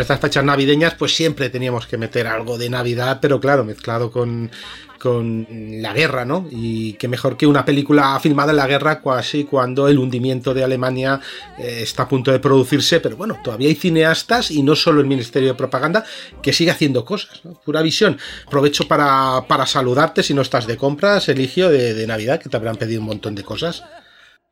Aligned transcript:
Estas 0.00 0.20
fechas 0.20 0.44
navideñas, 0.44 0.94
pues 0.94 1.14
siempre 1.14 1.50
teníamos 1.50 1.86
que 1.86 1.96
meter 1.98 2.26
algo 2.26 2.58
de 2.58 2.70
Navidad, 2.70 3.18
pero 3.20 3.40
claro, 3.40 3.64
mezclado 3.64 4.10
con, 4.10 4.50
con 4.98 5.46
la 5.82 5.92
guerra, 5.92 6.24
¿no? 6.24 6.48
Y 6.50 6.94
qué 6.94 7.08
mejor 7.08 7.36
que 7.36 7.46
una 7.46 7.64
película 7.64 8.18
filmada 8.20 8.50
en 8.50 8.56
la 8.56 8.66
guerra, 8.66 9.00
casi 9.02 9.44
cuando 9.44 9.88
el 9.88 9.98
hundimiento 9.98 10.54
de 10.54 10.64
Alemania 10.64 11.20
eh, 11.58 11.80
está 11.82 12.04
a 12.04 12.08
punto 12.08 12.32
de 12.32 12.40
producirse, 12.40 13.00
pero 13.00 13.16
bueno, 13.16 13.38
todavía 13.42 13.68
hay 13.68 13.74
cineastas 13.74 14.50
y 14.50 14.62
no 14.62 14.74
solo 14.74 15.00
el 15.00 15.06
Ministerio 15.06 15.48
de 15.50 15.54
Propaganda 15.54 16.04
que 16.42 16.52
sigue 16.52 16.70
haciendo 16.70 17.04
cosas, 17.04 17.44
¿no? 17.44 17.54
Pura 17.54 17.82
visión. 17.82 18.18
Aprovecho 18.46 18.88
para, 18.88 19.44
para 19.48 19.66
saludarte 19.66 20.22
si 20.22 20.34
no 20.34 20.42
estás 20.42 20.66
de 20.66 20.76
compras, 20.76 21.28
Eligio, 21.28 21.68
de, 21.68 21.94
de 21.94 22.06
Navidad, 22.06 22.40
que 22.40 22.48
te 22.48 22.56
habrán 22.56 22.76
pedido 22.76 23.00
un 23.00 23.06
montón 23.06 23.34
de 23.34 23.44
cosas. 23.44 23.82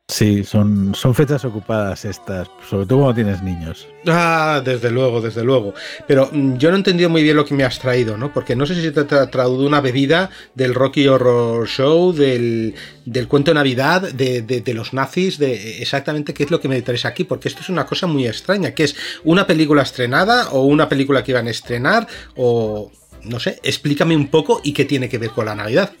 Sí, 0.07 0.43
son, 0.43 0.93
son 0.93 1.15
fechas 1.15 1.43
ocupadas 1.45 2.05
estas, 2.05 2.47
sobre 2.69 2.85
todo 2.85 2.99
cuando 2.99 3.15
tienes 3.15 3.41
niños. 3.41 3.87
Ah, 4.05 4.61
desde 4.63 4.91
luego, 4.91 5.19
desde 5.19 5.43
luego. 5.43 5.73
Pero 6.07 6.29
mm, 6.31 6.57
yo 6.57 6.69
no 6.69 6.75
he 6.75 6.77
entendido 6.77 7.09
muy 7.09 7.23
bien 7.23 7.35
lo 7.35 7.43
que 7.43 7.55
me 7.55 7.63
has 7.63 7.79
traído, 7.79 8.15
¿no? 8.15 8.31
Porque 8.31 8.55
no 8.55 8.67
sé 8.67 8.79
si 8.79 8.91
te 8.91 8.99
ha 8.99 9.31
traído 9.31 9.65
una 9.65 9.81
bebida 9.81 10.29
del 10.53 10.75
Rocky 10.75 11.07
Horror 11.07 11.67
Show, 11.67 12.13
del, 12.13 12.75
del 13.03 13.27
cuento 13.27 13.49
de 13.49 13.55
Navidad, 13.55 14.13
de, 14.13 14.43
de, 14.43 14.61
de, 14.61 14.73
los 14.75 14.93
nazis, 14.93 15.39
de 15.39 15.81
exactamente 15.81 16.35
qué 16.35 16.43
es 16.43 16.51
lo 16.51 16.61
que 16.61 16.67
me 16.69 16.83
traes 16.83 17.05
aquí, 17.05 17.23
porque 17.23 17.47
esto 17.47 17.61
es 17.61 17.69
una 17.69 17.87
cosa 17.87 18.05
muy 18.05 18.27
extraña, 18.27 18.75
que 18.75 18.83
es 18.83 18.95
una 19.23 19.47
película 19.47 19.81
estrenada 19.81 20.49
o 20.49 20.65
una 20.65 20.87
película 20.87 21.23
que 21.23 21.31
iban 21.31 21.47
a 21.47 21.51
estrenar 21.51 22.07
o... 22.35 22.91
No 23.23 23.39
sé, 23.39 23.59
explícame 23.63 24.15
un 24.15 24.27
poco 24.27 24.61
y 24.63 24.71
qué 24.71 24.85
tiene 24.85 25.09
que 25.09 25.17
ver 25.17 25.31
con 25.31 25.47
la 25.47 25.55
Navidad. 25.55 25.93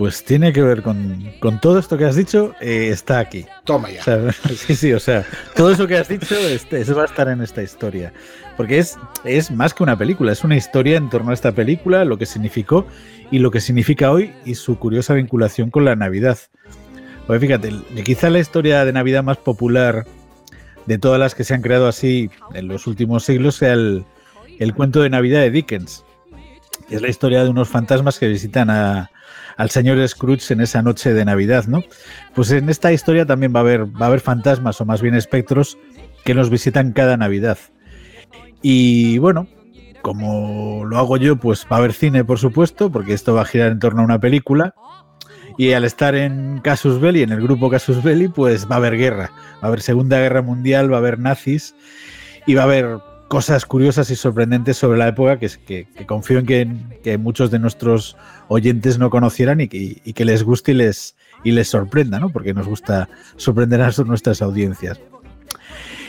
Pues 0.00 0.24
tiene 0.24 0.54
que 0.54 0.62
ver 0.62 0.80
con, 0.80 1.30
con 1.40 1.60
todo 1.60 1.78
esto 1.78 1.98
que 1.98 2.06
has 2.06 2.16
dicho, 2.16 2.54
eh, 2.58 2.88
está 2.90 3.18
aquí. 3.18 3.44
Toma 3.64 3.90
ya. 3.90 4.00
O 4.00 4.04
sea, 4.04 4.32
sí, 4.56 4.74
sí, 4.74 4.94
o 4.94 4.98
sea, 4.98 5.26
todo 5.54 5.70
eso 5.70 5.86
que 5.86 5.98
has 5.98 6.08
dicho, 6.08 6.34
este, 6.38 6.80
eso 6.80 6.94
va 6.94 7.02
a 7.02 7.04
estar 7.04 7.28
en 7.28 7.42
esta 7.42 7.62
historia. 7.62 8.10
Porque 8.56 8.78
es, 8.78 8.96
es 9.24 9.50
más 9.50 9.74
que 9.74 9.82
una 9.82 9.98
película, 9.98 10.32
es 10.32 10.42
una 10.42 10.56
historia 10.56 10.96
en 10.96 11.10
torno 11.10 11.32
a 11.32 11.34
esta 11.34 11.52
película, 11.52 12.06
lo 12.06 12.16
que 12.16 12.24
significó 12.24 12.86
y 13.30 13.40
lo 13.40 13.50
que 13.50 13.60
significa 13.60 14.10
hoy 14.10 14.32
y 14.46 14.54
su 14.54 14.78
curiosa 14.78 15.12
vinculación 15.12 15.68
con 15.68 15.84
la 15.84 15.94
Navidad. 15.96 16.38
Pues 17.26 17.38
fíjate, 17.38 17.70
quizá 18.02 18.30
la 18.30 18.38
historia 18.38 18.86
de 18.86 18.94
Navidad 18.94 19.22
más 19.22 19.36
popular 19.36 20.06
de 20.86 20.96
todas 20.96 21.20
las 21.20 21.34
que 21.34 21.44
se 21.44 21.52
han 21.52 21.60
creado 21.60 21.86
así 21.86 22.30
en 22.54 22.68
los 22.68 22.86
últimos 22.86 23.24
siglos 23.24 23.56
sea 23.56 23.74
el, 23.74 24.06
el 24.60 24.72
cuento 24.72 25.02
de 25.02 25.10
Navidad 25.10 25.40
de 25.40 25.50
Dickens. 25.50 26.06
Que 26.88 26.96
es 26.96 27.02
la 27.02 27.08
historia 27.08 27.44
de 27.44 27.50
unos 27.50 27.68
fantasmas 27.68 28.18
que 28.18 28.28
visitan 28.28 28.70
a, 28.70 29.10
al 29.56 29.70
señor 29.70 30.06
Scrooge 30.06 30.52
en 30.52 30.60
esa 30.60 30.82
noche 30.82 31.12
de 31.12 31.24
Navidad, 31.24 31.66
¿no? 31.66 31.82
Pues 32.34 32.50
en 32.50 32.68
esta 32.68 32.92
historia 32.92 33.26
también 33.26 33.54
va 33.54 33.60
a 33.60 33.62
haber, 33.62 33.86
va 33.86 34.06
a 34.06 34.06
haber 34.06 34.20
fantasmas 34.20 34.80
o 34.80 34.84
más 34.84 35.02
bien 35.02 35.14
espectros 35.14 35.78
que 36.24 36.34
nos 36.34 36.50
visitan 36.50 36.92
cada 36.92 37.16
Navidad. 37.16 37.58
Y 38.62 39.18
bueno, 39.18 39.48
como 40.02 40.84
lo 40.84 40.98
hago 40.98 41.16
yo, 41.16 41.36
pues 41.36 41.66
va 41.70 41.76
a 41.76 41.78
haber 41.78 41.92
cine, 41.92 42.24
por 42.24 42.38
supuesto, 42.38 42.90
porque 42.90 43.12
esto 43.12 43.34
va 43.34 43.42
a 43.42 43.46
girar 43.46 43.72
en 43.72 43.78
torno 43.78 44.02
a 44.02 44.04
una 44.04 44.20
película. 44.20 44.74
Y 45.58 45.72
al 45.72 45.84
estar 45.84 46.14
en 46.14 46.60
Casus 46.62 47.00
Belli, 47.00 47.22
en 47.22 47.32
el 47.32 47.42
grupo 47.42 47.68
Casus 47.68 48.02
Belli, 48.02 48.28
pues 48.28 48.70
va 48.70 48.76
a 48.76 48.78
haber 48.78 48.96
guerra. 48.96 49.30
Va 49.56 49.62
a 49.62 49.66
haber 49.66 49.82
Segunda 49.82 50.18
Guerra 50.18 50.42
Mundial, 50.42 50.90
va 50.90 50.96
a 50.96 51.00
haber 51.00 51.18
nazis 51.18 51.74
y 52.46 52.54
va 52.54 52.62
a 52.62 52.64
haber 52.64 52.98
cosas 53.30 53.64
curiosas 53.64 54.10
y 54.10 54.16
sorprendentes 54.16 54.76
sobre 54.76 54.98
la 54.98 55.06
época 55.06 55.38
que, 55.38 55.86
confío 56.04 56.40
en 56.40 56.46
que, 57.00 57.16
muchos 57.16 57.52
de 57.52 57.60
nuestros 57.60 58.16
oyentes 58.48 58.98
no 58.98 59.08
conocieran 59.08 59.60
y 59.60 59.68
que, 59.68 60.24
les 60.24 60.42
guste 60.42 60.72
y 60.72 61.52
les, 61.52 61.68
sorprenda, 61.68 62.18
¿no? 62.18 62.30
Porque 62.30 62.52
nos 62.52 62.66
gusta 62.66 63.08
sorprender 63.36 63.82
a 63.82 63.92
nuestras 64.04 64.42
audiencias. 64.42 65.00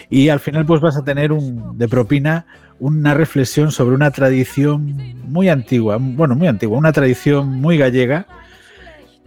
Y 0.10 0.30
al 0.30 0.40
final 0.40 0.66
pues 0.66 0.82
vas 0.82 0.98
a 0.98 1.04
tener 1.04 1.32
de 1.32 1.88
propina 1.88 2.48
una 2.80 3.14
reflexión 3.14 3.72
sobre 3.72 3.94
una 3.94 4.10
tradición 4.10 4.96
muy 5.24 5.48
antigua, 5.48 6.00
bueno, 6.02 6.36
muy 6.36 6.48
antigua, 6.48 6.80
una 6.80 6.92
tradición 6.92 7.50
muy 7.50 7.78
gallega 7.78 8.26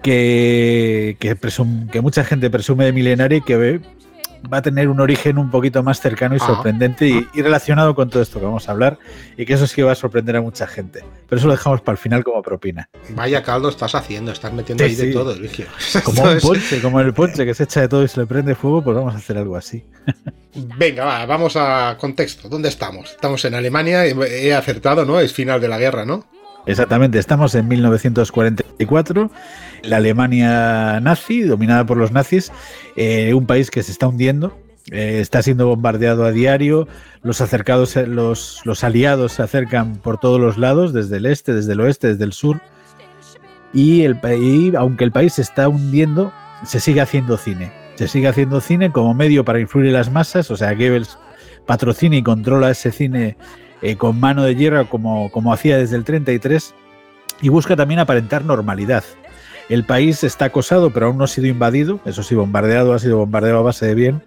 que, 0.02 1.16
que 1.20 2.00
mucha 2.00 2.24
gente 2.24 2.50
presume 2.50 2.86
de 2.86 2.92
milenaria 2.92 3.38
y 3.38 3.42
que 3.42 3.56
ve 3.56 3.80
va 4.52 4.58
a 4.58 4.62
tener 4.62 4.88
un 4.88 5.00
origen 5.00 5.38
un 5.38 5.50
poquito 5.50 5.82
más 5.82 6.00
cercano 6.00 6.36
y 6.36 6.38
sorprendente 6.38 7.06
y, 7.06 7.26
y, 7.34 7.42
relacionado 7.42 7.94
con 7.94 8.10
todo 8.10 8.22
esto 8.22 8.38
que 8.38 8.46
vamos 8.46 8.68
a 8.68 8.72
hablar 8.72 8.98
y 9.36 9.44
que 9.44 9.54
eso 9.54 9.66
sí 9.66 9.76
que 9.76 9.82
va 9.82 9.92
a 9.92 9.94
sorprender 9.94 10.36
a 10.36 10.40
mucha 10.40 10.66
gente. 10.66 11.04
Pero 11.28 11.38
eso 11.38 11.46
lo 11.46 11.52
dejamos 11.54 11.80
para 11.80 11.94
el 11.94 11.98
final 11.98 12.24
como 12.24 12.42
propina. 12.42 12.88
Vaya 13.10 13.42
caldo 13.42 13.68
estás 13.68 13.94
haciendo, 13.94 14.32
estás 14.32 14.52
metiendo 14.52 14.84
sí, 14.84 14.90
ahí 14.90 14.96
sí. 14.96 15.06
de 15.06 15.12
todo, 15.12 15.32
Eligio. 15.32 15.66
Como 16.04 16.22
un 16.22 16.38
ponche, 16.38 16.80
como 16.80 17.00
el 17.00 17.14
ponche 17.14 17.44
que 17.44 17.54
se 17.54 17.64
echa 17.64 17.80
de 17.80 17.88
todo 17.88 18.04
y 18.04 18.08
se 18.08 18.20
le 18.20 18.26
prende 18.26 18.54
fuego, 18.54 18.82
pues 18.82 18.96
vamos 18.96 19.14
a 19.14 19.18
hacer 19.18 19.38
algo 19.38 19.56
así. 19.56 19.84
Venga, 20.76 21.04
va, 21.04 21.26
vamos 21.26 21.56
a 21.56 21.96
contexto. 21.98 22.48
¿Dónde 22.48 22.68
estamos? 22.68 23.10
Estamos 23.10 23.44
en 23.44 23.54
Alemania, 23.54 24.06
he 24.06 24.54
acertado, 24.54 25.04
¿no? 25.04 25.20
Es 25.20 25.32
final 25.32 25.60
de 25.60 25.68
la 25.68 25.78
guerra, 25.78 26.04
¿no? 26.04 26.26
Exactamente, 26.66 27.18
estamos 27.18 27.54
en 27.54 27.68
1944, 27.68 29.30
la 29.82 29.96
Alemania 29.98 30.98
nazi, 31.00 31.42
dominada 31.42 31.84
por 31.84 31.98
los 31.98 32.10
nazis, 32.10 32.52
eh, 32.96 33.34
un 33.34 33.46
país 33.46 33.70
que 33.70 33.82
se 33.82 33.92
está 33.92 34.08
hundiendo, 34.08 34.56
eh, 34.90 35.18
está 35.20 35.42
siendo 35.42 35.66
bombardeado 35.66 36.24
a 36.24 36.32
diario, 36.32 36.88
los 37.22 37.42
acercados, 37.42 37.96
los, 37.96 38.62
los 38.64 38.82
aliados 38.82 39.32
se 39.32 39.42
acercan 39.42 39.96
por 39.96 40.18
todos 40.18 40.40
los 40.40 40.56
lados, 40.56 40.94
desde 40.94 41.18
el 41.18 41.26
este, 41.26 41.52
desde 41.52 41.72
el 41.72 41.80
oeste, 41.80 42.08
desde 42.08 42.24
el 42.24 42.32
sur, 42.32 42.62
y, 43.74 44.02
el, 44.02 44.18
y 44.40 44.74
aunque 44.76 45.04
el 45.04 45.12
país 45.12 45.34
se 45.34 45.42
está 45.42 45.68
hundiendo, 45.68 46.32
se 46.64 46.80
sigue 46.80 47.00
haciendo 47.02 47.36
cine. 47.36 47.72
Se 47.96 48.08
sigue 48.08 48.28
haciendo 48.28 48.60
cine 48.60 48.90
como 48.90 49.12
medio 49.14 49.44
para 49.44 49.60
influir 49.60 49.88
en 49.88 49.94
las 49.94 50.10
masas, 50.10 50.50
o 50.50 50.56
sea, 50.56 50.72
Goebbels 50.74 51.18
patrocina 51.66 52.16
y 52.16 52.22
controla 52.22 52.70
ese 52.70 52.90
cine 52.90 53.36
eh, 53.84 53.96
con 53.96 54.18
mano 54.18 54.44
de 54.44 54.56
hierro 54.56 54.88
como, 54.88 55.30
como 55.30 55.52
hacía 55.52 55.76
desde 55.76 55.96
el 55.96 56.04
33 56.04 56.74
y 57.42 57.50
busca 57.50 57.76
también 57.76 58.00
aparentar 58.00 58.42
normalidad. 58.42 59.04
El 59.68 59.84
país 59.84 60.24
está 60.24 60.46
acosado 60.46 60.90
pero 60.90 61.06
aún 61.06 61.18
no 61.18 61.24
ha 61.24 61.28
sido 61.28 61.48
invadido, 61.48 62.00
eso 62.06 62.22
sí, 62.22 62.34
bombardeado, 62.34 62.94
ha 62.94 62.98
sido 62.98 63.18
bombardeado 63.18 63.58
a 63.58 63.62
base 63.62 63.84
de 63.84 63.94
bien, 63.94 64.22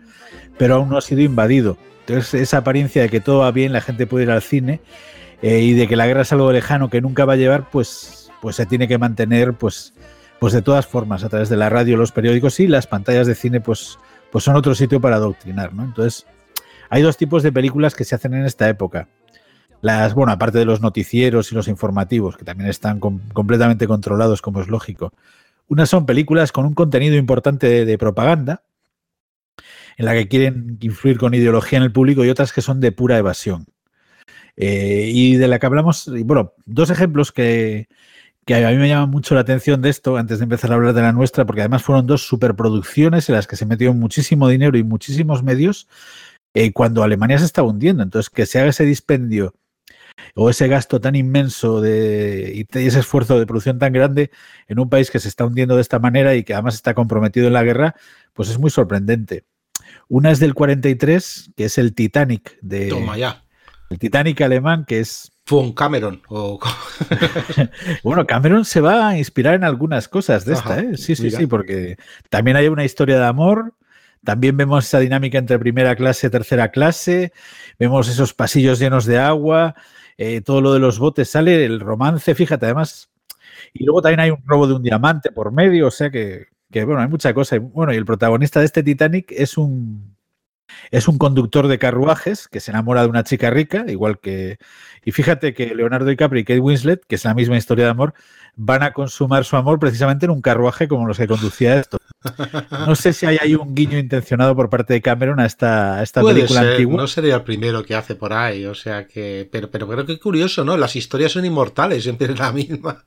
pero 0.59 0.75
aún 0.75 0.89
no 0.89 0.97
ha 0.97 1.01
sido 1.01 1.21
invadido. 1.21 1.75
Entonces 2.01 2.35
esa 2.35 2.57
apariencia 2.57 3.01
de 3.01 3.09
que 3.09 3.19
todo 3.19 3.39
va 3.39 3.51
bien, 3.51 3.73
la 3.73 3.81
gente 3.81 4.05
puede 4.05 4.25
ir 4.25 4.31
al 4.31 4.43
cine 4.43 4.79
eh, 5.41 5.61
y 5.61 5.73
de 5.73 5.87
que 5.87 5.95
la 5.95 6.05
guerra 6.05 6.21
es 6.21 6.31
algo 6.31 6.51
lejano 6.51 6.91
que 6.91 7.01
nunca 7.01 7.25
va 7.25 7.33
a 7.33 7.37
llevar, 7.37 7.67
pues, 7.71 8.31
pues 8.43 8.57
se 8.57 8.67
tiene 8.67 8.87
que 8.87 8.99
mantener 8.99 9.53
pues, 9.53 9.95
pues 10.39 10.53
de 10.53 10.61
todas 10.61 10.85
formas 10.85 11.23
a 11.23 11.29
través 11.29 11.49
de 11.49 11.57
la 11.57 11.69
radio, 11.69 11.97
los 11.97 12.11
periódicos 12.11 12.59
y 12.59 12.67
las 12.67 12.85
pantallas 12.85 13.25
de 13.25 13.33
cine 13.33 13.59
pues, 13.59 13.97
pues 14.31 14.43
son 14.43 14.55
otro 14.55 14.75
sitio 14.75 15.01
para 15.01 15.15
adoctrinar. 15.15 15.71
Entonces 15.71 16.27
hay 16.91 17.01
dos 17.01 17.17
tipos 17.17 17.41
de 17.41 17.51
películas 17.51 17.95
que 17.95 18.03
se 18.03 18.13
hacen 18.13 18.35
en 18.35 18.45
esta 18.45 18.69
época 18.69 19.07
las, 19.81 20.13
bueno, 20.13 20.31
aparte 20.31 20.57
de 20.57 20.65
los 20.65 20.81
noticieros 20.81 21.51
y 21.51 21.55
los 21.55 21.67
informativos, 21.67 22.37
que 22.37 22.45
también 22.45 22.69
están 22.69 22.99
com 22.99 23.19
completamente 23.33 23.87
controlados, 23.87 24.41
como 24.41 24.61
es 24.61 24.67
lógico. 24.67 25.13
Unas 25.67 25.89
son 25.89 26.05
películas 26.05 26.51
con 26.51 26.65
un 26.65 26.73
contenido 26.73 27.15
importante 27.15 27.85
de, 27.85 27.97
propaganda, 27.97 28.63
en 29.97 30.05
la 30.05 30.13
que 30.13 30.27
quieren 30.27 30.77
influir 30.81 31.17
con 31.17 31.33
ideología 31.33 31.77
en 31.77 31.83
el 31.83 31.91
público, 31.91 32.23
y 32.23 32.29
otras 32.29 32.53
que 32.53 32.61
son 32.61 32.79
de 32.79 32.91
pura 32.91 33.17
evasión. 33.17 33.65
Eh, 34.55 35.11
y 35.13 35.35
de 35.35 35.47
la 35.47 35.59
que 35.59 35.65
hablamos, 35.67 36.07
y 36.07 36.23
bueno, 36.23 36.53
dos 36.65 36.89
ejemplos 36.89 37.31
que, 37.31 37.87
que 38.45 38.55
a 38.65 38.71
mí 38.71 38.77
me 38.77 38.89
llaman 38.89 39.09
mucho 39.11 39.35
la 39.35 39.41
atención 39.41 39.81
de 39.81 39.89
esto, 39.89 40.17
antes 40.17 40.39
de 40.39 40.43
empezar 40.43 40.71
a 40.71 40.75
hablar 40.75 40.93
de 40.93 41.01
la 41.01 41.11
nuestra, 41.11 41.45
porque 41.45 41.61
además 41.61 41.83
fueron 41.83 42.07
dos 42.07 42.25
superproducciones 42.25 43.29
en 43.29 43.35
las 43.35 43.45
que 43.45 43.57
se 43.57 43.65
metió 43.65 43.93
muchísimo 43.93 44.47
dinero 44.47 44.77
y 44.77 44.83
muchísimos 44.83 45.43
medios 45.43 45.87
eh, 46.53 46.71
cuando 46.71 47.03
Alemania 47.03 47.37
se 47.37 47.45
está 47.45 47.61
hundiendo. 47.61 48.03
Entonces, 48.03 48.29
que 48.29 48.45
se 48.45 48.59
haga 48.59 48.69
ese 48.69 48.85
dispendio 48.85 49.53
o 50.35 50.49
ese 50.49 50.67
gasto 50.67 50.99
tan 50.99 51.15
inmenso 51.15 51.81
de, 51.81 52.51
y 52.55 52.77
ese 52.77 52.99
esfuerzo 52.99 53.39
de 53.39 53.45
producción 53.45 53.79
tan 53.79 53.93
grande 53.93 54.31
en 54.67 54.79
un 54.79 54.89
país 54.89 55.11
que 55.11 55.19
se 55.19 55.27
está 55.27 55.45
hundiendo 55.45 55.75
de 55.75 55.81
esta 55.81 55.99
manera 55.99 56.35
y 56.35 56.43
que 56.43 56.53
además 56.53 56.75
está 56.75 56.93
comprometido 56.93 57.47
en 57.47 57.53
la 57.53 57.63
guerra, 57.63 57.95
pues 58.33 58.49
es 58.49 58.59
muy 58.59 58.69
sorprendente. 58.69 59.45
Una 60.09 60.31
es 60.31 60.39
del 60.39 60.53
43, 60.53 61.51
que 61.55 61.65
es 61.65 61.77
el 61.77 61.93
Titanic 61.93 62.57
de... 62.61 62.87
Toma 62.87 63.17
ya. 63.17 63.43
El 63.89 63.99
Titanic 63.99 64.41
alemán, 64.41 64.85
que 64.85 64.99
es... 64.99 65.31
Fue 65.45 65.59
un 65.59 65.73
Cameron. 65.73 66.21
O... 66.27 66.59
bueno, 68.03 68.25
Cameron 68.25 68.65
se 68.65 68.81
va 68.81 69.09
a 69.09 69.17
inspirar 69.17 69.55
en 69.55 69.63
algunas 69.63 70.07
cosas 70.07 70.45
de 70.45 70.53
esta, 70.53 70.73
Ajá, 70.73 70.81
¿eh? 70.81 70.97
Sí, 70.97 71.15
sí, 71.15 71.23
mira. 71.23 71.39
sí, 71.39 71.47
porque 71.47 71.97
también 72.29 72.57
hay 72.57 72.67
una 72.67 72.83
historia 72.83 73.17
de 73.17 73.25
amor, 73.25 73.73
también 74.23 74.57
vemos 74.57 74.85
esa 74.85 74.99
dinámica 74.99 75.37
entre 75.37 75.57
primera 75.57 75.95
clase 75.95 76.27
y 76.27 76.29
tercera 76.29 76.69
clase, 76.69 77.31
vemos 77.79 78.09
esos 78.09 78.33
pasillos 78.33 78.79
llenos 78.79 79.05
de 79.05 79.19
agua, 79.19 79.75
eh, 80.17 80.41
todo 80.41 80.61
lo 80.61 80.73
de 80.73 80.79
los 80.79 80.99
botes 80.99 81.29
sale, 81.29 81.65
el 81.65 81.79
romance, 81.79 82.33
fíjate, 82.35 82.65
además. 82.65 83.09
Y 83.73 83.85
luego 83.85 84.01
también 84.01 84.19
hay 84.21 84.31
un 84.31 84.43
robo 84.45 84.67
de 84.67 84.73
un 84.73 84.83
diamante 84.83 85.31
por 85.31 85.51
medio, 85.51 85.87
o 85.87 85.91
sea 85.91 86.09
que, 86.09 86.47
que 86.71 86.83
bueno, 86.85 87.01
hay 87.01 87.07
mucha 87.07 87.33
cosa. 87.33 87.57
Bueno, 87.59 87.93
y 87.93 87.97
el 87.97 88.05
protagonista 88.05 88.59
de 88.59 88.65
este 88.65 88.83
Titanic 88.83 89.31
es 89.31 89.57
un, 89.57 90.16
es 90.91 91.07
un 91.07 91.17
conductor 91.17 91.67
de 91.67 91.79
carruajes 91.79 92.47
que 92.47 92.59
se 92.59 92.71
enamora 92.71 93.01
de 93.01 93.07
una 93.07 93.23
chica 93.23 93.49
rica, 93.49 93.85
igual 93.87 94.19
que... 94.19 94.57
Y 95.05 95.11
fíjate 95.11 95.53
que 95.53 95.73
Leonardo 95.73 96.05
DiCaprio 96.07 96.41
y 96.41 96.43
Kate 96.43 96.59
Winslet, 96.59 97.05
que 97.05 97.15
es 97.15 97.23
la 97.23 97.33
misma 97.33 97.57
historia 97.57 97.85
de 97.85 97.91
amor, 97.91 98.13
van 98.57 98.81
a 98.81 98.91
consumar 98.91 99.45
su 99.45 99.55
amor 99.55 99.79
precisamente 99.79 100.25
en 100.25 100.31
un 100.31 100.41
carruaje 100.41 100.87
como 100.87 101.07
los 101.07 101.17
que 101.17 101.27
conducía 101.27 101.79
esto. 101.79 101.99
No 102.71 102.95
sé 102.95 103.13
si 103.13 103.25
hay 103.27 103.37
ahí 103.39 103.55
un 103.55 103.75
guiño 103.75 103.99
intencionado 103.99 104.55
por 104.55 104.69
parte 104.69 104.95
de 104.95 105.01
Cameron 105.01 105.39
a 105.39 105.45
esta, 105.45 106.01
esta 106.01 106.23
película 106.23 106.61
antigua. 106.61 106.97
No 106.97 107.07
sería 107.07 107.35
el 107.35 107.43
primero 107.43 107.85
que 107.85 107.95
hace 107.95 108.15
por 108.15 108.33
ahí, 108.33 108.65
o 108.65 108.73
sea 108.73 109.07
que. 109.07 109.47
Pero, 109.51 109.69
pero 109.69 109.87
creo 109.87 110.05
que 110.05 110.19
curioso, 110.19 110.65
¿no? 110.65 110.75
Las 110.75 110.95
historias 110.95 111.31
son 111.31 111.45
inmortales, 111.45 112.03
siempre 112.03 112.33
es 112.33 112.39
la 112.39 112.51
misma. 112.51 113.03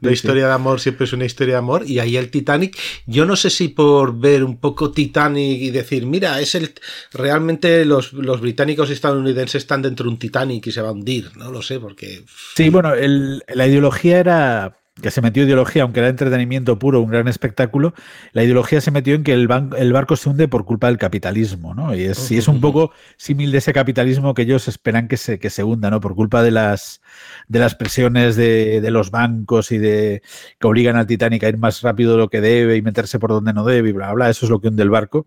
La 0.00 0.10
historia 0.10 0.46
de 0.46 0.52
amor 0.52 0.80
siempre 0.80 1.04
es 1.04 1.12
una 1.12 1.26
historia 1.26 1.54
de 1.54 1.58
amor. 1.58 1.84
Y 1.86 1.98
ahí 1.98 2.16
el 2.16 2.30
Titanic, 2.30 2.76
yo 3.06 3.26
no 3.26 3.36
sé 3.36 3.50
si 3.50 3.68
por 3.68 4.18
ver 4.18 4.42
un 4.42 4.56
poco 4.56 4.90
Titanic 4.90 5.60
y 5.60 5.70
decir, 5.70 6.06
mira, 6.06 6.40
es 6.40 6.54
el. 6.54 6.72
Realmente 7.12 7.84
los, 7.84 8.12
los 8.12 8.40
británicos 8.40 8.90
y 8.90 8.94
estadounidenses 8.94 9.62
están 9.62 9.82
dentro 9.82 10.04
de 10.04 10.10
un 10.10 10.18
Titanic 10.18 10.66
y 10.66 10.72
se 10.72 10.82
va 10.82 10.88
a 10.88 10.92
hundir, 10.92 11.36
no 11.36 11.50
lo 11.50 11.62
sé, 11.62 11.80
porque. 11.80 12.24
Sí, 12.56 12.68
bueno, 12.68 12.94
el, 12.94 13.42
la 13.48 13.66
ideología 13.66 14.18
era 14.18 14.76
que 15.00 15.10
se 15.10 15.20
metió 15.20 15.42
ideología, 15.42 15.82
aunque 15.82 16.00
era 16.00 16.08
entretenimiento 16.08 16.78
puro, 16.78 17.00
un 17.00 17.10
gran 17.10 17.26
espectáculo, 17.26 17.94
la 18.32 18.44
ideología 18.44 18.80
se 18.80 18.92
metió 18.92 19.14
en 19.14 19.24
que 19.24 19.32
el, 19.32 19.48
el 19.76 19.92
barco 19.92 20.14
se 20.14 20.28
hunde 20.28 20.46
por 20.46 20.64
culpa 20.64 20.86
del 20.86 20.98
capitalismo, 20.98 21.74
¿no? 21.74 21.94
Y 21.96 22.04
es, 22.04 22.30
es 22.30 22.46
un 22.46 22.60
poco 22.60 22.92
símil 23.16 23.50
de 23.50 23.58
ese 23.58 23.72
capitalismo 23.72 24.34
que 24.34 24.42
ellos 24.42 24.68
esperan 24.68 25.08
que 25.08 25.16
se, 25.16 25.40
que 25.40 25.50
se 25.50 25.64
hunda, 25.64 25.90
¿no? 25.90 26.00
Por 26.00 26.14
culpa 26.14 26.44
de 26.44 26.52
las, 26.52 27.00
de 27.48 27.58
las 27.58 27.74
presiones 27.74 28.36
de, 28.36 28.80
de, 28.80 28.90
los 28.92 29.10
bancos 29.10 29.72
y 29.72 29.78
de 29.78 30.22
que 30.60 30.66
obligan 30.66 30.96
al 30.96 31.06
Titanic 31.06 31.42
a 31.42 31.48
ir 31.48 31.58
más 31.58 31.82
rápido 31.82 32.12
de 32.12 32.18
lo 32.18 32.28
que 32.28 32.40
debe 32.40 32.76
y 32.76 32.82
meterse 32.82 33.18
por 33.18 33.30
donde 33.30 33.52
no 33.52 33.64
debe 33.64 33.88
y 33.88 33.92
bla, 33.92 34.12
bla, 34.12 34.30
eso 34.30 34.46
es 34.46 34.50
lo 34.50 34.60
que 34.60 34.68
hunde 34.68 34.84
el 34.84 34.90
barco, 34.90 35.26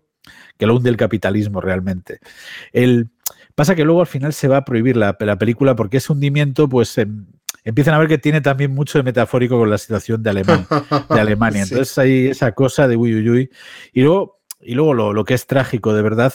que 0.58 0.66
lo 0.66 0.76
hunde 0.76 0.90
el 0.90 0.96
capitalismo 0.96 1.60
realmente. 1.60 2.20
El, 2.72 3.08
pasa 3.54 3.74
que 3.74 3.84
luego 3.84 4.00
al 4.00 4.06
final 4.06 4.32
se 4.32 4.48
va 4.48 4.58
a 4.58 4.64
prohibir 4.64 4.96
la, 4.96 5.16
la 5.20 5.38
película 5.38 5.76
porque 5.76 5.98
ese 5.98 6.12
hundimiento, 6.12 6.68
pues... 6.68 6.98
En, 6.98 7.26
empiezan 7.64 7.94
a 7.94 7.98
ver 7.98 8.08
que 8.08 8.18
tiene 8.18 8.40
también 8.40 8.72
mucho 8.72 8.98
de 8.98 9.02
metafórico 9.02 9.58
con 9.58 9.68
la 9.68 9.76
situación 9.76 10.22
de, 10.22 10.30
de 11.10 11.20
Alemania. 11.20 11.62
Entonces 11.64 11.98
hay 11.98 12.28
esa 12.28 12.52
cosa 12.52 12.88
de 12.88 12.96
uy, 12.96 13.14
uy, 13.14 13.28
uy. 13.28 13.50
Y 13.92 14.02
luego, 14.02 14.40
y 14.60 14.74
luego 14.74 14.94
lo, 14.94 15.12
lo 15.12 15.24
que 15.24 15.34
es 15.34 15.46
trágico 15.46 15.92
de 15.92 16.02
verdad 16.02 16.32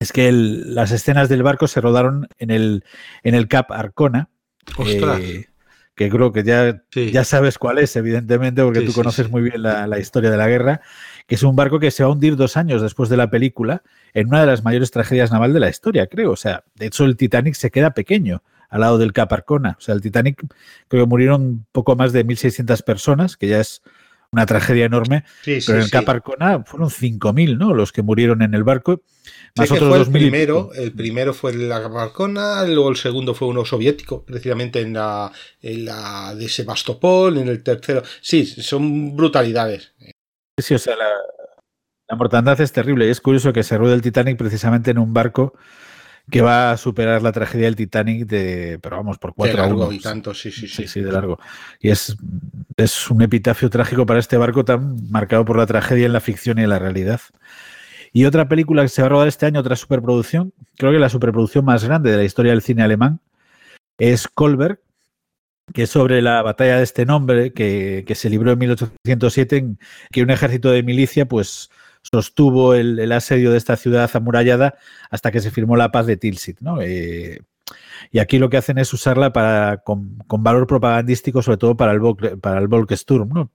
es 0.00 0.12
que 0.12 0.28
el, 0.28 0.74
las 0.74 0.90
escenas 0.92 1.28
del 1.28 1.42
barco 1.42 1.66
se 1.66 1.80
rodaron 1.80 2.28
en 2.38 2.50
el, 2.50 2.84
en 3.22 3.34
el 3.34 3.48
Cap 3.48 3.70
Arcona. 3.72 4.30
Eh, 4.78 5.46
que 5.94 6.08
creo 6.08 6.32
que 6.32 6.44
ya, 6.44 6.82
sí. 6.90 7.10
ya 7.10 7.24
sabes 7.24 7.58
cuál 7.58 7.78
es, 7.78 7.96
evidentemente, 7.96 8.62
porque 8.62 8.80
sí, 8.80 8.86
tú 8.86 8.92
conoces 8.92 9.26
sí, 9.26 9.32
muy 9.32 9.42
bien 9.42 9.62
la, 9.62 9.86
la, 9.86 9.98
historia 9.98 10.30
de 10.30 10.36
la 10.36 10.46
guerra, 10.46 10.80
que 11.28 11.34
es 11.34 11.42
un 11.42 11.54
barco 11.54 11.78
que 11.78 11.90
se 11.90 12.02
va 12.02 12.08
a 12.08 12.12
hundir 12.12 12.36
dos 12.36 12.56
años 12.56 12.80
después 12.80 13.10
de 13.10 13.18
la 13.18 13.28
película 13.28 13.82
en 14.14 14.28
una 14.28 14.40
de 14.40 14.46
las 14.46 14.64
mayores 14.64 14.90
tragedias 14.90 15.30
naval 15.30 15.52
de 15.52 15.60
la 15.60 15.68
historia, 15.68 16.06
creo. 16.06 16.32
O 16.32 16.36
sea, 16.36 16.64
de 16.74 16.86
hecho 16.86 17.04
el 17.04 17.18
Titanic 17.18 17.54
se 17.54 17.70
queda 17.70 17.92
pequeño 17.92 18.42
al 18.70 18.80
lado 18.80 18.96
del 18.96 19.12
Cap 19.12 19.30
Arcona. 19.30 19.76
O 19.78 19.80
sea, 19.82 19.94
el 19.94 20.00
Titanic 20.00 20.42
creo 20.88 21.04
que 21.04 21.08
murieron 21.08 21.66
poco 21.70 21.96
más 21.96 22.14
de 22.14 22.26
1.600 22.26 22.82
personas, 22.82 23.36
que 23.36 23.46
ya 23.46 23.60
es 23.60 23.82
una 24.30 24.46
tragedia 24.46 24.86
enorme, 24.86 25.24
sí, 25.42 25.58
pero 25.66 25.78
en 25.78 25.84
el 25.84 25.90
Cap 25.90 26.08
Arcona 26.08 26.64
fueron 26.64 26.88
5.000, 26.88 27.58
¿no? 27.58 27.74
Los 27.74 27.92
que 27.92 28.00
murieron 28.00 28.40
en 28.40 28.54
el 28.54 28.64
barco. 28.64 29.02
Más 29.54 29.70
otros 29.70 29.88
fue 29.88 29.98
el 29.98 30.10
primero, 30.10 30.70
el 30.74 30.92
primero 30.92 31.34
fue 31.34 31.52
el 31.52 31.68
Cap 31.68 31.94
Arcona, 31.94 32.64
luego 32.64 32.88
el 32.88 32.96
segundo 32.96 33.34
fue 33.34 33.48
uno 33.48 33.66
soviético, 33.66 34.24
precisamente 34.24 34.80
en 34.80 34.94
la, 34.94 35.30
en 35.60 35.84
la 35.84 36.34
de 36.34 36.48
Sebastopol, 36.48 37.36
en 37.36 37.48
el 37.48 37.62
tercero. 37.62 38.02
Sí, 38.22 38.46
son 38.46 39.14
brutalidades. 39.14 39.92
Sí, 40.58 40.74
o 40.74 40.78
sea, 40.78 40.96
la, 40.96 41.08
la 42.08 42.16
mortandad 42.16 42.60
es 42.60 42.72
terrible 42.72 43.06
y 43.06 43.10
es 43.10 43.20
curioso 43.20 43.52
que 43.52 43.62
se 43.62 43.76
ruede 43.78 43.94
el 43.94 44.02
Titanic 44.02 44.36
precisamente 44.36 44.90
en 44.90 44.98
un 44.98 45.12
barco 45.12 45.54
que 46.30 46.42
va 46.42 46.72
a 46.72 46.76
superar 46.76 47.22
la 47.22 47.32
tragedia 47.32 47.66
del 47.66 47.76
Titanic 47.76 48.26
de, 48.26 48.78
pero 48.82 48.96
vamos, 48.96 49.18
por 49.18 49.34
cuatro 49.34 49.56
de 49.56 49.62
largo 49.62 49.92
y 49.92 49.98
tanto, 49.98 50.34
sí, 50.34 50.50
sí, 50.50 50.68
sí. 50.68 50.82
Sí, 50.82 50.88
sí, 50.88 51.00
de 51.00 51.12
largo. 51.12 51.38
Y 51.80 51.90
es, 51.90 52.16
es 52.76 53.10
un 53.10 53.22
epitafio 53.22 53.70
trágico 53.70 54.04
para 54.04 54.20
este 54.20 54.36
barco 54.36 54.64
tan 54.64 55.10
marcado 55.10 55.44
por 55.44 55.56
la 55.56 55.66
tragedia 55.66 56.06
en 56.06 56.12
la 56.12 56.20
ficción 56.20 56.58
y 56.58 56.64
en 56.64 56.70
la 56.70 56.78
realidad. 56.78 57.20
Y 58.12 58.24
otra 58.24 58.48
película 58.48 58.82
que 58.82 58.88
se 58.88 59.02
va 59.02 59.06
a 59.06 59.08
rodar 59.10 59.28
este 59.28 59.46
año, 59.46 59.60
otra 59.60 59.76
superproducción, 59.76 60.52
creo 60.76 60.92
que 60.92 60.98
la 60.98 61.08
superproducción 61.08 61.64
más 61.64 61.84
grande 61.84 62.10
de 62.10 62.18
la 62.18 62.24
historia 62.24 62.52
del 62.52 62.62
cine 62.62 62.82
alemán, 62.82 63.20
es 63.98 64.28
Kolberg, 64.28 64.80
que 65.74 65.84
es 65.84 65.90
sobre 65.90 66.22
la 66.22 66.42
batalla 66.42 66.78
de 66.78 66.84
este 66.84 67.06
nombre 67.06 67.52
que, 67.52 68.04
que 68.06 68.14
se 68.14 68.30
libró 68.30 68.52
en 68.52 68.58
1807, 68.58 69.56
en 69.56 69.78
que 70.10 70.22
un 70.22 70.30
ejército 70.30 70.70
de 70.70 70.82
milicia, 70.82 71.26
pues 71.26 71.70
sostuvo 72.02 72.74
el, 72.74 73.10
asedio 73.12 73.50
de 73.50 73.58
esta 73.58 73.76
ciudad 73.76 74.10
amurallada 74.14 74.76
hasta 75.10 75.30
que 75.30 75.40
se 75.40 75.50
firmó 75.50 75.76
la 75.76 75.90
paz 75.90 76.06
de 76.06 76.16
Tilsit. 76.16 76.60
¿no? 76.60 76.80
Eh, 76.80 77.40
y 78.10 78.18
aquí 78.18 78.38
lo 78.38 78.48
que 78.48 78.56
hacen 78.56 78.78
es 78.78 78.92
usarla 78.92 79.32
para, 79.32 79.78
con, 79.78 80.18
con, 80.26 80.42
valor 80.42 80.66
propagandístico, 80.66 81.42
sobre 81.42 81.58
todo 81.58 81.76
para 81.76 81.92
el, 81.92 82.00
para 82.40 82.60
el 82.60 82.68
Volkssturm, 82.68 83.28
¿no? 83.28 83.50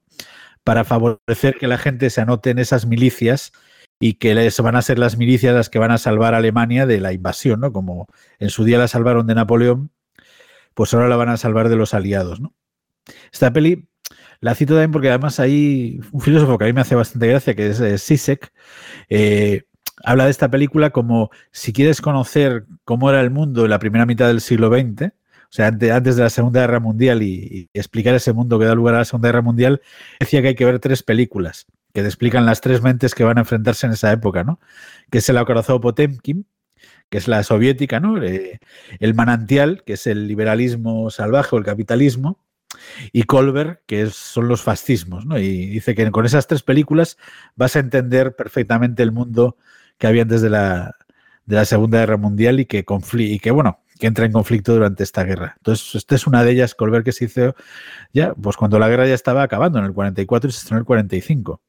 para 0.64 0.84
favorecer 0.84 1.56
que 1.60 1.68
la 1.68 1.78
gente 1.78 2.10
se 2.10 2.22
anote 2.22 2.52
en 2.52 2.60
esas 2.60 2.86
milicias 2.86 3.52
y 4.00 4.16
que 4.16 4.36
les 4.36 4.60
van 4.60 4.76
a 4.76 4.82
ser 4.82 5.00
las 5.00 5.18
milicias 5.18 5.56
las 5.56 5.70
que 5.70 5.80
van 5.80 5.92
a 5.92 5.98
salvar 5.98 6.34
a 6.34 6.38
Alemania 6.38 6.86
de 6.86 7.00
la 7.00 7.14
invasión, 7.14 7.62
¿no? 7.62 7.72
Como 7.72 8.08
en 8.40 8.50
su 8.50 8.64
día 8.64 8.78
la 8.78 8.88
salvaron 8.88 9.28
de 9.28 9.36
Napoleón, 9.36 9.92
pues 10.74 10.94
ahora 10.94 11.08
la 11.08 11.16
van 11.16 11.30
a 11.30 11.38
salvar 11.38 11.70
de 11.70 11.76
los 11.76 11.94
aliados, 11.94 12.40
¿no? 12.40 12.54
Esta 13.32 13.52
peli 13.52 13.88
la 14.40 14.56
cito 14.56 14.74
también 14.74 14.92
porque 14.92 15.10
además 15.10 15.40
hay 15.40 16.00
un 16.12 16.22
filósofo 16.22 16.58
que 16.58 16.66
a 16.66 16.68
mí 16.68 16.74
me 16.74 16.82
hace 16.82 16.96
bastante 16.96 17.28
gracia, 17.28 17.56
que 17.56 17.68
es 17.68 17.80
eh, 17.80 17.98
Sisek, 17.98 18.52
eh, 19.10 19.64
habla 20.04 20.26
de 20.26 20.32
esta 20.32 20.50
película 20.50 20.90
como 20.90 21.30
si 21.52 21.72
quieres 21.72 22.02
conocer 22.02 22.66
cómo 22.84 23.10
era 23.10 23.22
el 23.22 23.32
mundo 23.32 23.64
en 23.64 23.70
la 23.70 23.80
primera 23.80 24.06
mitad 24.06 24.28
del 24.28 24.42
siglo 24.42 24.68
XX, 24.68 25.08
o 25.08 25.56
sea, 25.56 25.68
antes, 25.68 26.16
de 26.18 26.24
la 26.24 26.30
Segunda 26.30 26.62
Guerra 26.62 26.80
Mundial 26.80 27.22
y, 27.22 27.70
y, 27.74 27.80
explicar 27.80 28.16
ese 28.16 28.34
mundo 28.34 28.58
que 28.60 28.66
da 28.66 28.76
lugar 28.76 28.96
a 28.96 29.00
la 29.00 29.06
Segunda 29.06 29.30
Guerra 29.30 29.44
Mundial, 29.44 29.82
decía 30.20 30.42
que 30.42 30.50
hay 30.50 30.56
que 30.56 30.66
ver 30.66 30.80
tres 30.80 31.04
películas 31.04 31.68
que 31.94 32.02
te 32.02 32.08
explican 32.08 32.46
las 32.46 32.60
tres 32.60 32.82
mentes 32.82 33.14
que 33.14 33.24
van 33.24 33.38
a 33.38 33.42
enfrentarse 33.42 33.86
en 33.86 33.94
esa 33.94 34.12
época, 34.12 34.44
¿no? 34.44 34.60
Que 35.12 35.20
es 35.20 35.30
el 35.30 35.38
acorazado 35.38 35.80
Potemkin, 35.80 36.48
que 37.10 37.18
es 37.18 37.28
la 37.28 37.44
soviética, 37.44 38.00
¿no? 38.00 38.18
El 38.18 39.14
manantial, 39.14 39.84
que 39.86 39.94
es 39.94 40.08
el 40.08 40.28
liberalismo 40.28 41.10
salvaje 41.10 41.56
o 41.56 41.60
el 41.60 41.66
capitalismo, 41.66 42.40
y 43.12 43.24
Colbert, 43.24 43.82
que 43.86 44.08
son 44.10 44.48
los 44.48 44.64
fascismos, 44.64 45.26
¿no? 45.26 45.38
Y 45.38 45.68
dice 45.68 45.96
que 45.96 46.10
con 46.12 46.26
esas 46.26 46.48
tres 46.48 46.64
películas 46.64 47.18
vas 47.56 47.76
a 47.76 47.80
entender 47.80 48.36
perfectamente 48.36 49.04
el 49.04 49.12
mundo 49.12 49.58
que 49.98 50.08
había 50.08 50.24
antes 50.24 50.42
de 50.42 50.50
la, 50.50 50.96
de 51.46 51.56
la 51.56 51.66
Segunda 51.66 52.00
Guerra 52.00 52.18
Mundial 52.18 52.60
y 52.60 52.66
que, 52.66 52.86
y 53.20 53.40
que, 53.40 53.52
bueno, 53.52 53.80
que 54.00 54.08
entra 54.08 54.26
en 54.26 54.32
conflicto 54.32 54.74
durante 54.74 55.04
esta 55.04 55.24
guerra. 55.24 55.54
Entonces, 55.58 55.96
esta 55.96 56.16
es 56.16 56.28
una 56.28 56.44
de 56.44 56.52
ellas, 56.52 56.76
Colbert, 56.76 57.06
que 57.06 57.12
se 57.12 57.26
hizo 57.26 57.56
ya, 58.14 58.34
pues 58.34 58.58
cuando 58.58 58.80
la 58.80 58.90
guerra 58.90 59.08
ya 59.08 59.14
estaba 59.14 59.44
acabando, 59.44 59.80
en 59.80 59.86
el 59.86 59.94
44 59.94 60.50
y 60.50 60.52
se 60.52 60.60
estrenó 60.60 60.78
en 60.78 60.82
el 60.82 60.86
45. 60.86 61.62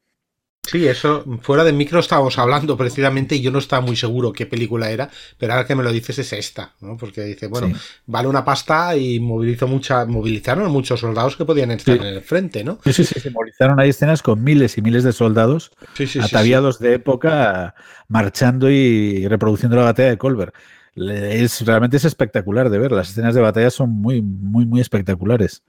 Sí, 0.67 0.87
eso, 0.87 1.23
fuera 1.41 1.63
de 1.63 1.73
micro 1.73 1.99
estábamos 1.99 2.37
hablando 2.37 2.75
precisamente 2.77 3.35
y 3.35 3.41
yo 3.41 3.51
no 3.51 3.59
estaba 3.59 3.85
muy 3.85 3.95
seguro 3.95 4.33
qué 4.33 4.45
película 4.45 4.89
era, 4.89 5.09
pero 5.37 5.53
ahora 5.53 5.65
que 5.65 5.75
me 5.75 5.83
lo 5.83 5.91
dices 5.91 6.19
es 6.19 6.33
esta, 6.33 6.73
¿no? 6.81 6.97
Porque 6.97 7.21
dice, 7.21 7.47
bueno, 7.47 7.67
sí. 7.67 7.73
vale 8.07 8.27
una 8.27 8.43
pasta 8.43 8.95
y 8.95 9.19
movilizó 9.19 9.67
mucha, 9.67 10.05
movilizaron 10.05 10.65
a 10.65 10.69
muchos 10.69 10.99
soldados 10.99 11.35
que 11.35 11.45
podían 11.45 11.71
estar 11.71 11.97
sí. 11.97 12.01
en 12.01 12.07
el 12.07 12.21
frente, 12.21 12.63
¿no? 12.63 12.79
Sí, 12.83 12.93
sí, 12.93 13.05
sí, 13.05 13.19
se 13.19 13.29
movilizaron, 13.29 13.79
hay 13.79 13.89
escenas 13.89 14.21
con 14.21 14.43
miles 14.43 14.77
y 14.77 14.81
miles 14.81 15.03
de 15.03 15.13
soldados 15.13 15.71
sí, 15.93 16.19
ataviados 16.19 16.79
de 16.79 16.95
época 16.95 17.75
marchando 18.07 18.69
y 18.69 19.27
reproduciendo 19.27 19.77
la 19.77 19.83
batalla 19.83 20.09
de 20.09 20.17
Colbert. 20.17 20.55
Es, 20.95 21.65
realmente 21.65 21.97
es 21.97 22.05
espectacular 22.05 22.69
de 22.69 22.79
ver, 22.79 22.91
las 22.91 23.09
escenas 23.09 23.35
de 23.35 23.41
batalla 23.41 23.69
son 23.69 23.89
muy, 23.89 24.21
muy, 24.21 24.65
muy 24.65 24.79
espectaculares. 24.79 25.61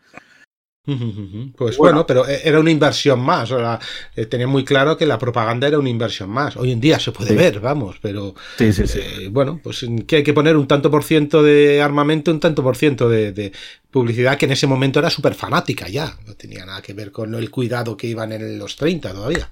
Pues 1.56 1.76
bueno, 1.76 2.04
bueno, 2.04 2.06
pero 2.06 2.26
era 2.26 2.60
una 2.60 2.70
inversión 2.70 3.20
más. 3.20 3.50
O 3.50 3.58
sea, 3.58 3.80
eh, 4.14 4.26
tenía 4.26 4.46
muy 4.46 4.64
claro 4.64 4.96
que 4.96 5.04
la 5.04 5.18
propaganda 5.18 5.66
era 5.66 5.78
una 5.78 5.88
inversión 5.88 6.30
más. 6.30 6.56
Hoy 6.56 6.70
en 6.70 6.80
día 6.80 7.00
se 7.00 7.10
puede 7.10 7.30
sí. 7.30 7.36
ver, 7.36 7.58
vamos, 7.60 7.96
pero 8.00 8.34
sí, 8.56 8.72
sí, 8.72 8.84
eh, 9.00 9.28
bueno, 9.30 9.60
pues 9.62 9.84
que 10.06 10.16
hay 10.16 10.22
que 10.22 10.32
poner 10.32 10.56
un 10.56 10.68
tanto 10.68 10.90
por 10.90 11.02
ciento 11.02 11.42
de 11.42 11.82
armamento, 11.82 12.30
un 12.30 12.40
tanto 12.40 12.62
por 12.62 12.76
ciento 12.76 13.08
de, 13.08 13.32
de 13.32 13.52
publicidad 13.90 14.38
que 14.38 14.46
en 14.46 14.52
ese 14.52 14.66
momento 14.66 15.00
era 15.00 15.10
súper 15.10 15.34
fanática 15.34 15.88
ya. 15.88 16.16
No 16.26 16.34
tenía 16.34 16.64
nada 16.64 16.82
que 16.82 16.92
ver 16.92 17.10
con 17.10 17.34
el 17.34 17.50
cuidado 17.50 17.96
que 17.96 18.06
iban 18.06 18.30
en 18.32 18.58
los 18.58 18.76
30 18.76 19.12
todavía. 19.12 19.50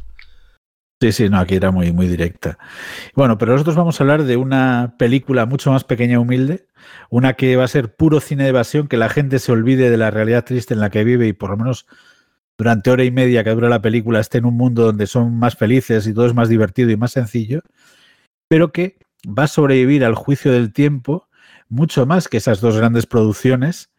Sí, 1.05 1.13
sí, 1.13 1.29
no, 1.29 1.39
aquí 1.39 1.57
era 1.57 1.71
muy, 1.71 1.93
muy 1.93 2.09
directa. 2.09 2.57
Bueno, 3.15 3.37
pero 3.37 3.53
nosotros 3.53 3.77
vamos 3.77 4.01
a 4.01 4.05
hablar 4.05 4.25
de 4.25 4.39
una 4.39 4.95
película 4.99 5.45
mucho 5.45 5.71
más 5.71 5.85
pequeña 5.85 6.15
y 6.15 6.17
humilde, 6.17 6.67
una 7.11 7.35
que 7.35 7.57
va 7.57 7.65
a 7.65 7.69
ser 7.69 7.95
puro 7.95 8.21
cine 8.21 8.45
de 8.45 8.49
evasión, 8.49 8.89
que 8.89 8.97
la 8.97 9.11
gente 9.11 9.39
se 9.39 9.53
olvide 9.53 9.91
de 9.91 9.99
la 9.99 10.11
realidad 10.11 10.47
triste 10.47 10.73
en 10.73 10.81
la 10.81 10.89
que 10.89 11.05
vive 11.05 11.27
y 11.27 11.35
por 11.35 11.51
lo 11.51 11.59
menos 11.59 11.87
durante 12.57 12.91
hora 12.91 13.05
y 13.05 13.11
media 13.11 13.45
que 13.45 13.51
dura 13.51 13.69
la 13.69 13.83
película 13.83 14.19
esté 14.19 14.39
en 14.39 14.47
un 14.47 14.57
mundo 14.57 14.83
donde 14.85 15.07
son 15.07 15.39
más 15.39 15.57
felices 15.57 16.07
y 16.07 16.15
todo 16.15 16.25
es 16.25 16.33
más 16.33 16.49
divertido 16.49 16.91
y 16.91 16.97
más 16.97 17.13
sencillo, 17.13 17.61
pero 18.49 18.73
que 18.73 18.97
va 19.27 19.43
a 19.43 19.49
sobrevivir 19.49 20.07
al 20.07 20.15
juicio 20.15 20.53
del 20.53 20.73
tiempo 20.73 21.29
mucho 21.69 22.07
más 22.07 22.29
que 22.29 22.39
esas 22.39 22.63
dos 22.63 22.79
grandes 22.79 23.05
producciones 23.05 23.91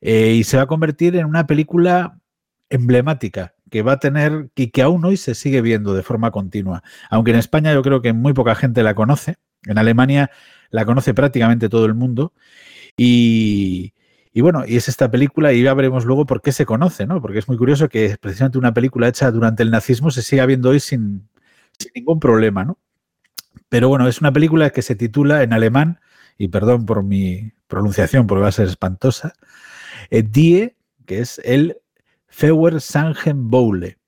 eh, 0.00 0.32
y 0.32 0.44
se 0.44 0.56
va 0.56 0.62
a 0.62 0.66
convertir 0.66 1.14
en 1.16 1.26
una 1.26 1.46
película 1.46 2.18
emblemática 2.70 3.52
que 3.70 3.82
va 3.82 3.92
a 3.92 3.98
tener 3.98 4.50
y 4.56 4.68
que 4.68 4.82
aún 4.82 5.04
hoy 5.04 5.16
se 5.16 5.34
sigue 5.34 5.60
viendo 5.62 5.94
de 5.94 6.02
forma 6.02 6.30
continua. 6.30 6.82
Aunque 7.10 7.32
en 7.32 7.38
España 7.38 7.72
yo 7.72 7.82
creo 7.82 8.02
que 8.02 8.12
muy 8.12 8.32
poca 8.32 8.54
gente 8.54 8.82
la 8.82 8.94
conoce, 8.94 9.36
En 9.64 9.78
Alemania 9.78 10.30
la 10.70 10.84
conoce 10.84 11.14
prácticamente 11.14 11.68
todo 11.68 11.86
el 11.86 11.94
mundo 11.94 12.32
y, 12.98 13.92
bueno, 14.34 14.64
y 14.66 14.76
es 14.76 14.88
esta 14.88 15.10
película 15.10 15.52
y 15.52 15.62
ya 15.62 15.72
veremos 15.74 16.04
luego 16.04 16.26
por 16.26 16.42
qué 16.42 16.52
se 16.52 16.66
conoce, 16.66 17.06
¿no? 17.06 17.22
Porque 17.22 17.38
es 17.38 17.48
muy 17.48 17.56
curioso 17.56 17.88
que 17.88 18.16
precisamente 18.20 18.58
una 18.58 18.74
película 18.74 19.08
hecha 19.08 19.30
durante 19.30 19.62
el 19.62 19.70
nazismo 19.70 20.10
se 20.10 20.22
siga 20.22 20.46
viendo 20.46 20.70
hoy 20.70 20.80
sin, 20.80 21.28
ningún 21.94 22.18
problema, 22.18 22.64
¿no? 22.64 22.78
Pero 23.68 23.88
bueno, 23.88 24.08
es 24.08 24.20
una 24.20 24.32
película 24.32 24.70
que 24.70 24.82
se 24.82 24.96
titula 24.96 25.42
en 25.42 25.52
alemán, 25.52 26.00
y 26.38 26.48
perdón 26.48 26.86
por 26.86 27.02
mi 27.02 27.52
pronunciación 27.68 28.26
porque 28.26 28.42
va 28.42 28.48
a 28.48 28.52
ser 28.52 28.66
espantosa, 28.66 29.34
eh, 30.10 30.22
Die, 30.22 30.76
que 31.06 31.20
es 31.20 31.40
el 31.44 31.78
Feuer 32.38 32.80
Sangen 32.80 33.50
Boule, 33.50 33.98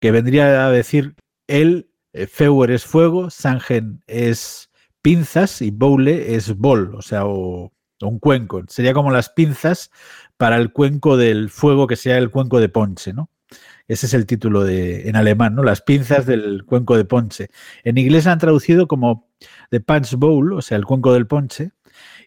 que 0.00 0.10
vendría 0.10 0.66
a 0.66 0.70
decir 0.72 1.14
el 1.46 1.88
eh, 2.12 2.26
Feuer 2.26 2.72
es 2.72 2.84
fuego, 2.84 3.30
Sangen 3.30 4.02
es 4.08 4.68
pinzas 5.00 5.62
y 5.62 5.70
Boule 5.70 6.34
es 6.34 6.56
bol, 6.56 6.96
o 6.96 7.02
sea, 7.02 7.24
o, 7.24 7.72
un 8.02 8.18
cuenco. 8.18 8.64
Sería 8.66 8.94
como 8.94 9.12
las 9.12 9.30
pinzas 9.30 9.92
para 10.36 10.56
el 10.56 10.72
cuenco 10.72 11.16
del 11.16 11.48
fuego 11.48 11.86
que 11.86 11.94
sea 11.94 12.18
el 12.18 12.32
cuenco 12.32 12.58
de 12.58 12.68
Ponche, 12.68 13.12
¿no? 13.12 13.30
Ese 13.86 14.06
es 14.06 14.14
el 14.14 14.26
título 14.26 14.64
de, 14.64 15.08
en 15.08 15.14
alemán, 15.14 15.54
¿no? 15.54 15.62
Las 15.62 15.82
pinzas 15.82 16.26
del 16.26 16.64
cuenco 16.64 16.96
de 16.96 17.04
Ponche. 17.04 17.50
En 17.84 17.96
inglés 17.96 18.26
han 18.26 18.40
traducido 18.40 18.88
como 18.88 19.30
The 19.70 19.78
Punch 19.78 20.16
Bowl, 20.16 20.52
o 20.52 20.62
sea, 20.62 20.76
el 20.78 20.84
cuenco 20.84 21.12
del 21.12 21.28
ponche. 21.28 21.70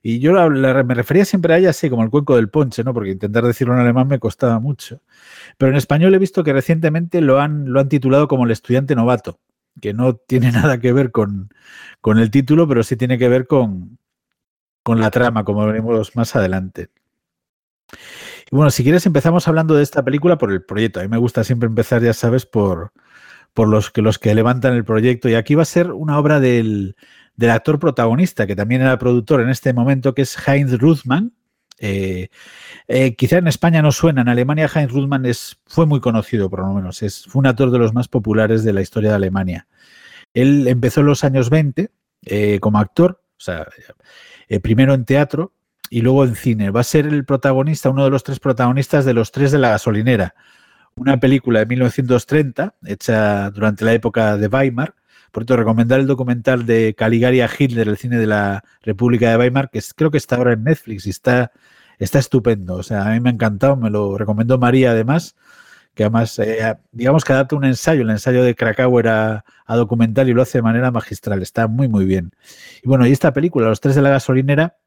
Y 0.01 0.19
yo 0.19 0.33
me 0.49 0.93
refería 0.93 1.25
siempre 1.25 1.53
a 1.53 1.57
ella 1.57 1.71
así, 1.71 1.89
como 1.89 2.03
el 2.03 2.09
cuenco 2.09 2.35
del 2.35 2.49
ponche, 2.49 2.83
¿no? 2.83 2.93
Porque 2.93 3.11
intentar 3.11 3.43
decirlo 3.43 3.73
en 3.73 3.81
alemán 3.81 4.07
me 4.07 4.19
costaba 4.19 4.59
mucho. 4.59 5.01
Pero 5.57 5.71
en 5.71 5.77
español 5.77 6.13
he 6.15 6.19
visto 6.19 6.43
que 6.43 6.53
recientemente 6.53 7.21
lo 7.21 7.39
han, 7.39 7.71
lo 7.71 7.79
han 7.79 7.89
titulado 7.89 8.27
como 8.27 8.45
el 8.45 8.51
estudiante 8.51 8.95
novato, 8.95 9.39
que 9.81 9.93
no 9.93 10.15
tiene 10.15 10.51
nada 10.51 10.79
que 10.79 10.93
ver 10.93 11.11
con, 11.11 11.49
el 12.05 12.31
título, 12.31 12.67
pero 12.67 12.83
sí 12.83 12.95
tiene 12.95 13.17
que 13.17 13.27
ver 13.27 13.45
con, 13.47 13.97
con 14.83 14.99
la 15.01 15.11
trama, 15.11 15.43
como 15.43 15.65
veremos 15.65 16.15
más 16.15 16.35
adelante. 16.35 16.89
Y 18.51 18.55
bueno, 18.55 18.71
si 18.71 18.83
quieres 18.83 19.05
empezamos 19.05 19.47
hablando 19.47 19.75
de 19.75 19.83
esta 19.83 20.03
película 20.03 20.37
por 20.37 20.51
el 20.51 20.63
proyecto. 20.63 20.99
A 20.99 21.03
mí 21.03 21.09
me 21.09 21.17
gusta 21.17 21.43
siempre 21.43 21.67
empezar, 21.67 22.01
ya 22.01 22.13
sabes, 22.13 22.45
por, 22.45 22.93
por 23.53 23.67
los, 23.67 23.91
que, 23.91 24.01
los 24.01 24.17
que 24.17 24.33
levantan 24.33 24.73
el 24.73 24.85
proyecto. 24.85 25.29
Y 25.29 25.35
aquí 25.35 25.55
va 25.55 25.63
a 25.63 25.65
ser 25.65 25.91
una 25.91 26.17
obra 26.17 26.39
del, 26.39 26.95
del 27.39 27.51
actor 27.51 27.79
protagonista, 27.79 28.45
que 28.45 28.55
también 28.57 28.81
era 28.81 28.99
productor 28.99 29.39
en 29.39 29.47
este 29.47 29.71
momento, 29.71 30.13
que 30.13 30.23
es 30.23 30.37
Heinz 30.45 30.77
Ruthmann. 30.77 31.31
Eh, 31.77 32.27
eh, 32.89 33.15
quizá 33.15 33.37
en 33.37 33.47
España 33.47 33.81
no 33.81 33.93
suena, 33.93 34.23
en 34.23 34.27
Alemania 34.27 34.69
Heinz 34.73 34.91
Ruthmann 34.91 35.25
es, 35.25 35.57
fue 35.65 35.85
muy 35.85 36.01
conocido, 36.01 36.49
por 36.49 36.59
lo 36.59 36.73
menos. 36.73 37.01
Es, 37.01 37.23
fue 37.27 37.39
un 37.39 37.47
actor 37.47 37.71
de 37.71 37.79
los 37.79 37.93
más 37.93 38.09
populares 38.09 38.65
de 38.65 38.73
la 38.73 38.81
historia 38.81 39.11
de 39.11 39.15
Alemania. 39.15 39.67
Él 40.33 40.67
empezó 40.67 40.99
en 40.99 41.05
los 41.05 41.23
años 41.23 41.49
20 41.49 41.89
eh, 42.25 42.59
como 42.59 42.77
actor, 42.77 43.23
o 43.37 43.41
sea, 43.41 43.69
primero 44.61 44.93
en 44.93 45.05
teatro 45.05 45.53
y 45.89 46.01
luego 46.01 46.25
en 46.25 46.35
cine. 46.35 46.71
Va 46.71 46.81
a 46.81 46.83
ser 46.83 47.07
el 47.07 47.23
protagonista, 47.23 47.89
uno 47.89 48.03
de 48.03 48.09
los 48.09 48.25
tres 48.25 48.41
protagonistas 48.41 49.05
de 49.05 49.13
Los 49.13 49.31
Tres 49.31 49.53
de 49.53 49.59
la 49.59 49.69
Gasolinera, 49.69 50.35
una 50.97 51.21
película 51.21 51.59
de 51.59 51.67
1930 51.67 52.75
hecha 52.85 53.49
durante 53.51 53.85
la 53.85 53.93
época 53.93 54.35
de 54.35 54.47
Weimar, 54.47 54.93
por 55.31 55.43
cierto, 55.43 55.57
recomendar 55.57 55.99
el 55.99 56.07
documental 56.07 56.65
de 56.65 56.95
Caligari 56.95 57.41
a 57.41 57.49
Hitler, 57.57 57.87
el 57.87 57.97
cine 57.97 58.17
de 58.17 58.27
la 58.27 58.63
República 58.81 59.29
de 59.29 59.37
Weimar, 59.37 59.69
que 59.69 59.81
creo 59.95 60.11
que 60.11 60.17
está 60.17 60.35
ahora 60.35 60.53
en 60.53 60.63
Netflix 60.63 61.05
y 61.07 61.09
está, 61.09 61.51
está 61.97 62.19
estupendo. 62.19 62.75
O 62.75 62.83
sea, 62.83 63.05
a 63.07 63.11
mí 63.11 63.19
me 63.19 63.29
ha 63.29 63.33
encantado, 63.33 63.75
me 63.75 63.89
lo 63.89 64.17
recomendó 64.17 64.57
María 64.57 64.91
además, 64.91 65.35
que 65.93 66.03
además, 66.03 66.37
eh, 66.39 66.75
digamos 66.91 67.23
que 67.23 67.33
adapta 67.33 67.55
un 67.55 67.65
ensayo, 67.65 68.01
el 68.01 68.09
ensayo 68.09 68.43
de 68.43 68.55
Krakauer 68.55 69.07
a, 69.07 69.45
a, 69.65 69.75
documental 69.75 70.29
y 70.29 70.33
lo 70.33 70.41
hace 70.41 70.59
de 70.59 70.61
manera 70.63 70.91
magistral, 70.91 71.41
está 71.41 71.67
muy, 71.67 71.87
muy 71.87 72.05
bien. 72.05 72.31
Y 72.83 72.87
bueno, 72.87 73.05
y 73.05 73.11
esta 73.11 73.33
película, 73.33 73.67
Los 73.67 73.81
Tres 73.81 73.95
de 73.95 74.01
la 74.01 74.09
Gasolinera, 74.09 74.77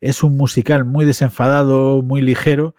es 0.00 0.22
un 0.22 0.36
musical 0.36 0.84
muy 0.84 1.04
desenfadado, 1.04 2.02
muy 2.02 2.22
ligero, 2.22 2.74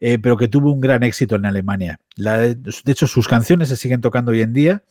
eh, 0.00 0.18
pero 0.18 0.36
que 0.36 0.48
tuvo 0.48 0.72
un 0.72 0.80
gran 0.80 1.02
éxito 1.02 1.36
en 1.36 1.46
Alemania. 1.46 2.00
de 2.16 2.56
hecho, 2.86 3.06
sus 3.06 3.26
canciones 3.26 3.68
se 3.68 3.76
siguen 3.76 4.00
tocando 4.00 4.30
hoy 4.30 4.42
en 4.42 4.52
día 4.52 4.82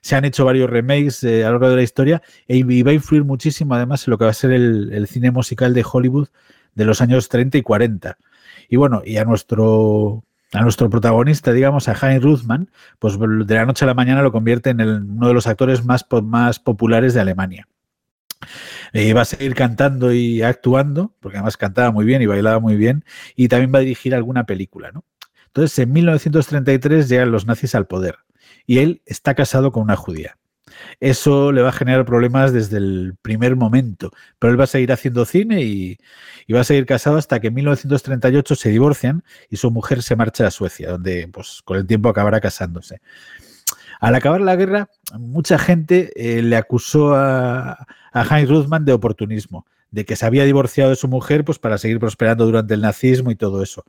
se 0.00 0.16
han 0.16 0.24
hecho 0.24 0.44
varios 0.44 0.70
remakes 0.70 1.22
eh, 1.24 1.44
a 1.44 1.48
lo 1.48 1.52
largo 1.52 1.70
de 1.70 1.76
la 1.76 1.82
historia 1.82 2.22
e 2.48 2.58
y 2.58 2.82
va 2.82 2.90
a 2.90 2.94
influir 2.94 3.24
muchísimo 3.24 3.74
además 3.74 4.06
en 4.06 4.12
lo 4.12 4.18
que 4.18 4.24
va 4.24 4.30
a 4.30 4.34
ser 4.34 4.52
el, 4.52 5.06
cine 5.08 5.30
musical 5.30 5.74
de 5.74 5.84
Hollywood 5.90 6.28
de 6.74 6.84
los 6.84 7.00
años 7.00 7.28
30 7.28 7.58
y 7.58 7.62
40. 7.62 8.18
Y 8.68 8.76
bueno, 8.76 9.02
y 9.04 9.16
a 9.16 9.24
nuestro 9.24 10.24
a 10.52 10.62
nuestro 10.62 10.90
protagonista, 10.90 11.52
digamos, 11.52 11.88
a 11.88 11.94
Heinz 11.94 12.24
Ruthman, 12.24 12.70
pues 12.98 13.16
de 13.18 13.54
la 13.54 13.66
noche 13.66 13.84
a 13.84 13.86
la 13.86 13.94
mañana 13.94 14.20
lo 14.22 14.32
convierte 14.32 14.70
en 14.70 14.80
uno 14.80 15.28
de 15.28 15.34
los 15.34 15.46
actores 15.46 15.84
más, 15.84 16.04
más 16.24 16.58
populares 16.58 17.14
de 17.14 17.20
Alemania. 17.20 17.68
Y 18.92 19.12
va 19.12 19.20
a 19.20 19.26
seguir 19.26 19.54
cantando 19.54 20.12
y 20.12 20.42
actuando, 20.42 21.14
porque 21.20 21.38
además 21.38 21.56
cantaba 21.56 21.92
muy 21.92 22.04
bien 22.04 22.20
y 22.20 22.26
bailaba 22.26 22.58
muy 22.58 22.74
bien, 22.74 23.04
y 23.36 23.46
también 23.46 23.72
va 23.72 23.78
a 23.78 23.82
dirigir 23.82 24.12
alguna 24.12 24.44
película, 24.44 24.90
¿no? 24.90 25.04
Entonces, 25.46 25.78
en 25.78 25.92
1933 25.92 27.08
llegan 27.08 27.30
los 27.30 27.46
nazis 27.46 27.76
al 27.76 27.86
poder 27.86 28.18
y 28.70 28.78
él 28.78 29.02
está 29.04 29.34
casado 29.34 29.72
con 29.72 29.82
una 29.82 29.96
judía. 29.96 30.38
Eso 31.00 31.50
le 31.50 31.60
va 31.60 31.70
a 31.70 31.72
generar 31.72 32.04
problemas 32.04 32.52
desde 32.52 32.76
el 32.76 33.16
primer 33.20 33.56
momento, 33.56 34.12
pero 34.38 34.52
él 34.52 34.60
va 34.60 34.62
a 34.62 34.68
seguir 34.68 34.92
haciendo 34.92 35.24
cine 35.24 35.62
y, 35.62 35.98
va 36.54 36.60
a 36.60 36.64
seguir 36.64 36.86
casado 36.86 37.16
hasta 37.16 37.40
que 37.40 37.48
en 37.48 37.54
1938 37.54 38.54
se 38.54 38.68
divorcian 38.68 39.24
y 39.48 39.56
su 39.56 39.72
mujer 39.72 40.04
se 40.04 40.14
marcha 40.14 40.46
a 40.46 40.52
Suecia, 40.52 40.90
donde 40.90 41.26
pues, 41.32 41.62
con 41.64 41.78
el 41.78 41.86
tiempo 41.88 42.10
acabará 42.10 42.40
casándose. 42.40 43.00
Al 43.98 44.14
acabar 44.14 44.40
la 44.40 44.54
guerra, 44.54 44.88
mucha 45.18 45.58
gente 45.58 46.12
eh, 46.14 46.40
le 46.40 46.54
acusó 46.54 47.16
a, 47.16 47.88
a 48.12 48.22
Heinz 48.22 48.48
Ruthmann 48.48 48.84
de 48.84 48.92
oportunismo, 48.92 49.66
de 49.90 50.04
que 50.04 50.14
se 50.14 50.26
había 50.26 50.44
divorciado 50.44 50.90
de 50.90 50.96
su 50.96 51.08
mujer 51.08 51.44
pues, 51.44 51.58
para 51.58 51.76
seguir 51.76 51.98
prosperando 51.98 52.46
durante 52.46 52.74
el 52.74 52.82
nazismo 52.82 53.32
y 53.32 53.34
todo 53.34 53.64
eso. 53.64 53.84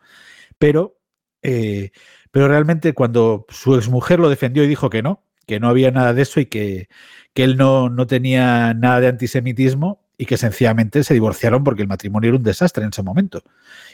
Pero 0.58 0.98
eh, 1.44 1.92
pero 2.32 2.48
realmente 2.48 2.94
cuando 2.94 3.46
su 3.50 3.76
exmujer 3.76 4.20
lo 4.20 4.30
defendió 4.30 4.64
y 4.64 4.68
dijo 4.68 4.90
que 4.90 5.04
no, 5.04 5.24
que 5.46 5.60
no 5.60 5.70
había 5.70 5.92
nada 5.92 6.14
de 6.14 6.22
eso 6.22 6.40
y 6.40 6.46
que, 6.46 6.88
él 7.36 7.58
no, 7.58 7.90
no, 7.90 8.08
tenía 8.08 8.74
nada 8.74 9.00
de 9.02 9.08
antisemitismo 9.08 10.02
y 10.18 10.26
que 10.26 10.38
sencillamente 10.38 11.04
se 11.04 11.14
divorciaron 11.14 11.64
porque 11.64 11.82
el 11.82 11.88
matrimonio 11.88 12.30
era 12.30 12.38
un 12.38 12.44
desastre 12.44 12.84
en 12.84 12.90
ese 12.90 13.04
momento. 13.04 13.44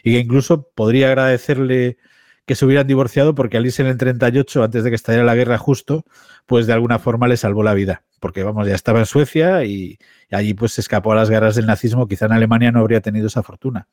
Y 0.03 0.13
que 0.13 0.19
incluso 0.19 0.69
podría 0.75 1.07
agradecerle 1.07 1.97
que 2.47 2.55
se 2.55 2.65
hubieran 2.65 2.87
divorciado 2.87 3.35
porque 3.35 3.57
al 3.57 3.65
irse 3.65 3.81
en 3.81 3.89
el 3.89 3.97
38, 3.97 4.63
antes 4.63 4.83
de 4.83 4.89
que 4.89 4.95
estallara 4.95 5.25
la 5.25 5.35
guerra 5.35 5.57
justo, 5.57 6.05
pues 6.45 6.65
de 6.65 6.73
alguna 6.73 6.97
forma 6.97 7.27
le 7.27 7.35
salvó 7.35 7.61
la 7.61 7.73
vida. 7.73 8.03
Porque 8.21 8.41
vamos, 8.43 8.67
ya 8.67 8.73
estaba 8.73 8.99
en 8.99 9.05
Suecia 9.05 9.65
y, 9.65 9.97
allí 10.31 10.53
pues 10.53 10.71
se 10.71 10.81
escapó 10.81 11.11
a 11.11 11.15
las 11.15 11.29
guerras 11.29 11.55
del 11.55 11.65
nazismo. 11.65 12.07
Quizá 12.07 12.25
en 12.25 12.31
Alemania 12.31 12.71
no 12.71 12.79
habría 12.79 13.01
tenido 13.01 13.27
esa 13.27 13.43
fortuna. 13.43 13.87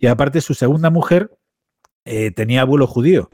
Y 0.00 0.08
aparte 0.08 0.40
su 0.40 0.54
segunda 0.54 0.90
mujer 0.90 1.30
eh, 2.04 2.32
tenía 2.32 2.62
abuelo 2.62 2.88
judío. 2.88 3.30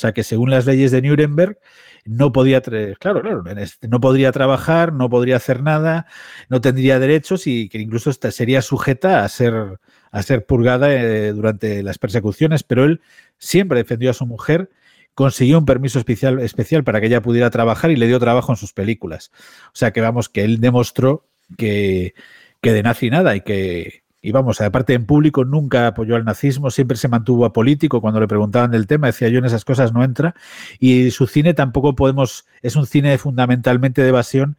Sea 0.00 0.12
que 0.12 0.22
según 0.22 0.48
las 0.48 0.64
leyes 0.64 0.92
de 0.92 1.02
Nuremberg 1.02 1.58
no 2.06 2.32
podía, 2.32 2.62
claro, 2.62 3.20
claro, 3.20 3.44
este, 3.58 3.86
no 3.86 4.00
podría 4.00 4.32
trabajar, 4.32 4.94
no 4.94 5.10
podría 5.10 5.36
hacer 5.36 5.62
nada, 5.62 6.06
no 6.48 6.62
tendría 6.62 6.98
derechos 6.98 7.46
y 7.46 7.68
que 7.68 7.78
incluso 7.78 8.10
sería 8.12 8.62
sujeta 8.62 9.24
a 9.24 9.28
ser, 9.28 9.78
a 10.10 10.22
ser 10.22 10.46
purgada 10.46 10.90
eh, 10.90 11.34
durante 11.34 11.82
las 11.82 11.98
persecuciones, 11.98 12.62
pero 12.62 12.84
él 12.84 13.02
siempre 13.36 13.80
defendió 13.80 14.08
a 14.10 14.14
su 14.14 14.24
mujer, 14.24 14.70
consiguió 15.12 15.58
un 15.58 15.66
permiso 15.66 15.98
especial, 15.98 16.40
especial 16.40 16.82
para 16.82 17.02
que 17.02 17.08
ella 17.08 17.20
pudiera 17.20 17.50
trabajar 17.50 17.90
y 17.90 17.96
le 17.96 18.06
dio 18.06 18.18
trabajo 18.18 18.52
en 18.52 18.56
sus 18.56 18.72
películas. 18.72 19.30
O 19.66 19.74
sea 19.74 19.92
que 19.92 20.00
vamos, 20.00 20.30
que 20.30 20.44
él 20.44 20.60
demostró 20.60 21.26
que, 21.58 22.14
que 22.62 22.72
de 22.72 22.82
nazi 22.82 23.10
nada 23.10 23.36
y 23.36 23.42
que, 23.42 24.02
y 24.22 24.32
vamos, 24.32 24.60
aparte 24.60 24.92
en 24.92 25.06
público 25.06 25.44
nunca 25.44 25.86
apoyó 25.86 26.16
al 26.16 26.24
nazismo, 26.24 26.70
siempre 26.70 26.98
se 26.98 27.08
mantuvo 27.08 27.46
apolítico. 27.46 28.02
Cuando 28.02 28.20
le 28.20 28.28
preguntaban 28.28 28.70
del 28.70 28.86
tema, 28.86 29.06
decía 29.06 29.28
yo 29.28 29.38
en 29.38 29.46
esas 29.46 29.64
cosas 29.64 29.94
no 29.94 30.04
entra. 30.04 30.34
Y 30.78 31.10
su 31.10 31.26
cine 31.26 31.54
tampoco 31.54 31.94
podemos, 31.94 32.46
es 32.60 32.76
un 32.76 32.86
cine 32.86 33.16
fundamentalmente 33.16 34.02
de 34.02 34.08
evasión. 34.08 34.58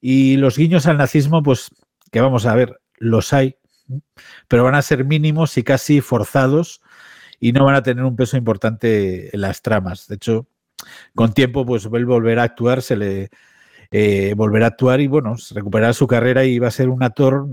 Y 0.00 0.38
los 0.38 0.56
guiños 0.56 0.86
al 0.86 0.96
nazismo, 0.96 1.42
pues, 1.42 1.70
que 2.10 2.20
vamos 2.22 2.46
a 2.46 2.54
ver, 2.54 2.80
los 2.96 3.32
hay, 3.34 3.56
pero 4.48 4.64
van 4.64 4.74
a 4.74 4.82
ser 4.82 5.04
mínimos 5.04 5.58
y 5.58 5.62
casi 5.62 6.00
forzados 6.00 6.80
y 7.38 7.52
no 7.52 7.64
van 7.64 7.74
a 7.74 7.82
tener 7.82 8.04
un 8.04 8.16
peso 8.16 8.36
importante 8.36 9.34
en 9.34 9.40
las 9.42 9.60
tramas. 9.62 10.08
De 10.08 10.14
hecho, 10.14 10.46
con 11.14 11.34
tiempo, 11.34 11.66
pues 11.66 11.88
él 11.92 12.06
volverá 12.06 12.42
a 12.42 12.44
actuar, 12.46 12.82
se 12.82 12.96
le 12.96 13.30
eh, 13.90 14.34
volverá 14.36 14.66
a 14.66 14.68
actuar 14.70 15.00
y 15.00 15.06
bueno, 15.06 15.36
recuperará 15.54 15.92
su 15.92 16.06
carrera 16.06 16.44
y 16.44 16.58
va 16.58 16.68
a 16.68 16.70
ser 16.70 16.88
un 16.88 17.02
actor 17.02 17.46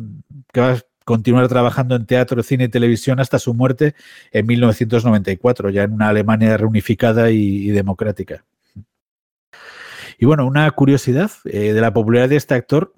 que 0.54 0.62
va 0.62 0.72
a 0.72 0.89
continuar 1.10 1.48
trabajando 1.48 1.96
en 1.96 2.06
teatro, 2.06 2.44
cine 2.44 2.66
y 2.66 2.68
televisión 2.68 3.20
hasta 3.20 3.40
su 3.40 3.56
muerte 3.56 3.96
en 4.32 4.46
1994, 4.46 5.72
ya 5.72 5.82
en 5.82 5.94
una 5.94 6.10
Alemania 6.10 6.56
reunificada 6.56 7.32
y, 7.32 7.70
democrática. 7.70 8.46
Y 10.20 10.28
bueno, 10.28 10.46
una 10.46 10.70
curiosidad 10.70 11.32
eh, 11.46 11.74
de 11.74 11.82
la 11.82 11.94
popularidad 11.94 12.30
de 12.30 12.36
este 12.36 12.54
actor, 12.54 12.94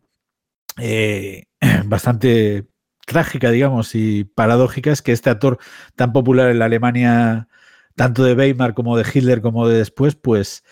eh, 0.78 1.46
bastante 1.86 2.68
trágica, 3.08 3.50
digamos, 3.50 3.96
y 3.96 4.26
paradójica, 4.26 4.92
es 4.92 5.02
que 5.02 5.14
este 5.14 5.30
actor 5.30 5.58
tan 5.96 6.12
popular 6.12 6.50
en 6.50 6.60
la 6.60 6.66
Alemania, 6.66 7.48
tanto 7.96 8.26
de 8.26 8.34
Weimar 8.34 8.74
como 8.74 8.98
de 8.98 9.06
Hitler 9.10 9.42
como 9.42 9.70
de 9.70 9.78
después, 9.78 10.16
pues 10.16 10.66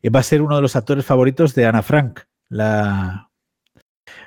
eh, 0.00 0.10
va 0.10 0.20
a 0.20 0.22
ser 0.22 0.42
uno 0.42 0.54
de 0.54 0.62
los 0.62 0.76
actores 0.76 1.04
favoritos 1.04 1.56
de 1.56 1.66
Ana 1.66 1.82
Frank, 1.82 2.20
la, 2.48 3.32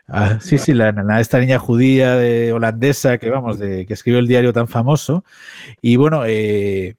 Ah, 0.07 0.39
sí, 0.41 0.57
sí, 0.57 0.73
la, 0.73 0.89
esta 1.19 1.39
niña 1.39 1.59
judía 1.59 2.15
de, 2.15 2.53
holandesa 2.53 3.17
que 3.17 3.29
vamos, 3.29 3.59
de, 3.59 3.85
que 3.85 3.93
escribió 3.93 4.19
el 4.19 4.27
diario 4.27 4.53
tan 4.53 4.67
famoso. 4.67 5.23
Y 5.81 5.97
bueno, 5.97 6.23
eh, 6.25 6.95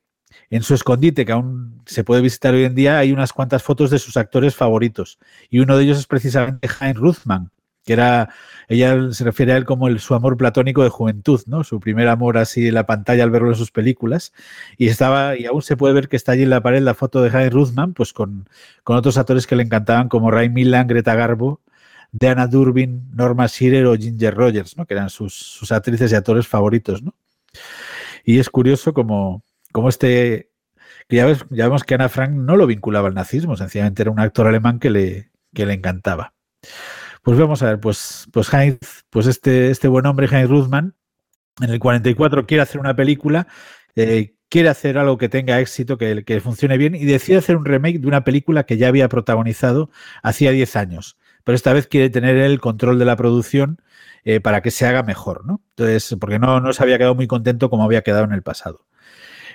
en 0.50 0.62
su 0.62 0.74
escondite, 0.74 1.24
que 1.24 1.32
aún 1.32 1.82
se 1.86 2.04
puede 2.04 2.22
visitar 2.22 2.54
hoy 2.54 2.64
en 2.64 2.74
día, 2.74 2.98
hay 2.98 3.12
unas 3.12 3.32
cuantas 3.32 3.62
fotos 3.62 3.90
de 3.90 3.98
sus 3.98 4.16
actores 4.16 4.54
favoritos. 4.54 5.18
Y 5.50 5.60
uno 5.60 5.76
de 5.76 5.84
ellos 5.84 5.98
es 5.98 6.06
precisamente 6.06 6.68
Heinz 6.80 6.98
Ruthman, 6.98 7.50
que 7.84 7.94
era, 7.94 8.28
ella 8.68 9.12
se 9.12 9.24
refiere 9.24 9.52
a 9.52 9.56
él 9.56 9.64
como 9.64 9.88
su 9.98 10.14
amor 10.14 10.36
platónico 10.36 10.82
de 10.82 10.90
juventud, 10.90 11.40
¿no? 11.46 11.64
Su 11.64 11.80
primer 11.80 12.08
amor 12.08 12.38
así 12.38 12.68
en 12.68 12.74
la 12.74 12.86
pantalla 12.86 13.24
al 13.24 13.30
verlo 13.30 13.48
en 13.48 13.56
sus 13.56 13.70
películas. 13.70 14.32
Y 14.76 14.88
estaba, 14.88 15.36
y 15.36 15.46
aún 15.46 15.62
se 15.62 15.76
puede 15.76 15.94
ver 15.94 16.08
que 16.08 16.16
está 16.16 16.32
allí 16.32 16.42
en 16.42 16.50
la 16.50 16.62
pared 16.62 16.82
la 16.82 16.94
foto 16.94 17.22
de 17.22 17.30
Heinz 17.30 17.52
Ruthman, 17.52 17.94
pues 17.94 18.12
con, 18.12 18.48
con 18.84 18.96
otros 18.96 19.18
actores 19.18 19.46
que 19.46 19.56
le 19.56 19.62
encantaban, 19.62 20.08
como 20.08 20.30
Ray 20.30 20.50
Millan, 20.50 20.86
Greta 20.86 21.14
Garbo, 21.14 21.60
Deanna 22.12 22.46
Durbin, 22.46 23.10
Norma 23.14 23.46
Shearer 23.46 23.86
o 23.86 23.96
Ginger 23.96 24.34
Rogers, 24.34 24.76
¿no? 24.76 24.86
que 24.86 24.94
eran 24.94 25.10
sus, 25.10 25.70
actrices 25.70 26.12
y 26.12 26.14
actores 26.14 26.46
favoritos. 26.46 27.02
¿no? 27.02 27.14
Y 28.24 28.38
es 28.38 28.48
curioso 28.50 28.92
como, 28.94 29.42
como 29.72 29.88
este, 29.88 30.50
que 31.08 31.16
ya, 31.16 31.26
ves, 31.26 31.44
ya 31.50 31.64
vemos 31.64 31.84
que 31.84 31.94
Ana 31.94 32.08
Frank 32.08 32.30
no 32.30 32.56
lo 32.56 32.66
vinculaba 32.66 33.08
al 33.08 33.14
nazismo, 33.14 33.56
sencillamente 33.56 34.02
era 34.02 34.10
un 34.10 34.20
actor 34.20 34.46
alemán 34.46 34.78
que 34.78 34.90
le, 34.90 35.30
que 35.54 35.66
le 35.66 35.74
encantaba. 35.74 36.34
Pues 37.22 37.38
vamos 37.38 37.62
a 37.62 37.66
ver, 37.66 37.80
pues, 37.80 38.26
pues 38.32 38.52
Heinz, 38.52 39.04
pues 39.10 39.26
este, 39.26 39.70
este 39.70 39.88
buen 39.88 40.06
hombre, 40.06 40.28
Heinz 40.30 40.48
Ruthman, 40.48 40.94
en 41.60 41.70
el 41.70 41.78
44 41.78 42.46
quiere 42.46 42.62
hacer 42.62 42.80
una 42.80 42.94
película, 42.96 43.48
eh, 43.96 44.34
quiere 44.48 44.70
hacer 44.70 44.96
algo 44.96 45.18
que 45.18 45.28
tenga 45.28 45.60
éxito, 45.60 45.98
que, 45.98 46.24
que 46.24 46.40
funcione 46.40 46.78
bien, 46.78 46.94
y 46.94 47.04
decide 47.04 47.38
hacer 47.38 47.56
un 47.56 47.66
remake 47.66 47.98
de 47.98 48.06
una 48.06 48.24
película 48.24 48.64
que 48.64 48.78
ya 48.78 48.88
había 48.88 49.08
protagonizado 49.08 49.90
hacía 50.22 50.52
10 50.52 50.76
años 50.76 51.18
pero 51.44 51.56
esta 51.56 51.72
vez 51.72 51.86
quiere 51.86 52.10
tener 52.10 52.36
el 52.36 52.60
control 52.60 52.98
de 52.98 53.04
la 53.04 53.16
producción 53.16 53.80
eh, 54.24 54.40
para 54.40 54.62
que 54.62 54.70
se 54.70 54.86
haga 54.86 55.02
mejor, 55.02 55.46
¿no? 55.46 55.62
Entonces, 55.70 56.16
porque 56.20 56.38
no, 56.38 56.60
no 56.60 56.72
se 56.72 56.82
había 56.82 56.98
quedado 56.98 57.14
muy 57.14 57.26
contento 57.26 57.70
como 57.70 57.84
había 57.84 58.02
quedado 58.02 58.24
en 58.24 58.32
el 58.32 58.42
pasado. 58.42 58.86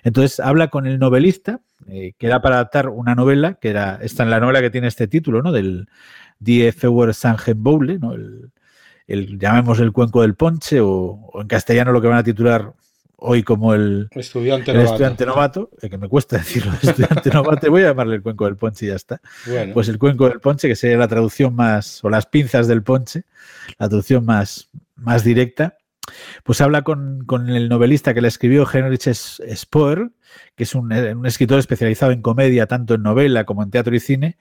Entonces 0.03 0.39
habla 0.39 0.67
con 0.67 0.85
el 0.85 0.99
novelista, 0.99 1.61
eh, 1.87 2.13
que 2.17 2.27
era 2.27 2.41
para 2.41 2.55
adaptar 2.55 2.89
una 2.89 3.15
novela, 3.15 3.55
que 3.55 3.69
era 3.69 3.99
esta 4.01 4.23
en 4.23 4.29
la 4.29 4.39
novela 4.39 4.61
que 4.61 4.69
tiene 4.69 4.87
este 4.87 5.07
título, 5.07 5.41
¿no? 5.41 5.51
Del 5.51 5.87
Die 6.39 6.71
Feuer 6.71 7.13
Sangen 7.13 7.63
Boule, 7.63 7.99
¿no? 7.99 8.13
El, 8.13 8.51
llamemos 9.39 9.79
el 9.79 9.91
cuenco 9.91 10.21
del 10.21 10.35
ponche, 10.35 10.79
o, 10.81 11.31
en 11.35 11.47
castellano 11.47 11.91
lo 11.91 12.01
que 12.01 12.07
van 12.07 12.17
a 12.17 12.23
titular 12.23 12.73
hoy 13.25 13.43
como 13.43 13.73
el 13.73 14.09
estudiante 14.11 15.25
novato, 15.25 15.69
el 15.81 15.89
que 15.89 15.97
me 15.97 16.09
cuesta 16.09 16.37
decirlo, 16.39 16.73
estudiante 16.81 17.29
novato, 17.29 17.69
voy 17.69 17.83
a 17.83 17.87
llamarle 17.87 18.17
el 18.17 18.21
cuenco 18.21 18.45
del 18.45 18.57
ponche 18.57 18.85
y 18.85 18.89
ya 18.89 18.95
está. 18.95 19.21
Pues 19.73 19.87
el 19.87 19.97
cuenco 19.97 20.27
del 20.27 20.39
ponche, 20.39 20.67
que 20.67 20.75
sería 20.75 20.97
la 20.97 21.07
traducción 21.07 21.55
más, 21.55 22.03
o 22.03 22.09
las 22.09 22.25
pinzas 22.25 22.67
del 22.67 22.83
ponche, 22.83 23.23
la 23.79 23.87
traducción 23.87 24.25
más, 24.25 24.69
más 24.95 25.23
directa, 25.23 25.77
pues 26.43 26.59
habla 26.59 26.83
con, 26.83 27.25
el 27.47 27.69
novelista 27.69 28.13
que 28.13 28.21
le 28.21 28.27
escribió, 28.27 28.67
Heinrich 28.71 29.09
Spoer, 29.13 30.11
que 30.55 30.63
es 30.63 30.75
un, 30.75 30.91
un 30.91 31.25
escritor 31.25 31.59
especializado 31.59 32.11
en 32.11 32.21
comedia, 32.21 32.67
tanto 32.67 32.95
en 32.95 33.03
novela 33.03 33.45
como 33.45 33.63
en 33.63 33.71
teatro 33.71 33.95
y 33.95 33.99
cine, 34.01 34.37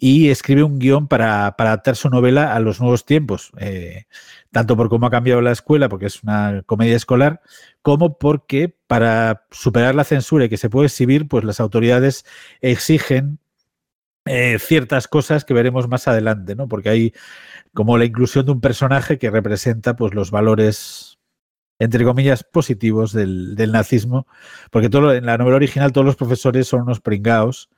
y 0.00 0.30
escribe 0.30 0.62
un 0.62 0.78
guion 0.78 1.08
para, 1.08 1.46
adaptar 1.46 1.96
su 1.96 2.08
novela 2.08 2.54
a 2.54 2.60
los 2.60 2.80
nuevos 2.80 3.04
tiempos, 3.04 3.50
eh, 3.58 4.06
tanto 4.52 4.76
por 4.76 4.88
cómo 4.88 5.06
ha 5.06 5.10
cambiado 5.10 5.40
la 5.40 5.50
escuela, 5.50 5.88
porque 5.88 6.06
es 6.06 6.22
una 6.22 6.62
comedia 6.66 6.94
escolar, 6.94 7.42
como 7.82 8.16
porque 8.16 8.74
para 8.86 9.46
superar 9.50 9.96
la 9.96 10.04
censura 10.04 10.44
y 10.44 10.48
que 10.48 10.56
se 10.56 10.70
puede 10.70 10.86
exhibir, 10.86 11.26
pues 11.26 11.42
las 11.44 11.58
autoridades 11.58 12.24
exigen 12.60 13.40
eh, 14.24 14.58
ciertas 14.60 15.08
cosas 15.08 15.44
que 15.44 15.54
veremos 15.54 15.88
más 15.88 16.06
adelante, 16.06 16.54
¿no? 16.54 16.68
Porque 16.68 16.90
hay 16.90 17.12
como 17.74 17.98
la 17.98 18.04
inclusión 18.04 18.46
de 18.46 18.52
un 18.52 18.60
personaje 18.60 19.18
que 19.18 19.30
representa 19.30 19.96
pues 19.96 20.14
los 20.14 20.30
valores 20.30 21.18
entre 21.80 22.04
comillas, 22.04 22.42
positivos 22.42 23.12
del, 23.12 23.54
nazismo, 23.70 24.26
porque 24.72 24.88
en 24.90 25.26
la 25.26 25.38
novela 25.38 25.56
original 25.56 25.92
todos 25.92 26.04
los 26.04 26.16
profesores 26.16 26.66
son 26.66 26.82
unos 26.82 27.00
pringaos 27.00 27.70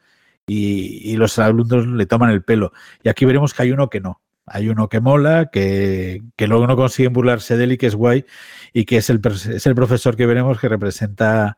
y, 0.46 1.16
los 1.16 1.38
alumnos 1.38 1.86
le 1.86 2.06
toman 2.06 2.30
el 2.30 2.42
pelo. 2.42 2.72
Y 3.02 3.08
aquí 3.08 3.24
veremos 3.24 3.54
que 3.54 3.62
hay 3.62 3.72
uno 3.72 3.88
que 3.88 4.00
no. 4.00 4.20
Hay 4.46 4.68
uno 4.68 4.88
que 4.88 5.00
mola, 5.00 5.50
que, 5.52 6.22
luego 6.38 6.66
no 6.66 6.76
consiguen 6.76 7.12
burlarse 7.12 7.56
de 7.56 7.64
él 7.64 7.72
y 7.72 7.78
que 7.78 7.86
es 7.86 7.94
guay, 7.94 8.24
y 8.72 8.84
que 8.84 8.96
es 8.96 9.10
el, 9.10 9.20
es 9.24 9.66
el 9.66 9.74
profesor 9.74 10.16
que 10.16 10.26
veremos 10.26 10.58
que 10.58 10.68
representa 10.68 11.56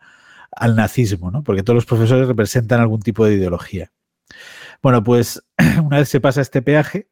al 0.50 0.76
nazismo, 0.76 1.30
¿no? 1.30 1.42
Porque 1.42 1.62
todos 1.62 1.76
los 1.76 1.86
profesores 1.86 2.28
representan 2.28 2.80
algún 2.80 3.00
tipo 3.00 3.24
de 3.24 3.34
ideología. 3.34 3.90
Bueno, 4.82 5.02
pues 5.02 5.42
una 5.82 5.98
vez 5.98 6.08
se 6.08 6.20
pasa 6.20 6.42
este 6.42 6.60
peaje, 6.60 7.08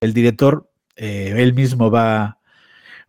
el 0.00 0.12
director, 0.12 0.70
eh, 0.96 1.34
él 1.36 1.54
mismo 1.54 1.90
va, 1.90 2.38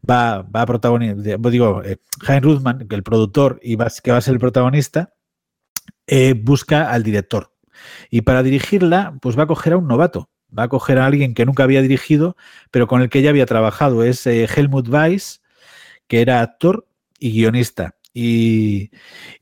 va, 0.09 0.41
va 0.43 0.61
a 0.61 0.65
protagonizar, 0.65 1.39
digo, 1.39 1.83
eh, 1.83 1.97
Heinz 2.27 2.43
Ruthman, 2.43 2.87
el 2.89 3.03
productor 3.03 3.59
y 3.61 3.77
que 3.77 4.11
va 4.11 4.17
a 4.17 4.21
ser 4.21 4.33
el 4.33 4.39
protagonista, 4.39 5.13
eh, 6.07 6.33
busca 6.33 6.91
al 6.91 7.03
director. 7.03 7.53
Y 8.09 8.21
para 8.21 8.43
dirigirla, 8.43 9.17
pues 9.21 9.37
va 9.37 9.43
a 9.43 9.47
coger 9.47 9.73
a 9.73 9.77
un 9.77 9.87
novato, 9.87 10.29
va 10.57 10.63
a 10.63 10.69
coger 10.69 10.99
a 10.99 11.05
alguien 11.05 11.33
que 11.33 11.45
nunca 11.45 11.63
había 11.63 11.81
dirigido, 11.81 12.37
pero 12.71 12.87
con 12.87 13.01
el 13.01 13.09
que 13.09 13.21
ya 13.21 13.29
había 13.29 13.45
trabajado. 13.45 14.03
Es 14.03 14.25
eh, 14.27 14.47
Helmut 14.55 14.87
Weiss, 14.87 15.41
que 16.07 16.21
era 16.21 16.41
actor 16.41 16.87
y 17.19 17.31
guionista. 17.31 17.96
Y, 18.19 18.89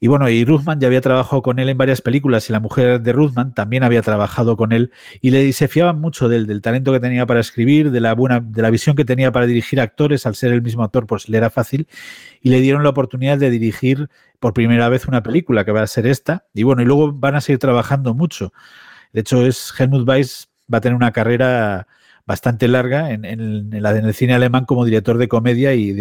bueno, 0.02 0.28
y 0.30 0.44
Ruthman 0.44 0.82
ya 0.82 0.88
había 0.88 1.00
trabajado 1.00 1.42
con 1.42 1.60
él 1.60 1.70
en 1.70 1.78
varias 1.78 2.02
películas 2.02 2.50
y 2.50 2.52
la 2.52 2.60
mujer 2.60 3.02
de 3.02 3.14
Ruthman 3.14 3.54
también 3.54 3.84
había 3.84 4.02
trabajado 4.02 4.58
con 4.58 4.74
él 4.74 4.92
y 5.22 5.32
le 5.32 5.54
se 5.54 5.70
mucho 5.94 6.28
de 6.28 6.36
él, 6.36 6.46
del 6.46 6.62
talento 6.62 6.92
que 6.92 7.00
tenía 7.00 7.26
para 7.26 7.40
escribir, 7.40 7.90
de 7.92 8.02
la 8.02 8.14
buena, 8.14 8.42
de 8.42 8.62
la 8.62 8.70
visión 8.70 8.98
que 8.98 9.06
tenía 9.06 9.32
para 9.32 9.46
dirigir 9.46 9.80
actores, 9.80 10.26
al 10.26 10.36
ser 10.36 10.52
el 10.52 10.62
mismo 10.62 10.84
actor, 10.84 11.08
pues 11.08 11.30
le 11.30 11.38
era 11.38 11.50
fácil 11.50 11.88
y 12.42 12.50
le 12.50 12.60
dieron 12.60 12.84
la 12.84 12.90
oportunidad 12.90 13.38
de 13.38 13.50
dirigir 13.50 14.10
por 14.42 14.54
primera 14.54 14.90
vez 14.90 15.08
una 15.08 15.24
película 15.24 15.64
que 15.64 15.72
va 15.72 15.82
a 15.82 15.88
ser 15.88 16.06
esta 16.06 16.46
y 16.54 16.64
bueno, 16.64 16.82
y 16.82 16.86
luego 16.86 17.14
van 17.14 17.36
a 17.36 17.42
seguir 17.42 17.60
trabajando 17.60 18.14
mucho. 18.14 18.52
De 19.14 19.22
hecho, 19.22 19.46
es 19.46 19.74
Helmut 19.80 20.06
Weiss 20.06 20.50
va 20.72 20.80
a 20.80 20.82
tener 20.82 20.98
una 20.98 21.14
carrera 21.14 21.88
bastante 22.26 22.68
larga 22.68 23.12
en, 23.12 23.70
la, 23.82 23.98
en 23.98 24.06
el 24.06 24.14
cine 24.14 24.34
alemán 24.34 24.66
como 24.66 24.84
director 24.84 25.18
de 25.18 25.30
comedia 25.30 25.74
y, 25.76 25.96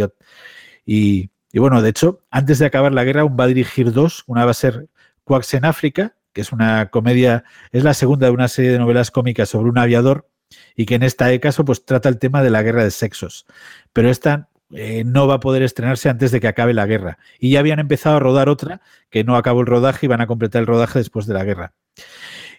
y 0.85 1.31
y 1.55 1.61
bueno, 1.61 1.83
de 1.83 1.91
hecho, 1.91 2.21
antes 2.33 2.59
de 2.59 2.67
acabar 2.67 2.93
la 2.93 3.05
guerra, 3.05 3.21
aún 3.21 3.37
va 3.39 3.45
a 3.45 3.47
dirigir 3.47 3.93
dos. 3.93 4.25
Una 4.27 4.45
va 4.45 4.51
a 4.51 4.55
ser 4.55 4.89
Quacks 5.23 5.55
en 5.55 5.65
África, 5.65 6.17
que 6.33 6.41
es 6.41 6.51
una 6.51 6.91
comedia, 6.91 7.45
es 7.71 7.85
la 7.85 7.95
segunda 7.95 8.27
de 8.27 8.33
una 8.33 8.49
serie 8.49 8.73
de 8.73 8.81
novelas 8.81 9.13
cómicas 9.13 9.51
sobre 9.51 9.71
un 9.71 9.79
aviador 9.79 10.29
y 10.75 10.85
que 10.85 10.97
en 10.97 11.05
este 11.05 11.39
caso 11.39 11.65
pues 11.65 11.85
trata 11.85 12.09
el 12.09 12.19
tema 12.19 12.43
de 12.43 12.51
la 12.51 12.65
guerra 12.65 12.83
de 12.83 12.91
sexos. 12.91 13.47
Pero 13.93 14.11
esta 14.11 14.49
eh, 14.73 15.05
no 15.05 15.29
va 15.29 15.35
a 15.35 15.41
poder 15.41 15.63
estrenarse 15.63 16.09
antes 16.09 16.33
de 16.33 16.41
que 16.41 16.49
acabe 16.49 16.75
la 16.75 16.87
guerra. 16.87 17.19
Y 17.39 17.51
ya 17.51 17.61
habían 17.61 17.79
empezado 17.79 18.17
a 18.17 18.21
rodar 18.21 18.49
otra 18.49 18.81
que 19.09 19.23
no 19.23 19.37
acabó 19.37 19.61
el 19.61 19.69
rodaje 19.69 20.07
y 20.07 20.09
van 20.09 20.23
a 20.23 20.27
completar 20.27 20.61
el 20.61 20.67
rodaje 20.67 20.99
después 20.99 21.25
de 21.27 21.35
la 21.35 21.45
guerra. 21.45 21.73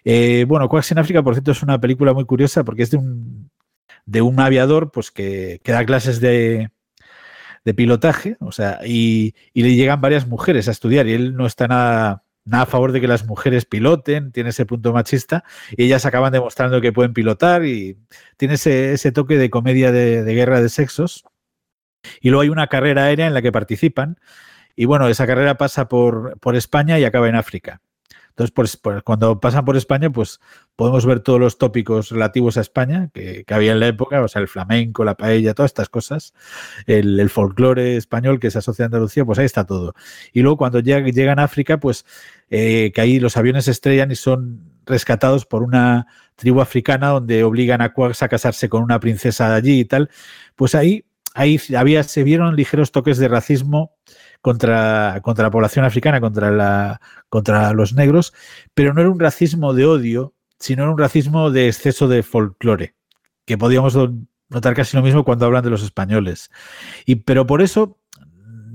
Eh, 0.06 0.46
bueno, 0.48 0.70
Quacks 0.70 0.92
en 0.92 1.00
África, 1.00 1.22
por 1.22 1.34
cierto, 1.34 1.50
es 1.50 1.62
una 1.62 1.78
película 1.78 2.14
muy 2.14 2.24
curiosa 2.24 2.64
porque 2.64 2.84
es 2.84 2.90
de 4.06 4.22
un, 4.22 4.40
aviador 4.40 4.90
pues 4.90 5.10
que, 5.10 5.60
que 5.62 5.72
da 5.72 5.84
clases 5.84 6.18
de, 6.18 6.70
de 7.66 7.74
pilotaje, 7.74 8.36
o 8.38 8.52
sea, 8.52 8.78
y, 8.86 9.34
le 9.52 9.74
llegan 9.74 10.00
varias 10.00 10.28
mujeres 10.28 10.68
a 10.68 10.70
estudiar 10.70 11.08
y 11.08 11.14
él 11.14 11.34
no 11.34 11.46
está 11.46 11.66
nada, 11.66 12.22
nada 12.44 12.62
a 12.62 12.66
favor 12.66 12.92
de 12.92 13.00
que 13.00 13.08
las 13.08 13.26
mujeres 13.26 13.64
piloten, 13.64 14.30
tiene 14.30 14.50
ese 14.50 14.64
punto 14.66 14.92
machista, 14.92 15.42
y 15.76 15.82
ellas 15.82 16.06
acaban 16.06 16.32
demostrando 16.32 16.80
que 16.80 16.92
pueden 16.92 17.12
pilotar 17.12 17.64
y 17.64 17.98
tiene 18.36 18.54
ese, 18.54 19.10
toque 19.12 19.36
de 19.36 19.50
comedia 19.50 19.90
de, 19.90 20.22
de, 20.22 20.34
guerra 20.34 20.62
de 20.62 20.68
sexos. 20.68 21.24
Y 22.20 22.30
luego 22.30 22.42
hay 22.42 22.50
una 22.50 22.68
carrera 22.68 23.06
aérea 23.06 23.26
en 23.26 23.34
la 23.34 23.42
que 23.42 23.50
participan, 23.50 24.20
y 24.76 24.84
bueno, 24.84 25.08
esa 25.08 25.26
carrera 25.26 25.56
pasa 25.56 25.88
por, 25.88 26.38
por 26.38 26.54
España 26.54 27.00
y 27.00 27.04
acaba 27.04 27.28
en 27.28 27.34
África. 27.34 27.80
Entonces, 28.28 28.52
pues, 28.54 28.76
pues, 28.76 29.02
cuando 29.02 29.40
pasan 29.40 29.64
por 29.64 29.76
España, 29.76 30.10
pues 30.10 30.40
podemos 30.76 31.06
ver 31.06 31.20
todos 31.20 31.40
los 31.40 31.58
tópicos 31.58 32.10
relativos 32.10 32.58
a 32.58 32.60
España 32.60 33.10
que, 33.12 33.44
había 33.48 33.72
en 33.72 33.80
la 33.80 33.88
época, 33.88 34.22
o 34.22 34.28
sea, 34.28 34.42
el 34.42 34.48
flamenco, 34.48 35.04
la 35.04 35.16
paella, 35.16 35.54
todas 35.54 35.70
estas 35.70 35.88
cosas, 35.88 36.34
el, 36.86 37.28
folclore 37.30 37.96
español 37.96 38.38
que 38.38 38.50
se 38.50 38.58
asocia 38.58 38.84
a 38.84 38.86
Andalucía, 38.86 39.24
pues 39.24 39.38
ahí 39.38 39.46
está 39.46 39.64
todo. 39.64 39.94
Y 40.32 40.42
luego 40.42 40.58
cuando 40.58 40.80
llegan 40.80 41.38
a 41.38 41.44
África, 41.44 41.80
pues 41.80 42.04
eh, 42.50 42.92
que 42.94 43.00
ahí 43.00 43.18
los 43.18 43.36
aviones 43.36 43.68
estrellan 43.68 44.10
y 44.10 44.16
son 44.16 44.76
rescatados 44.84 45.46
por 45.46 45.62
una 45.62 46.06
tribu 46.36 46.60
africana 46.60 47.08
donde 47.08 47.42
obligan 47.42 47.80
a 47.80 47.92
Quags 47.92 48.22
a 48.22 48.28
casarse 48.28 48.68
con 48.68 48.82
una 48.82 49.00
princesa 49.00 49.48
de 49.48 49.54
allí 49.56 49.80
y 49.80 49.84
tal, 49.86 50.10
pues 50.54 50.74
ahí, 50.74 51.06
ahí 51.34 51.60
había, 51.76 52.02
se 52.02 52.22
vieron 52.22 52.54
ligeros 52.54 52.92
toques 52.92 53.18
de 53.18 53.28
racismo 53.28 53.96
contra, 54.42 55.20
contra 55.22 55.44
la 55.44 55.50
población 55.50 55.84
africana, 55.84 56.20
contra, 56.20 56.50
la, 56.50 57.00
contra 57.28 57.72
los 57.72 57.94
negros, 57.94 58.32
pero 58.74 58.94
no 58.94 59.00
era 59.00 59.10
un 59.10 59.18
racismo 59.18 59.74
de 59.74 59.86
odio, 59.86 60.35
sino 60.58 60.82
era 60.82 60.92
un 60.92 60.98
racismo 60.98 61.50
de 61.50 61.68
exceso 61.68 62.08
de 62.08 62.22
folclore, 62.22 62.94
que 63.44 63.58
podíamos 63.58 63.96
notar 64.48 64.74
casi 64.74 64.96
lo 64.96 65.02
mismo 65.02 65.24
cuando 65.24 65.46
hablan 65.46 65.64
de 65.64 65.70
los 65.70 65.82
españoles. 65.82 66.50
Y, 67.04 67.16
pero 67.16 67.46
por 67.46 67.62
eso 67.62 67.98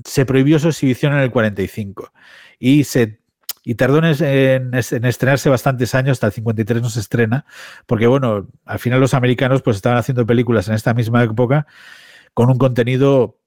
se 0.05 0.25
prohibió 0.25 0.59
su 0.59 0.69
exhibición 0.69 1.13
en 1.13 1.19
el 1.19 1.31
45 1.31 2.11
y 2.59 2.83
se, 2.83 3.21
y 3.63 3.75
tardó 3.75 3.99
en, 3.99 4.73
estrenarse 4.73 5.49
bastantes 5.49 5.95
años, 5.95 6.13
hasta 6.13 6.27
el 6.27 6.33
53 6.33 6.81
no 6.81 6.89
se 6.89 6.99
estrena, 6.99 7.45
porque 7.85 8.07
bueno, 8.07 8.47
al 8.65 8.79
final 8.79 8.99
los 8.99 9.13
americanos 9.13 9.61
pues 9.61 9.77
estaban 9.77 9.97
haciendo 9.97 10.25
películas 10.25 10.67
en 10.67 10.75
esta 10.75 10.93
misma 10.93 11.23
época 11.23 11.67
con 12.33 12.49
un 12.49 12.57
contenido 12.57 13.40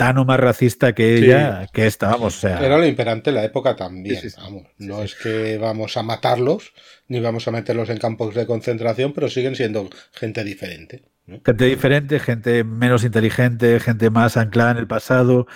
tan 0.00 0.16
o 0.16 0.24
más 0.24 0.40
racista 0.40 0.94
que 0.94 1.18
ella, 1.18 1.66
que 1.74 1.86
esta, 1.86 2.08
vamos. 2.08 2.38
O 2.38 2.40
sea, 2.40 2.64
Era 2.64 2.78
lo 2.78 2.86
imperante 2.86 3.28
en 3.28 3.36
la 3.36 3.44
época 3.44 3.76
también, 3.76 4.18
vamos. 4.38 4.62
No 4.78 5.02
es 5.02 5.14
que 5.14 5.58
vamos 5.58 5.98
a 5.98 6.02
matarlos, 6.02 6.72
ni 7.08 7.20
vamos 7.20 7.46
a 7.46 7.50
meterlos 7.50 7.90
en 7.90 7.98
campos 7.98 8.34
de 8.34 8.46
concentración, 8.46 9.12
pero 9.12 9.28
siguen 9.28 9.56
siendo 9.56 9.90
gente 10.12 10.42
diferente. 10.42 11.02
Gente 11.44 11.64
diferente, 11.66 12.18
gente 12.18 12.64
menos 12.64 13.04
inteligente, 13.04 13.78
gente 13.78 14.08
más 14.08 14.38
anclada 14.38 14.70
en 14.70 14.78
el 14.78 14.86
pasado, 14.86 15.46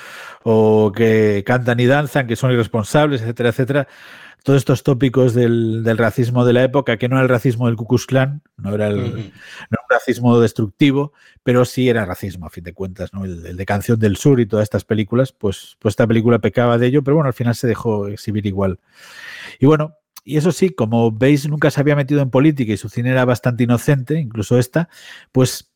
o 0.42 0.92
que 0.94 1.42
cantan 1.46 1.80
y 1.80 1.86
danzan, 1.86 2.26
que 2.26 2.36
son 2.36 2.52
irresponsables, 2.52 3.22
etcétera, 3.22 3.48
etcétera. 3.48 3.88
Todos 4.42 4.58
estos 4.58 4.82
tópicos 4.82 5.32
del, 5.32 5.96
racismo 5.96 6.44
de 6.44 6.52
la 6.52 6.64
época, 6.64 6.98
que 6.98 7.08
no 7.08 7.16
era 7.16 7.22
el 7.22 7.30
racismo 7.30 7.66
del 7.66 7.76
Ku 7.76 7.86
Klux 7.86 8.04
Klan, 8.04 8.42
no 8.58 8.74
era, 8.74 8.88
el, 8.88 9.32
racismo 9.94 10.38
destructivo, 10.40 11.12
pero 11.42 11.64
sí 11.64 11.88
era 11.88 12.04
racismo, 12.04 12.46
a 12.46 12.50
fin 12.50 12.64
de 12.64 12.74
cuentas, 12.74 13.12
¿no? 13.12 13.24
El, 13.24 13.56
de 13.56 13.66
Canción 13.66 13.98
del 13.98 14.16
Sur 14.16 14.40
y 14.40 14.46
todas 14.46 14.64
estas 14.64 14.84
películas, 14.84 15.32
pues, 15.32 15.76
pues 15.78 15.92
esta 15.92 16.06
película 16.06 16.38
pecaba 16.38 16.78
de 16.78 16.86
ello, 16.88 17.02
pero 17.02 17.16
bueno, 17.16 17.28
al 17.28 17.34
final 17.34 17.54
se 17.54 17.66
dejó 17.66 18.08
exhibir 18.08 18.46
igual. 18.46 18.80
Y 19.58 19.66
bueno, 19.66 19.94
y 20.24 20.38
eso 20.38 20.52
sí, 20.52 20.70
como 20.70 21.12
veis, 21.12 21.48
nunca 21.48 21.70
se 21.70 21.80
había 21.80 21.96
metido 21.96 22.22
en 22.22 22.30
política 22.30 22.72
y 22.72 22.76
su 22.76 22.88
cine 22.88 23.10
era 23.10 23.24
bastante 23.24 23.64
inocente, 23.64 24.18
incluso 24.18 24.58
esta, 24.58 24.88
pues 25.32 25.74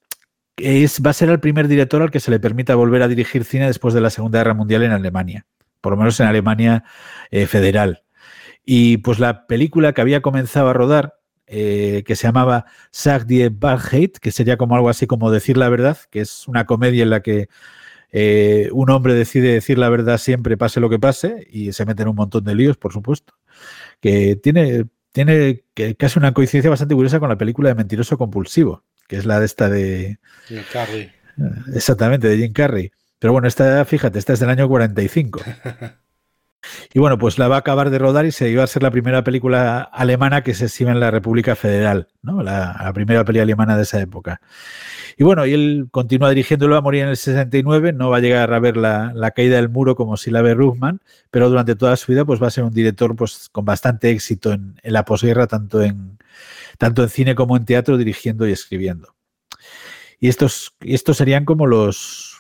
es, 0.57 1.01
va 1.05 1.11
a 1.11 1.15
ser 1.15 1.29
el 1.29 1.41
primer 1.41 1.69
director 1.69 2.03
al 2.03 2.11
que 2.11 2.21
se 2.21 2.31
le 2.31 2.41
permita 2.41 2.75
volver 2.75 3.03
a 3.03 3.09
dirigir 3.09 3.45
cine 3.45 3.67
después 3.67 3.95
de 3.95 4.01
la 4.01 4.11
Segunda 4.11 4.39
Guerra 4.41 4.55
Mundial 4.55 4.83
en 4.83 4.93
Alemania, 4.93 5.47
por 5.81 5.93
lo 5.93 5.99
menos 5.99 6.19
en 6.21 6.27
Alemania 6.27 6.85
eh, 7.31 7.47
federal. 7.47 8.03
Y 8.65 8.99
pues 8.99 9.19
la 9.19 9.47
película 9.47 9.93
que 9.93 10.01
había 10.01 10.23
comenzado 10.23 10.69
a 10.69 10.73
rodar, 10.73 11.18
eh, 11.49 12.05
que 12.07 12.17
se 12.17 12.29
llamaba 12.29 12.67
Sag 12.91 13.27
die 13.27 13.49
Wahrheit, 13.49 14.19
que 14.19 14.33
sería 14.33 14.57
como 14.57 14.77
algo 14.77 14.89
así 14.89 15.07
como 15.07 15.31
decir 15.31 15.57
la 15.57 15.69
verdad, 15.69 15.99
que 16.11 16.21
es 16.21 16.47
una 16.49 16.67
comedia 16.67 17.03
en 17.03 17.11
la 17.11 17.21
que 17.21 17.49
eh, 18.13 18.69
un 18.73 18.91
hombre 18.91 19.15
decide 19.15 19.53
decir 19.53 19.79
la 19.79 19.89
verdad 19.89 20.19
siempre, 20.19 20.57
pase 20.57 20.81
lo 20.81 20.89
que 20.89 20.99
pase, 20.99 21.47
y 21.51 21.73
se 21.73 21.85
mete 21.87 22.03
en 22.03 22.09
un 22.09 22.17
montón 22.17 22.45
de 22.45 22.55
líos, 22.55 22.77
por 22.77 22.93
supuesto 22.93 23.35
que 24.01 24.37
tiene, 24.37 24.87
tiene 25.13 25.65
casi 25.97 26.19
una 26.19 26.33
coincidencia 26.33 26.71
bastante 26.71 26.95
curiosa 26.95 27.21
con 27.21 27.29
la 27.29 27.39
película 27.39 27.69
de 27.69 27.75
Mentiroso 27.75 28.19
Compulsivo, 28.19 28.85
que 29.07 29.17
es 29.17 29.27
la 29.27 29.41
de 29.41 29.47
esta 29.47 29.69
de... 29.69 30.19
Jim 30.47 30.63
Carrey. 30.73 31.03
Eh, 31.03 31.13
exactamente, 31.75 32.29
de 32.29 32.37
Jim 32.37 32.53
Carrey. 32.53 32.91
Pero 33.19 33.33
bueno, 33.33 33.49
esta, 33.49 33.85
fíjate, 33.85 34.19
esta 34.19 34.33
es 34.33 34.41
del 34.41 34.51
año 34.51 34.69
45. 34.69 35.41
Y 36.93 36.99
bueno, 36.99 37.19
pues 37.19 37.39
la 37.39 37.49
va 37.49 37.57
a 37.57 37.59
acabar 37.61 37.91
de 37.91 37.99
rodar 37.99 38.27
y 38.27 38.33
se 38.33 38.49
iba 38.51 38.65
a 38.65 38.67
ser 38.67 38.83
la 38.83 38.91
primera 38.91 39.23
película 39.23 39.81
alemana 39.81 40.43
que 40.43 40.55
se 40.55 40.67
exhibe 40.67 40.91
en 40.91 41.01
la 41.01 41.11
República 41.11 41.55
Federal, 41.57 42.09
¿no? 42.23 42.43
La, 42.43 42.91
primera 42.95 43.25
película 43.25 43.45
alemana 43.45 43.77
de 43.77 43.85
esa 43.85 44.01
época. 44.01 44.41
Y 45.17 45.25
bueno, 45.25 45.47
y 45.47 45.55
él 45.55 45.89
continúa 45.91 46.31
dirigiéndolo 46.31 46.77
a 46.77 46.81
morir 46.81 47.03
en 47.03 47.09
el 47.11 47.17
69, 47.17 47.93
no 47.93 48.11
va 48.11 48.19
a 48.19 48.21
llegar 48.21 48.53
a 48.53 48.59
ver 48.61 48.77
la, 48.77 49.33
caída 49.35 49.57
del 49.57 49.69
muro 49.69 49.97
como 49.97 50.17
si 50.17 50.31
la 50.31 50.43
ve 50.43 50.55
Ruchman, 50.55 51.01
pero 51.31 51.49
durante 51.49 51.77
toda 51.77 51.97
su 51.97 52.13
vida 52.13 52.25
pues 52.25 52.43
va 52.43 52.49
a 52.49 52.51
ser 52.51 52.65
un 52.65 52.73
director 52.73 53.15
pues, 53.17 53.49
con 53.51 53.65
bastante 53.65 54.11
éxito 54.11 54.53
en, 54.53 54.77
la 54.83 55.05
posguerra, 55.05 55.47
tanto 55.47 55.83
en, 55.83 56.19
tanto 56.79 57.03
en 57.03 57.09
cine 57.09 57.35
como 57.35 57.57
en 57.57 57.65
teatro, 57.65 57.97
dirigiendo 57.97 58.47
y 58.49 58.53
escribiendo. 58.53 59.15
Y 60.21 60.29
estos, 60.29 60.75
estos 60.81 61.17
serían 61.17 61.45
como 61.45 61.67
los, 61.67 62.38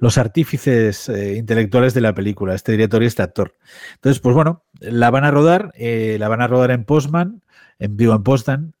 los 0.00 0.16
artífices 0.16 1.08
eh, 1.08 1.36
intelectuales 1.36 1.94
de 1.94 2.00
la 2.00 2.14
película, 2.14 2.54
este 2.54 2.72
director 2.72 3.02
y 3.02 3.06
este 3.06 3.22
actor. 3.22 3.56
Entonces, 3.94 4.20
pues 4.20 4.34
bueno, 4.34 4.64
la 4.80 5.10
van 5.10 5.24
a 5.24 5.30
rodar, 5.30 5.72
eh, 5.74 6.16
la 6.18 6.28
van 6.28 6.40
a 6.40 6.46
rodar 6.46 6.70
en 6.70 6.84
Postman, 6.84 7.42
en 7.78 7.96
vivo 7.96 8.14
en 8.14 8.22
Postan, 8.22 8.74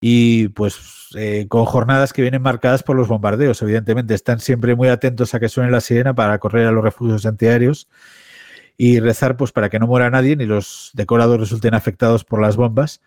y 0.00 0.48
pues 0.48 1.08
eh, 1.16 1.46
con 1.48 1.64
jornadas 1.64 2.12
que 2.12 2.22
vienen 2.22 2.42
marcadas 2.42 2.84
por 2.84 2.96
los 2.96 3.08
bombardeos. 3.08 3.60
Evidentemente, 3.62 4.14
están 4.14 4.38
siempre 4.38 4.76
muy 4.76 4.88
atentos 4.88 5.34
a 5.34 5.40
que 5.40 5.48
suene 5.48 5.70
la 5.70 5.80
sirena 5.80 6.14
para 6.14 6.38
correr 6.38 6.66
a 6.68 6.72
los 6.72 6.84
refugios 6.84 7.26
antiaéreos 7.26 7.88
y 8.76 9.00
rezar 9.00 9.36
pues 9.36 9.52
para 9.52 9.68
que 9.70 9.78
no 9.78 9.86
muera 9.86 10.10
nadie 10.10 10.36
ni 10.36 10.46
los 10.46 10.90
decorados 10.94 11.40
resulten 11.40 11.74
afectados 11.74 12.24
por 12.24 12.40
las 12.40 12.56
bombas. 12.56 13.02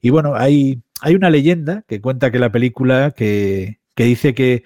Y 0.00 0.10
bueno, 0.10 0.34
hay, 0.34 0.82
hay 1.00 1.14
una 1.14 1.30
leyenda 1.30 1.84
que 1.86 2.00
cuenta 2.00 2.30
que 2.32 2.38
la 2.38 2.50
película 2.50 3.12
que, 3.12 3.80
que 3.94 4.04
dice 4.04 4.34
que, 4.34 4.64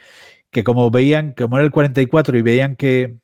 que 0.51 0.65
como 0.65 0.91
veían, 0.91 1.35
como 1.37 1.57
era 1.57 1.65
el 1.65 1.71
44 1.71 2.39
y 2.39 2.43
veían 2.43 2.77
que, 2.77 3.19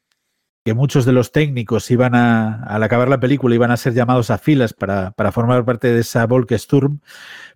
que 0.65 0.75
muchos 0.75 1.05
de 1.05 1.13
los 1.13 1.33
técnicos 1.33 1.91
iban 1.91 2.15
a, 2.15 2.65
al 2.65 2.83
acabar 2.83 3.09
la 3.09 3.21
película, 3.21 3.55
iban 3.55 3.71
a 3.71 3.77
ser 3.77 3.95
llamados 3.95 4.31
a 4.31 4.39
filas 4.39 4.73
para, 4.73 5.13
para 5.13 5.33
formar 5.33 5.65
parte 5.65 5.93
de 5.93 6.01
esa 6.01 6.27
Volksturm, 6.27 7.01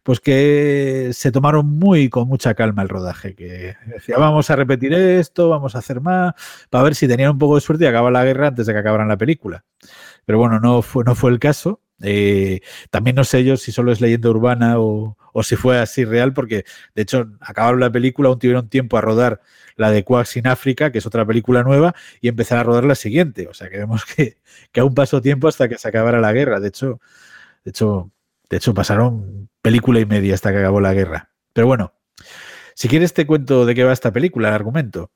pues 0.03 0.21
que 0.21 1.11
se 1.13 1.33
tomaron 1.33 1.67
muy 1.67 2.09
con 2.09 2.29
mucha 2.29 2.55
calma 2.55 2.83
el 2.83 2.89
rodaje, 2.89 3.35
que 3.35 3.75
decía, 3.87 4.17
vamos 4.17 4.51
a 4.51 4.57
repetir 4.57 4.93
esto, 4.95 5.49
vamos 5.49 5.75
a 5.75 5.79
hacer 5.79 6.01
más, 6.01 6.35
para 6.71 6.85
ver 6.85 6.95
si 6.95 7.09
tenían 7.09 7.33
un 7.33 7.39
poco 7.39 7.57
de 7.57 7.61
suerte 7.63 7.85
y 7.85 7.89
acaba 7.89 8.11
la 8.11 8.25
guerra 8.25 8.49
antes 8.49 8.67
de 8.67 8.73
que 8.73 8.79
acabaran 8.79 9.09
la 9.09 9.17
película. 9.17 9.65
Pero 10.25 10.39
bueno, 10.39 10.61
no 10.61 10.83
fue, 10.83 11.05
no 11.05 11.15
fue 11.15 11.31
el 11.33 11.39
caso. 11.39 11.81
Eh, 12.03 12.61
también 12.91 13.17
no 13.17 13.25
sé 13.25 13.45
yo 13.45 13.57
si 13.57 13.73
solo 13.73 13.93
es 13.93 14.01
leyenda 14.01 14.31
urbana 14.31 14.79
o, 14.81 15.17
o, 15.33 15.43
si 15.43 15.57
fue 15.57 15.79
así 15.79 16.05
real, 16.05 16.33
porque 16.33 16.65
de 16.95 17.03
hecho 17.03 17.31
acabaron 17.41 17.81
la 17.81 17.91
película, 17.93 18.29
aún 18.29 18.39
tuvieron 18.39 18.69
tiempo 18.69 18.97
a 18.97 19.01
rodar 19.03 19.41
la 19.77 19.91
de 19.91 20.05
Quacks 20.05 20.37
in 20.37 20.47
África, 20.47 20.93
que 20.93 20.99
es 20.99 21.07
otra 21.07 21.27
película 21.27 21.63
nueva, 21.63 21.95
y 22.21 22.29
empezar 22.29 22.59
a 22.59 22.63
rodar 22.65 22.85
la 22.85 22.95
siguiente. 22.95 23.49
O 23.49 23.55
sea 23.55 23.69
que 23.69 23.79
vemos 23.79 24.05
que, 24.05 24.39
que 24.73 24.81
aún 24.81 24.95
pasó 24.95 25.21
tiempo 25.21 25.49
hasta 25.49 25.69
que 25.69 25.79
se 25.79 25.89
acabara 25.89 26.21
la 26.21 26.33
guerra. 26.33 26.61
De 26.61 26.69
hecho, 26.69 27.01
de 27.65 27.71
hecho, 27.71 28.11
de 28.49 28.57
hecho, 28.57 28.75
pasaron 28.75 29.49
película 29.63 30.01
y 30.01 30.07
media 30.07 30.35
hasta 30.35 30.51
que 30.53 30.59
acabó 30.59 30.81
la 30.81 30.93
guerra. 30.93 31.31
Pero 31.53 31.67
bueno, 31.67 31.95
si 32.75 32.89
quieres 32.89 33.15
te 33.15 33.27
cuento 33.27 33.65
de 33.67 33.75
qué 33.75 33.85
va 33.85 33.93
esta 33.93 34.13
película, 34.13 34.49
el 34.49 34.55
argumento. 34.55 35.11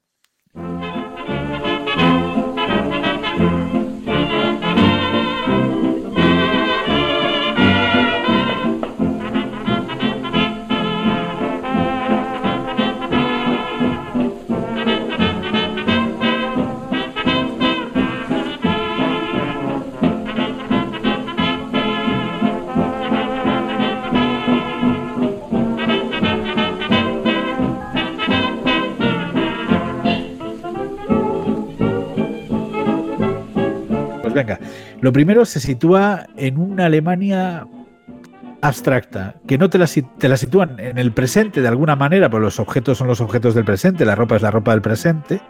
Lo 35.05 35.13
primero 35.13 35.45
se 35.45 35.61
sitúa 35.61 36.29
en 36.35 36.57
una 36.57 36.87
Alemania 36.87 37.67
abstracta, 38.63 39.35
que 39.47 39.59
no 39.59 39.69
te 39.69 39.77
la, 39.77 39.87
te 39.87 40.29
la 40.31 40.39
sitúan 40.39 40.81
en 40.81 40.97
el 40.97 41.13
presente 41.13 41.61
de 41.61 41.69
alguna 41.69 41.95
manera, 41.95 42.31
pues 42.31 42.43
los 42.43 42.59
objetos 42.59 42.97
son 42.97 43.09
los 43.09 43.21
objetos 43.21 43.55
del 43.55 43.67
presente, 43.67 44.07
la 44.07 44.15
ropa 44.15 44.37
es 44.37 44.41
la 44.41 44.51
ropa 44.51 44.71
del 44.71 44.81
presente, 44.81 45.43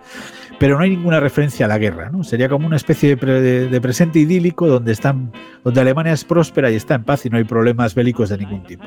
pero 0.59 0.77
no 0.77 0.83
hay 0.83 0.91
ninguna 0.91 1.21
referencia 1.21 1.67
a 1.67 1.69
la 1.69 1.79
guerra, 1.79 2.11
¿no? 2.11 2.25
Sería 2.25 2.49
como 2.49 2.67
una 2.67 2.75
especie 2.75 3.15
de, 3.15 3.81
presente 3.81 4.19
idílico 4.19 4.67
donde 4.67 4.91
están, 4.91 5.31
donde 5.63 5.81
Alemania 5.81 6.15
es 6.15 6.25
próspera 6.25 6.69
y 6.73 6.75
está 6.75 6.97
en 6.97 7.05
paz 7.05 7.25
y 7.25 7.31
no 7.31 7.37
hay 7.37 7.45
problemas 7.45 7.95
bélicos 7.95 8.31
de 8.31 8.39
ningún 8.39 8.65
tipo. 8.65 8.83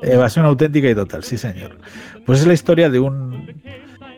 Evasión 0.00 0.46
auténtica 0.46 0.88
y 0.88 0.94
total, 0.94 1.24
sí 1.24 1.36
señor. 1.36 1.76
Pues 2.24 2.38
es 2.38 2.46
la 2.46 2.52
historia 2.52 2.88
de 2.88 3.00
un 3.00 3.48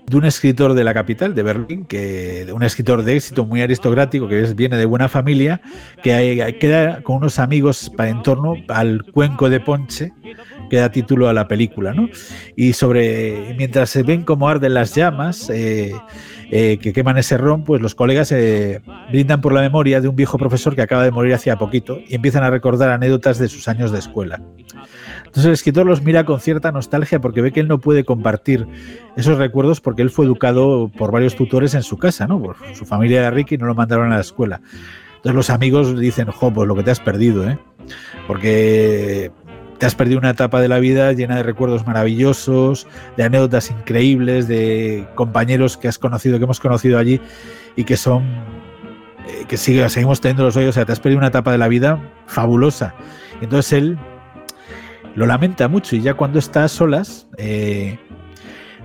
de 0.06 0.16
un 0.16 0.24
escritor 0.24 0.74
de 0.74 0.84
la 0.84 0.94
capital, 0.94 1.34
de 1.34 1.42
Berlín, 1.42 1.84
que 1.84 2.46
un 2.52 2.62
escritor 2.62 3.02
de 3.02 3.16
éxito 3.16 3.46
muy 3.46 3.62
aristocrático, 3.62 4.28
que 4.28 4.42
viene 4.54 4.76
de 4.76 4.84
buena 4.84 5.08
familia, 5.08 5.60
que 6.02 6.56
queda 6.60 7.02
con 7.02 7.16
unos 7.16 7.38
amigos 7.38 7.90
para 7.96 8.10
en 8.10 8.22
torno 8.22 8.54
al 8.68 9.04
cuenco 9.12 9.48
de 9.48 9.60
Ponche, 9.60 10.12
que 10.70 10.76
da 10.76 10.90
título 10.90 11.28
a 11.28 11.32
la 11.32 11.48
película, 11.48 11.92
¿no? 11.92 12.08
Y 12.56 12.72
sobre, 12.72 13.54
mientras 13.56 13.90
se 13.90 14.02
ven 14.02 14.22
cómo 14.22 14.48
arden 14.48 14.74
las 14.74 14.94
llamas, 14.94 15.50
eh, 15.50 15.92
eh, 16.50 16.78
que 16.78 16.92
queman 16.92 17.18
ese 17.18 17.38
ron, 17.38 17.64
pues 17.64 17.80
los 17.80 17.94
colegas 17.94 18.32
eh, 18.32 18.80
brindan 19.10 19.40
por 19.40 19.52
la 19.52 19.60
memoria 19.60 20.00
de 20.00 20.08
un 20.08 20.16
viejo 20.16 20.38
profesor 20.38 20.74
que 20.74 20.82
acaba 20.82 21.04
de 21.04 21.10
morir 21.10 21.34
hacía 21.34 21.56
poquito 21.56 21.98
y 22.08 22.14
empiezan 22.14 22.42
a 22.42 22.50
recordar 22.50 22.90
anécdotas 22.90 23.38
de 23.38 23.48
sus 23.48 23.68
años 23.68 23.92
de 23.92 23.98
escuela. 23.98 24.42
Entonces 25.18 25.44
el 25.44 25.52
escritor 25.52 25.86
los 25.86 26.02
mira 26.02 26.24
con 26.24 26.40
cierta 26.40 26.72
nostalgia 26.72 27.20
porque 27.20 27.42
ve 27.42 27.52
que 27.52 27.60
él 27.60 27.68
no 27.68 27.80
puede 27.80 28.04
compartir 28.04 28.66
esos 29.16 29.38
recuerdos 29.38 29.80
porque 29.80 29.91
él 30.00 30.08
fue 30.08 30.24
educado 30.24 30.90
por 30.96 31.12
varios 31.12 31.36
tutores 31.36 31.74
en 31.74 31.82
su 31.82 31.98
casa, 31.98 32.26
¿no? 32.26 32.40
Por 32.40 32.56
su 32.74 32.86
familia 32.86 33.20
era 33.20 33.30
rica 33.30 33.54
y 33.54 33.58
no 33.58 33.66
lo 33.66 33.74
mandaron 33.74 34.10
a 34.12 34.14
la 34.14 34.22
escuela. 34.22 34.62
Entonces 35.16 35.34
los 35.34 35.50
amigos 35.50 36.00
dicen, 36.00 36.28
jo, 36.28 36.50
pues 36.50 36.66
lo 36.66 36.74
que 36.74 36.82
te 36.82 36.90
has 36.90 37.00
perdido, 37.00 37.48
¿eh? 37.48 37.58
Porque 38.26 39.30
te 39.78 39.86
has 39.86 39.94
perdido 39.94 40.18
una 40.18 40.30
etapa 40.30 40.60
de 40.60 40.68
la 40.68 40.78
vida 40.78 41.12
llena 41.12 41.36
de 41.36 41.42
recuerdos 41.42 41.86
maravillosos, 41.86 42.86
de 43.16 43.24
anécdotas 43.24 43.70
increíbles, 43.70 44.48
de 44.48 45.06
compañeros 45.14 45.76
que 45.76 45.88
has 45.88 45.98
conocido, 45.98 46.38
que 46.38 46.44
hemos 46.44 46.60
conocido 46.60 46.98
allí 46.98 47.20
y 47.76 47.84
que 47.84 47.96
son 47.96 48.22
eh, 49.26 49.44
que 49.46 49.56
sigue, 49.56 49.88
seguimos 49.88 50.20
teniendo 50.20 50.44
los 50.44 50.56
hoyos, 50.56 50.70
o 50.70 50.72
sea, 50.72 50.84
te 50.84 50.92
has 50.92 51.00
perdido 51.00 51.18
una 51.18 51.28
etapa 51.28 51.52
de 51.52 51.58
la 51.58 51.68
vida 51.68 52.00
fabulosa. 52.26 52.94
Entonces 53.40 53.72
él 53.72 53.98
lo 55.14 55.26
lamenta 55.26 55.68
mucho 55.68 55.96
y 55.96 56.00
ya 56.00 56.14
cuando 56.14 56.38
está 56.38 56.64
a 56.64 56.68
solas, 56.68 57.28
eh, 57.36 57.98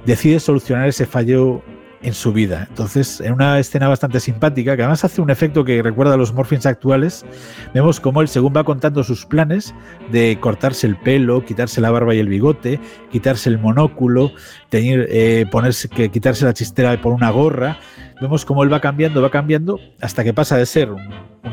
decide 0.07 0.39
solucionar 0.39 0.87
ese 0.87 1.05
fallo 1.05 1.61
en 2.01 2.13
su 2.13 2.31
vida. 2.31 2.67
Entonces, 2.69 3.19
en 3.21 3.33
una 3.33 3.59
escena 3.59 3.87
bastante 3.87 4.19
simpática, 4.19 4.75
que 4.75 4.83
además 4.83 5.03
hace 5.03 5.19
un 5.19 5.29
efecto 5.29 5.65
que 5.65 5.81
recuerda 5.81 6.13
a 6.13 6.17
los 6.17 6.33
Morphins 6.33 6.65
actuales, 6.65 7.25
vemos 7.73 7.99
cómo 7.99 8.21
él, 8.21 8.27
según 8.27 8.53
va 8.55 8.63
contando 8.63 9.03
sus 9.03 9.25
planes 9.25 9.73
de 10.11 10.37
cortarse 10.39 10.87
el 10.87 10.95
pelo, 10.95 11.43
quitarse 11.43 11.81
la 11.81 11.91
barba 11.91 12.15
y 12.15 12.19
el 12.19 12.29
bigote, 12.29 12.79
quitarse 13.11 13.49
el 13.49 13.59
monóculo, 13.59 14.31
eh, 14.71 15.45
ponerse, 15.51 15.89
que, 15.89 16.09
quitarse 16.09 16.45
la 16.45 16.53
chistera 16.53 16.99
por 17.01 17.13
una 17.13 17.31
gorra, 17.31 17.77
vemos 18.21 18.45
cómo 18.45 18.63
él 18.63 18.71
va 18.71 18.79
cambiando, 18.79 19.21
va 19.21 19.31
cambiando, 19.31 19.79
hasta 19.99 20.23
que 20.23 20.33
pasa 20.33 20.55
de 20.55 20.65
ser 20.65 20.91
un, 20.91 21.01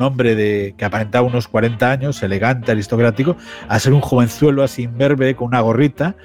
hombre 0.01 0.35
de, 0.35 0.75
que 0.77 0.85
aparentaba 0.85 1.27
unos 1.27 1.49
40 1.49 1.91
años, 1.91 2.23
elegante, 2.23 2.71
aristocrático, 2.71 3.37
a 3.69 3.79
ser 3.81 3.93
un 3.93 4.01
jovenzuelo 4.01 4.63
así 4.63 4.83
imberbe, 4.83 5.35
con 5.35 5.49
una 5.49 5.61
gorrita, 5.61 6.17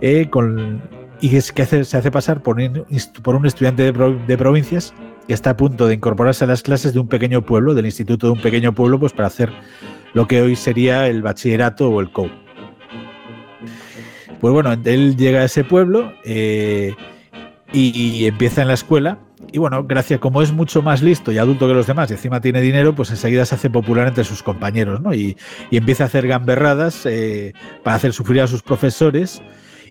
eh, 0.00 0.28
con 0.30 0.82
y 1.20 1.36
es 1.36 1.52
que 1.52 1.64
se 1.66 1.96
hace 1.96 2.10
pasar 2.10 2.42
por 2.42 2.56
un, 2.56 3.46
estudiante 3.46 3.92
de, 3.92 4.36
provincias 4.36 4.94
que 5.26 5.34
está 5.34 5.50
a 5.50 5.56
punto 5.56 5.86
de 5.86 5.94
incorporarse 5.94 6.44
a 6.44 6.46
las 6.46 6.62
clases 6.62 6.92
de 6.92 7.00
un 7.00 7.08
pequeño 7.08 7.42
pueblo, 7.42 7.74
del 7.74 7.86
instituto 7.86 8.26
de 8.26 8.32
un 8.34 8.40
pequeño 8.40 8.74
pueblo, 8.74 8.98
pues 8.98 9.12
para 9.12 9.28
hacer 9.28 9.52
lo 10.14 10.26
que 10.26 10.42
hoy 10.42 10.56
sería 10.56 11.08
el 11.08 11.22
bachillerato 11.22 11.88
o 11.88 12.00
el 12.00 12.10
COU. 12.12 12.30
Pues 14.40 14.52
bueno, 14.52 14.72
él 14.84 15.16
llega 15.16 15.40
a 15.40 15.44
ese 15.44 15.64
pueblo 15.64 16.12
eh, 16.24 16.94
y, 17.72 18.26
empieza 18.26 18.62
en 18.62 18.68
la 18.68 18.74
escuela. 18.74 19.18
Y 19.52 19.58
bueno, 19.58 19.84
gracias, 19.84 20.20
como 20.20 20.42
es 20.42 20.52
mucho 20.52 20.82
más 20.82 21.02
listo 21.02 21.32
y 21.32 21.38
adulto 21.38 21.66
que 21.66 21.74
los 21.74 21.86
demás 21.86 22.10
y 22.10 22.14
encima 22.14 22.40
tiene 22.40 22.60
dinero, 22.60 22.94
pues 22.94 23.10
enseguida 23.10 23.44
se 23.46 23.54
hace 23.54 23.70
popular 23.70 24.08
entre 24.08 24.24
sus 24.24 24.42
compañeros, 24.42 25.00
¿no? 25.00 25.14
Y, 25.14 25.36
empieza 25.70 26.04
a 26.04 26.06
hacer 26.06 26.26
gamberradas 26.26 27.06
eh, 27.06 27.54
para 27.82 27.96
hacer 27.96 28.12
sufrir 28.12 28.42
a 28.42 28.46
sus 28.46 28.62
profesores 28.62 29.42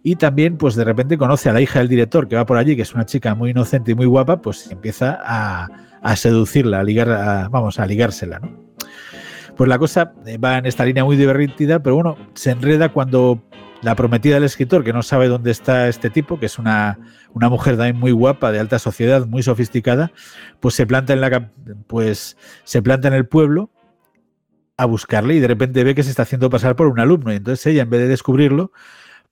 y 0.07 0.17
también, 0.17 0.57
pues 0.57 0.75
de 0.75 0.83
repente 0.83 1.17
conoce 1.17 1.49
a 1.49 1.53
la 1.53 1.61
hija 1.61 1.79
del 1.79 1.87
director 1.87 2.27
que 2.27 2.35
va 2.35 2.45
por 2.45 2.57
allí, 2.57 2.75
que 2.75 2.83
es 2.83 2.93
una 2.93 3.07
chica 3.07 3.33
muy 3.33 3.49
inocente 3.49 3.93
y 3.93 3.95
muy 3.95 4.05
guapa, 4.05 4.39
pues 4.39 4.69
empieza 4.69 5.17
a, 5.19 6.15
seducirla, 6.15 6.81
a 6.81 6.83
ligar, 6.83 7.49
vamos, 7.49 7.79
a 7.79 7.87
ligársela, 7.87 8.37
¿no? 8.37 8.51
Pues 9.57 9.67
la 9.67 9.79
cosa 9.79 10.13
va 10.43 10.59
en 10.59 10.67
esta 10.67 10.85
línea 10.85 11.03
muy 11.03 11.17
divertida, 11.17 11.81
pero 11.81 11.95
bueno, 11.95 12.17
se 12.35 12.51
enreda 12.51 12.89
cuando 12.89 13.41
la 13.81 13.95
prometida 13.95 14.35
del 14.35 14.43
escritor, 14.43 14.83
que 14.83 14.93
no 14.93 15.01
sabe 15.01 15.27
dónde 15.27 15.49
está 15.49 15.87
este 15.87 16.11
tipo, 16.11 16.39
que 16.39 16.45
es 16.45 16.59
una, 16.59 16.99
una 17.33 17.49
mujer 17.49 17.75
también 17.75 17.97
muy 17.97 18.11
guapa, 18.11 18.51
de 18.51 18.59
alta 18.59 18.77
sociedad, 18.77 19.25
muy 19.25 19.41
sofisticada, 19.41 20.11
pues 20.59 20.75
se 20.75 20.85
planta 20.85 21.13
en 21.13 21.21
la 21.21 21.49
pues 21.87 22.37
se 22.63 22.83
planta 22.83 23.07
en 23.07 23.15
el 23.15 23.25
pueblo 23.25 23.71
a 24.77 24.85
buscarle 24.85 25.33
y 25.33 25.39
de 25.39 25.47
repente 25.47 25.83
ve 25.83 25.95
que 25.95 26.03
se 26.03 26.11
está 26.11 26.21
haciendo 26.21 26.51
pasar 26.51 26.75
por 26.75 26.85
un 26.85 26.99
alumno. 26.99 27.33
Y 27.33 27.37
entonces 27.37 27.65
ella, 27.65 27.81
en 27.81 27.89
vez 27.89 28.01
de 28.01 28.07
descubrirlo, 28.07 28.71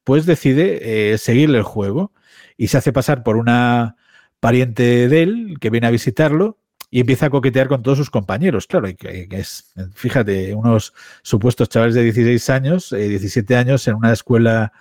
pues 0.03 0.25
decide 0.25 1.13
eh, 1.13 1.17
seguirle 1.17 1.57
el 1.57 1.63
juego 1.63 2.11
y 2.57 2.67
se 2.67 2.77
hace 2.77 2.93
pasar 2.93 3.23
por 3.23 3.37
una 3.37 3.95
pariente 4.39 5.07
de 5.07 5.23
él 5.23 5.57
que 5.59 5.69
viene 5.69 5.87
a 5.87 5.91
visitarlo 5.91 6.57
y 6.91 6.99
empieza 6.99 7.25
a 7.27 7.29
coquetear 7.31 7.67
con 7.69 7.81
todos 7.81 7.97
sus 7.97 8.11
compañeros, 8.11 8.67
claro, 8.67 8.87
y 8.87 8.93
que, 8.93 9.27
es, 9.31 9.73
fíjate, 9.95 10.53
unos 10.53 10.93
supuestos 11.23 11.67
chavales 11.69 11.95
de 11.95 12.03
16 12.03 12.49
años, 12.51 12.91
17 12.91 13.51
eh, 13.51 13.57
años 13.57 13.87
en 13.87 13.95
una 13.95 14.13
escuela 14.13 14.73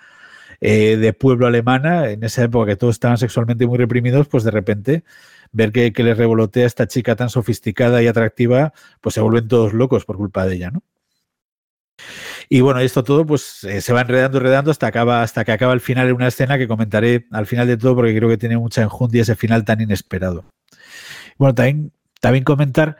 eh, 0.61 0.97
de 0.97 1.13
pueblo 1.13 1.47
alemana, 1.47 2.09
en 2.09 2.23
esa 2.23 2.43
época 2.43 2.67
que 2.67 2.75
todos 2.75 2.95
estaban 2.95 3.17
sexualmente 3.17 3.65
muy 3.65 3.79
reprimidos, 3.79 4.27
pues 4.27 4.43
de 4.43 4.51
repente 4.51 5.03
ver 5.51 5.71
que, 5.71 5.91
que 5.91 6.03
les 6.03 6.17
revolotea 6.17 6.65
a 6.65 6.67
esta 6.67 6.87
chica 6.87 7.15
tan 7.15 7.29
sofisticada 7.29 8.03
y 8.03 8.07
atractiva, 8.07 8.73
pues 9.01 9.15
se 9.15 9.21
vuelven 9.21 9.47
todos 9.47 9.73
locos 9.73 10.05
por 10.05 10.17
culpa 10.17 10.45
de 10.45 10.55
ella, 10.55 10.71
¿no? 10.71 10.83
Y 12.49 12.61
bueno, 12.61 12.79
esto 12.79 13.03
todo 13.03 13.25
pues 13.25 13.63
eh, 13.63 13.81
se 13.81 13.93
va 13.93 14.01
enredando, 14.01 14.37
enredando 14.37 14.71
hasta, 14.71 14.87
acaba, 14.87 15.21
hasta 15.21 15.45
que 15.45 15.51
acaba 15.51 15.73
el 15.73 15.81
final 15.81 16.07
en 16.07 16.15
una 16.15 16.27
escena 16.27 16.57
que 16.57 16.67
comentaré 16.67 17.27
al 17.31 17.47
final 17.47 17.67
de 17.67 17.77
todo 17.77 17.95
porque 17.95 18.15
creo 18.15 18.29
que 18.29 18.37
tiene 18.37 18.57
mucha 18.57 18.81
enjundia 18.81 19.21
ese 19.21 19.35
final 19.35 19.63
tan 19.65 19.81
inesperado. 19.81 20.45
Bueno, 21.37 21.55
también, 21.55 21.91
también 22.19 22.43
comentar, 22.43 22.97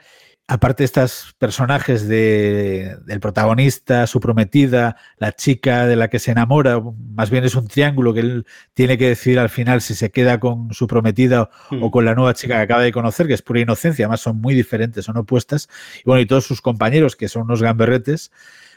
aparte 0.48 0.84
de 0.84 0.86
estos 0.86 1.36
personajes 1.38 2.08
de, 2.08 2.98
del 3.06 3.20
protagonista, 3.20 4.08
su 4.08 4.20
prometida, 4.20 4.98
la 5.18 5.32
chica 5.32 5.88
de 5.88 5.96
la 5.96 6.10
que 6.10 6.20
se 6.20 6.32
enamora, 6.32 6.82
más 7.16 7.30
bien 7.30 7.44
es 7.44 7.56
un 7.56 7.68
triángulo 7.68 8.14
que 8.14 8.20
él 8.20 8.46
tiene 8.74 8.98
que 8.98 9.08
decidir 9.08 9.40
al 9.40 9.50
final 9.50 9.82
si 9.82 9.96
se 9.96 10.12
queda 10.12 10.40
con 10.40 10.74
su 10.74 10.88
prometida 10.88 11.50
o 11.70 11.76
hmm. 11.76 11.92
con 11.92 12.06
la 12.06 12.16
nueva 12.16 12.34
chica 12.34 12.56
que 12.56 12.62
acaba 12.62 12.82
de 12.82 12.92
conocer, 12.92 13.28
que 13.28 13.34
es 13.34 13.42
pura 13.42 13.62
inocencia, 13.62 14.06
además 14.06 14.22
son 14.22 14.42
muy 14.42 14.54
diferentes, 14.54 15.06
son 15.06 15.18
opuestas. 15.18 15.70
Y 16.00 16.04
bueno, 16.06 16.22
y 16.22 16.26
todos 16.26 16.46
sus 16.46 16.62
compañeros, 16.62 17.16
que 17.16 17.30
son 17.30 17.44
unos 17.44 17.62
gamberretes, 17.62 18.32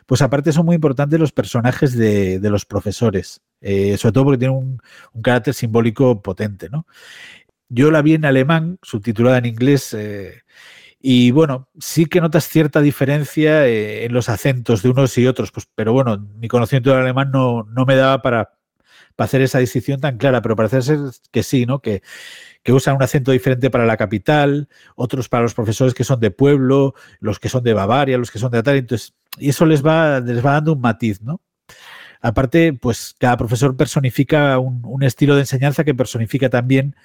pues 0.06 0.22
aparte 0.22 0.52
son 0.52 0.66
muy 0.66 0.76
importantes 0.76 1.18
los 1.18 1.32
personajes 1.32 1.96
de, 1.96 2.40
los 2.42 2.64
profesores, 2.64 3.42
eh, 3.60 3.96
sobre 3.98 4.12
todo 4.12 4.24
porque 4.24 4.38
tienen 4.38 4.56
un, 4.56 5.22
carácter 5.22 5.54
simbólico 5.54 6.22
potente, 6.22 6.68
¿no? 6.70 6.86
Yo 7.68 7.90
la 7.90 8.02
vi 8.02 8.14
en 8.14 8.24
alemán, 8.24 8.78
subtitulada 8.82 9.38
en 9.38 9.46
inglés, 9.46 9.92
eh, 9.94 10.42
y 11.00 11.32
bueno, 11.32 11.68
sí 11.78 12.06
que 12.06 12.20
notas 12.20 12.48
cierta 12.48 12.80
diferencia 12.80 13.66
eh, 13.66 14.04
en 14.04 14.12
los 14.12 14.28
acentos 14.28 14.82
de 14.82 14.90
unos 14.90 15.18
y 15.18 15.26
otros, 15.26 15.50
pues, 15.50 15.68
pero 15.74 15.92
bueno, 15.92 16.18
mi 16.18 16.48
conocimiento 16.48 16.90
del 16.90 17.00
alemán 17.00 17.30
no, 17.32 17.64
no 17.64 17.84
me 17.84 17.96
daba 17.96 18.22
para, 18.22 18.52
para, 19.16 19.26
hacer 19.26 19.42
esa 19.42 19.58
distinción 19.58 20.00
tan 20.00 20.18
clara, 20.18 20.40
pero 20.42 20.56
parece 20.56 20.82
ser 20.82 20.98
que 21.32 21.42
sí, 21.42 21.66
¿no? 21.66 21.80
Que, 21.80 22.02
que 22.62 22.72
usan 22.72 22.96
un 22.96 23.02
acento 23.02 23.30
diferente 23.32 23.70
para 23.70 23.86
la 23.86 23.96
capital, 23.96 24.68
otros 24.96 25.28
para 25.28 25.44
los 25.44 25.54
profesores 25.54 25.94
que 25.94 26.04
son 26.04 26.18
de 26.20 26.32
pueblo, 26.32 26.94
los 27.20 27.38
que 27.38 27.48
son 27.48 27.62
de 27.62 27.74
Bavaria, 27.74 28.18
los 28.18 28.30
que 28.30 28.40
son 28.40 28.50
de 28.50 28.62
tal. 28.62 28.76
Entonces, 28.76 29.14
y 29.38 29.50
eso 29.50 29.66
les 29.66 29.84
va, 29.84 30.20
les 30.20 30.44
va 30.44 30.52
dando 30.52 30.72
un 30.74 30.80
matiz, 30.80 31.22
¿no? 31.22 31.40
Aparte, 32.20 32.72
pues 32.72 33.14
cada 33.18 33.36
profesor 33.36 33.76
personifica 33.76 34.58
un, 34.58 35.02
estilo 35.02 35.34
de 35.34 35.42
enseñanza 35.42 35.84
que 35.84 35.94
personifica 35.94 36.48
también 36.48 36.96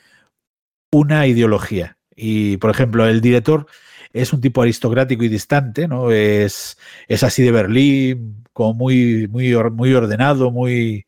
una 0.91 1.27
ideología. 1.27 1.97
Y, 2.15 2.57
por 2.57 2.71
ejemplo, 2.71 3.05
el 3.07 3.21
director 3.21 3.67
es 4.13 4.33
un 4.33 4.41
tipo 4.41 4.61
aristocrático 4.61 5.23
y 5.23 5.29
distante, 5.29 5.87
¿no? 5.87 6.11
Es, 6.11 6.77
es 7.07 7.23
así 7.23 7.43
de 7.43 7.51
Berlín, 7.51 8.43
como 8.53 8.73
muy, 8.73 9.27
muy, 9.27 9.55
muy 9.71 9.93
ordenado, 9.93 10.51
muy, 10.51 11.05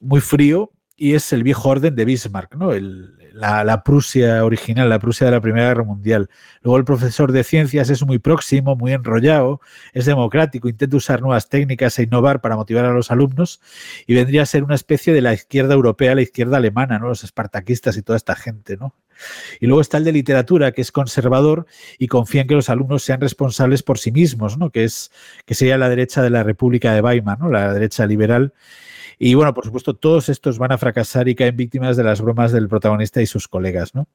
muy 0.00 0.20
frío, 0.20 0.72
y 0.96 1.14
es 1.14 1.32
el 1.32 1.42
viejo 1.42 1.68
orden 1.68 1.94
de 1.94 2.04
Bismarck, 2.04 2.54
¿no? 2.54 2.72
El, 2.72 3.21
la, 3.34 3.82
Prusia 3.82 4.44
original, 4.44 4.88
la 4.88 4.98
Prusia 4.98 5.26
de 5.26 5.30
la 5.32 5.40
Primera 5.40 5.68
Guerra 5.68 5.84
Mundial. 5.84 6.28
Luego 6.62 6.78
el 6.78 6.84
profesor 6.84 7.32
de 7.32 7.44
ciencias 7.44 7.90
es 7.90 8.04
muy 8.04 8.18
próximo, 8.18 8.76
muy 8.76 8.92
enrollado, 8.92 9.60
es 9.92 10.06
democrático, 10.06 10.68
intenta 10.68 10.96
usar 10.96 11.20
nuevas 11.20 11.48
técnicas 11.48 11.98
e 11.98 12.04
innovar 12.04 12.40
para 12.40 12.56
motivar 12.56 12.84
a 12.84 12.92
los 12.92 13.10
alumnos 13.10 13.60
y 14.06 14.14
vendría 14.14 14.42
a 14.42 14.46
ser 14.46 14.64
una 14.64 14.74
especie 14.74 15.12
de 15.12 15.20
la 15.20 15.32
izquierda 15.32 15.74
europea, 15.74 16.14
la 16.14 16.22
izquierda 16.22 16.56
alemana, 16.58 16.98
¿no? 16.98 17.08
los 17.08 17.24
espartaquistas 17.24 17.96
y 17.96 18.02
toda 18.02 18.16
esta 18.16 18.34
gente. 18.34 18.76
¿no? 18.76 18.94
Y 19.60 19.66
luego 19.66 19.80
está 19.80 19.98
el 19.98 20.04
de 20.04 20.12
literatura, 20.12 20.72
que 20.72 20.82
es 20.82 20.92
conservador 20.92 21.66
y 21.98 22.08
confía 22.08 22.42
en 22.42 22.48
que 22.48 22.54
los 22.54 22.70
alumnos 22.70 23.02
sean 23.02 23.20
responsables 23.20 23.82
por 23.82 23.98
sí 23.98 24.12
mismos, 24.12 24.58
¿no? 24.58 24.70
que, 24.70 24.84
es, 24.84 25.10
que 25.46 25.54
sería 25.54 25.78
la 25.78 25.88
derecha 25.88 26.22
de 26.22 26.30
la 26.30 26.42
República 26.42 26.92
de 26.92 27.00
Weimar, 27.00 27.38
¿no? 27.38 27.50
la 27.50 27.72
derecha 27.72 28.06
liberal 28.06 28.52
y 29.18 29.34
bueno, 29.34 29.54
por 29.54 29.64
supuesto, 29.64 29.94
todos 29.94 30.28
estos 30.28 30.58
van 30.58 30.72
a 30.72 30.78
fracasar 30.78 31.28
y 31.28 31.34
caen 31.34 31.56
víctimas 31.56 31.96
de 31.96 32.04
las 32.04 32.20
bromas 32.20 32.52
del 32.52 32.68
protagonista 32.68 33.22
y 33.22 33.26
sus 33.26 33.48
colegas, 33.48 33.94
¿no? 33.94 34.08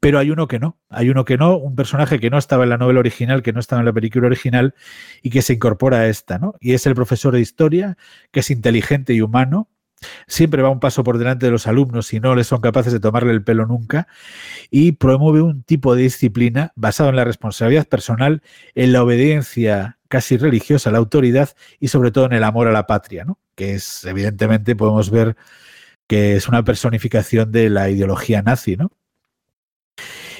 Pero 0.00 0.18
hay 0.18 0.30
uno 0.30 0.48
que 0.48 0.58
no, 0.58 0.78
hay 0.88 1.10
uno 1.10 1.24
que 1.24 1.36
no, 1.36 1.56
un 1.56 1.74
personaje 1.74 2.20
que 2.20 2.30
no 2.30 2.38
estaba 2.38 2.64
en 2.64 2.70
la 2.70 2.78
novela 2.78 3.00
original, 3.00 3.42
que 3.42 3.52
no 3.52 3.60
estaba 3.60 3.80
en 3.80 3.86
la 3.86 3.92
película 3.92 4.26
original 4.26 4.74
y 5.22 5.30
que 5.30 5.42
se 5.42 5.54
incorpora 5.54 5.98
a 5.98 6.08
esta, 6.08 6.38
¿no? 6.38 6.54
Y 6.60 6.72
es 6.72 6.86
el 6.86 6.94
profesor 6.94 7.34
de 7.34 7.40
historia, 7.40 7.96
que 8.30 8.40
es 8.40 8.50
inteligente 8.50 9.14
y 9.14 9.20
humano, 9.20 9.68
siempre 10.26 10.62
va 10.62 10.70
un 10.70 10.80
paso 10.80 11.04
por 11.04 11.18
delante 11.18 11.46
de 11.46 11.52
los 11.52 11.66
alumnos 11.66 12.12
y 12.12 12.20
no 12.20 12.34
les 12.34 12.46
son 12.46 12.60
capaces 12.60 12.92
de 12.92 13.00
tomarle 13.00 13.32
el 13.32 13.44
pelo 13.44 13.66
nunca 13.66 14.08
y 14.70 14.92
promueve 14.92 15.42
un 15.42 15.62
tipo 15.62 15.94
de 15.94 16.02
disciplina 16.02 16.72
basado 16.76 17.10
en 17.10 17.16
la 17.16 17.24
responsabilidad 17.24 17.86
personal, 17.86 18.42
en 18.74 18.92
la 18.92 19.02
obediencia 19.02 19.98
casi 20.08 20.36
religiosa 20.36 20.90
a 20.90 20.92
la 20.92 20.98
autoridad 20.98 21.50
y 21.80 21.88
sobre 21.88 22.10
todo 22.10 22.26
en 22.26 22.32
el 22.32 22.44
amor 22.44 22.68
a 22.68 22.72
la 22.72 22.86
patria, 22.86 23.24
¿no? 23.24 23.38
que 23.54 23.74
es 23.74 24.04
evidentemente 24.04 24.76
podemos 24.76 25.10
ver 25.10 25.36
que 26.06 26.36
es 26.36 26.48
una 26.48 26.64
personificación 26.64 27.50
de 27.50 27.70
la 27.70 27.90
ideología 27.90 28.42
nazi, 28.42 28.76
¿no? 28.76 28.90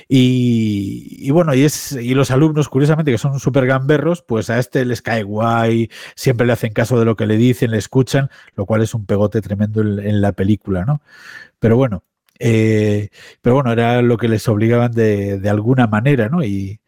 Y, 0.09 1.31
bueno, 1.31 1.55
y, 1.55 1.65
es, 1.65 1.93
y 1.93 2.15
los 2.15 2.31
alumnos, 2.31 2.69
curiosamente, 2.69 3.11
que 3.11 3.19
son 3.19 3.41
súper 3.41 3.67
gamberros, 3.67 4.23
pues 4.23 4.51
a 4.51 4.59
este 4.59 4.85
les 4.85 5.03
cae 5.03 5.23
guay, 5.23 5.91
siempre 6.15 6.47
le 6.47 6.53
hacen 6.53 6.73
caso 6.73 6.99
de 6.99 7.05
lo 7.05 7.17
que 7.17 7.27
le 7.27 7.37
dicen, 7.37 7.71
le 7.71 7.79
escuchan, 7.79 8.31
lo 8.55 8.67
cual 8.67 8.83
es 8.83 8.95
un 8.95 9.07
pegote 9.07 9.41
tremendo 9.41 9.81
en, 9.81 10.21
la 10.21 10.33
película, 10.33 10.85
¿no? 10.85 11.01
Pero 11.59 11.77
bueno, 11.77 12.05
eh, 12.39 13.11
pero 13.43 13.55
bueno, 13.57 13.73
era 13.73 14.03
lo 14.03 14.17
que 14.19 14.29
les 14.29 14.49
obligaban 14.49 14.93
de, 14.93 15.39
de 15.39 15.51
alguna 15.51 15.87
manera, 15.87 16.29
¿no? 16.29 16.45
Y, 16.45 16.81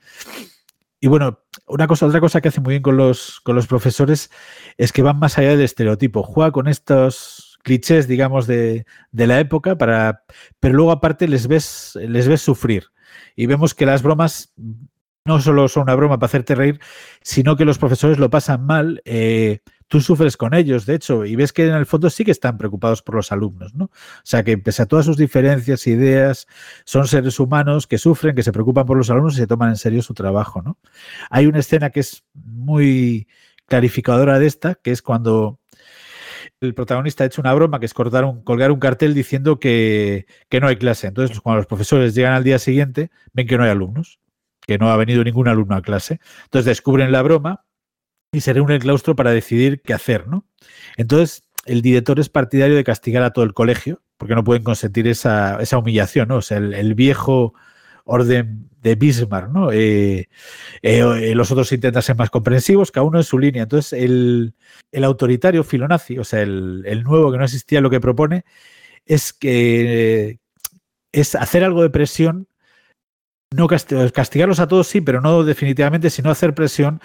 bueno, 1.03 1.41
una 1.69 1.87
cosa, 1.87 2.07
otra 2.07 2.21
cosa 2.21 2.41
que 2.41 2.49
hace 2.49 2.61
muy 2.61 2.73
bien 2.73 2.83
con 2.83 2.97
los, 2.97 3.43
profesores 3.69 4.31
es 4.77 4.93
que 4.93 5.03
van 5.03 5.19
más 5.19 5.39
allá 5.39 5.51
del 5.51 5.63
estereotipo. 5.63 6.23
Juega 6.23 6.51
con 6.51 6.69
estos 6.69 7.59
clichés, 7.63 8.09
digamos, 8.09 8.47
de, 8.47 8.87
la 9.13 9.41
época, 9.41 9.77
pero 9.77 10.75
luego 10.75 10.93
aparte 10.93 11.29
les 11.29 11.47
ves, 11.47 11.97
les 12.01 12.29
ves 12.29 12.43
sufrir. 12.43 12.89
Y 13.37 13.47
vemos 13.47 13.75
que 13.75 13.87
las 13.87 14.03
bromas 14.03 14.53
no 15.27 15.41
solo 15.41 15.69
son 15.69 15.85
una 15.85 15.95
broma 15.95 16.19
para 16.19 16.27
hacerte 16.27 16.55
reír, 16.55 16.81
sino 17.21 17.57
que 17.57 17.65
los 17.65 17.79
profesores 17.79 18.19
lo 18.19 18.31
pasan 18.31 18.65
mal. 18.65 19.03
Eh, 19.05 19.61
tú 19.89 20.01
sufres 20.01 20.37
con 20.37 20.55
ellos, 20.55 20.87
de 20.87 20.95
hecho, 20.95 21.25
y 21.25 21.37
ves 21.37 21.53
que 21.53 21.67
en 21.67 21.75
el 21.75 21.87
fondo 21.87 22.09
sí 22.11 22.25
que 22.25 22.31
están 22.31 22.57
preocupados 22.57 23.03
por 23.03 23.17
los 23.17 23.33
alumnos, 23.33 23.75
¿no? 23.75 23.87
O 23.87 23.91
sea, 24.23 24.43
que 24.45 24.57
pese 24.57 24.83
a 24.83 24.87
todas 24.87 25.05
sus 25.05 25.17
diferencias, 25.17 25.87
ideas, 25.87 26.47
son 26.85 27.07
seres 27.09 27.39
humanos 27.41 27.87
que 27.87 27.99
sufren, 27.99 28.35
que 28.35 28.43
se 28.43 28.53
preocupan 28.53 28.87
por 28.87 28.97
los 28.97 29.11
alumnos 29.11 29.35
y 29.35 29.39
se 29.39 29.47
toman 29.47 29.71
en 29.71 29.77
serio 29.77 30.03
su 30.03 30.15
trabajo, 30.15 30.63
¿no? 30.63 30.79
Hay 31.31 31.47
una 31.47 31.59
escena 31.59 31.91
que 31.91 32.01
es 32.01 32.25
muy 32.35 33.27
clarificadora 33.67 34.39
de 34.39 34.47
esta, 34.47 34.77
que 34.77 34.93
es 34.93 35.03
cuando 35.03 35.61
el 36.61 36.75
protagonista 36.75 37.25
ha 37.25 37.27
hecho 37.27 37.41
una 37.41 37.55
broma, 37.55 37.81
que 37.81 37.87
es 37.87 37.95
cortar 37.95 38.25
un, 38.25 38.43
colgar 38.43 38.71
un 38.71 38.79
cartel 38.79 39.15
diciendo 39.15 39.59
que, 39.59 40.27
que 40.49 40.61
no 40.61 40.69
hay 40.69 40.77
clase. 40.77 41.07
Entonces, 41.09 41.41
cuando 41.41 41.59
los 41.59 41.67
profesores 41.67 42.15
llegan 42.15 42.33
al 42.33 42.45
día 42.45 42.59
siguiente, 42.59 43.11
ven 43.33 43.47
que 43.47 43.59
no 43.59 43.65
hay 43.65 43.71
alumnos, 43.71 44.21
que 44.67 44.79
no 44.79 44.91
ha 44.91 44.97
venido 44.97 45.23
ningún 45.25 45.49
alumno 45.49 45.77
a 45.77 45.83
clase. 45.83 46.21
Entonces 46.45 46.67
descubren 46.67 47.13
la 47.13 47.23
broma 47.23 47.65
y 48.33 48.41
se 48.41 48.53
reúne 48.53 48.75
el 48.75 48.81
claustro 48.81 49.17
para 49.17 49.31
decidir 49.31 49.81
qué 49.83 49.95
hacer, 49.95 50.27
¿no? 50.29 50.47
Entonces, 50.97 51.45
el 51.65 51.83
director 51.83 52.19
es 52.21 52.29
partidario 52.29 52.77
de 52.77 52.85
castigar 52.85 53.23
a 53.23 53.33
todo 53.33 53.45
el 53.45 53.55
colegio, 53.55 54.03
porque 54.19 54.35
no 54.35 54.45
pueden 54.45 54.63
consentir 54.63 55.07
esa, 55.09 55.59
humillación, 55.79 56.29
¿no? 56.29 56.37
O 56.37 56.43
sea, 56.43 56.59
el, 56.59 56.95
viejo 56.95 57.55
orden 58.07 58.71
de 58.81 58.95
Bismarck, 58.95 59.51
¿no? 59.51 59.73
Eh, 59.73 60.29
eh, 60.81 61.35
los 61.35 61.51
otros 61.51 61.71
intentan 61.73 62.03
ser 62.03 62.17
más 62.17 62.31
comprensivos, 62.31 62.91
cada 62.91 63.05
uno 63.05 63.19
en 63.19 63.25
su 63.25 63.39
línea. 63.39 63.65
Entonces, 63.65 63.93
el, 63.93 64.55
autoritario 65.05 65.65
filonazi, 65.65 66.19
o 66.19 66.25
sea, 66.25 66.41
el, 66.41 66.85
el, 66.87 67.03
nuevo 67.03 67.31
que 67.31 67.39
no 67.39 67.45
existía, 67.45 67.81
lo 67.81 67.91
que 67.91 68.01
propone 68.01 68.45
es 69.05 69.33
que 69.33 70.39
es 71.13 71.35
hacer 71.35 71.65
algo 71.65 71.83
de 71.83 71.91
presión 71.91 72.49
no 73.55 73.69
castigarlos 73.69 74.59
a 74.59 74.67
todos 74.67 74.89
sí, 74.89 75.01
pero 75.01 75.21
no 75.21 75.45
definitivamente, 75.45 76.11
sino 76.11 76.31
hacer 76.31 76.55
presión, 76.55 77.01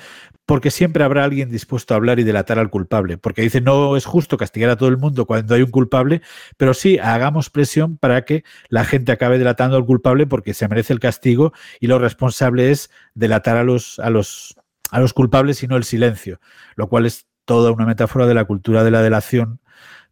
porque 0.45 0.71
siempre 0.71 1.03
habrá 1.03 1.23
alguien 1.23 1.51
dispuesto 1.51 1.93
a 1.93 1.97
hablar 1.97 2.19
y 2.19 2.23
delatar 2.23 2.57
al 2.57 2.69
culpable. 2.69 3.17
Porque 3.17 3.43
dice, 3.43 3.61
no 3.61 3.95
es 3.95 4.05
justo 4.05 4.37
castigar 4.37 4.69
a 4.71 4.75
todo 4.75 4.89
el 4.89 4.97
mundo 4.97 5.25
cuando 5.25 5.53
hay 5.53 5.61
un 5.61 5.71
culpable, 5.71 6.21
pero 6.57 6.73
sí 6.73 6.97
hagamos 6.97 7.49
presión 7.49 7.97
para 7.97 8.25
que 8.25 8.43
la 8.69 8.85
gente 8.85 9.11
acabe 9.11 9.37
delatando 9.37 9.77
al 9.77 9.85
culpable 9.85 10.25
porque 10.25 10.53
se 10.53 10.67
merece 10.67 10.93
el 10.93 10.99
castigo 10.99 11.53
y 11.79 11.87
lo 11.87 11.99
responsable 11.99 12.71
es 12.71 12.89
delatar 13.13 13.57
a 13.57 13.63
los, 13.63 13.99
a 13.99 14.09
los, 14.09 14.55
a 14.89 14.99
los 14.99 15.13
culpables 15.13 15.61
y 15.63 15.67
no 15.67 15.77
el 15.77 15.83
silencio, 15.83 16.39
lo 16.75 16.89
cual 16.89 17.05
es 17.05 17.27
toda 17.45 17.71
una 17.71 17.85
metáfora 17.85 18.25
de 18.25 18.33
la 18.33 18.45
cultura 18.45 18.83
de 18.83 18.91
la 18.91 19.01
delación 19.01 19.59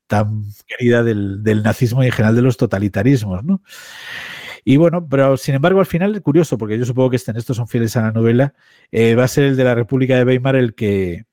tan 0.08 0.44
querida 0.68 1.04
del, 1.04 1.44
del 1.44 1.64
nazismo 1.64 2.04
y 2.04 2.08
en 2.08 2.12
general 2.12 2.36
de 2.36 2.42
los 2.42 2.58
totalitarismos, 2.58 3.44
¿no? 3.44 3.62
Y 4.70 4.78
bueno, 4.78 5.10
pero 5.10 5.36
sin 5.36 5.56
embargo, 5.56 5.80
al 5.80 5.88
final, 5.88 6.22
curioso, 6.22 6.56
porque 6.60 6.78
yo 6.78 6.86
supongo 6.86 7.10
que 7.10 7.16
estén, 7.16 7.36
estos 7.36 7.58
son 7.58 7.68
fieles 7.68 7.98
a 7.98 8.04
la 8.04 8.12
novela, 8.12 8.54
eh, 8.92 9.16
va 9.16 9.24
a 9.24 9.28
ser 9.28 9.46
el 9.46 9.58
de 9.58 9.64
la 9.64 9.74
República 9.74 10.16
de 10.16 10.24
Weimar 10.24 10.56
el 10.56 10.76
que, 10.76 11.26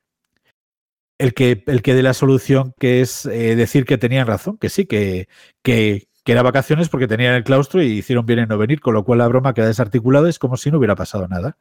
el 1.19 1.35
que, 1.35 1.63
el 1.67 1.83
que 1.83 1.95
dé 1.95 2.03
la 2.03 2.15
solución, 2.15 2.73
que 2.81 3.03
es 3.03 3.27
eh, 3.27 3.55
decir 3.55 3.85
que 3.85 3.99
tenían 3.99 4.27
razón, 4.27 4.57
que 4.57 4.71
sí, 4.71 4.87
que, 4.87 5.29
que, 5.63 6.09
que, 6.25 6.33
era 6.33 6.41
vacaciones 6.43 6.89
porque 6.89 7.09
tenían 7.09 7.35
el 7.35 7.45
claustro 7.45 7.83
y 7.83 7.99
hicieron 7.99 8.25
bien 8.25 8.39
en 8.39 8.49
no 8.49 8.57
venir, 8.57 8.81
con 8.81 8.95
lo 8.95 9.05
cual 9.05 9.19
la 9.19 9.29
broma 9.29 9.53
queda 9.53 9.67
desarticulada, 9.67 10.31
es 10.31 10.39
como 10.39 10.57
si 10.57 10.71
no 10.71 10.79
hubiera 10.79 10.97
pasado 10.97 11.29
nada. 11.29 11.59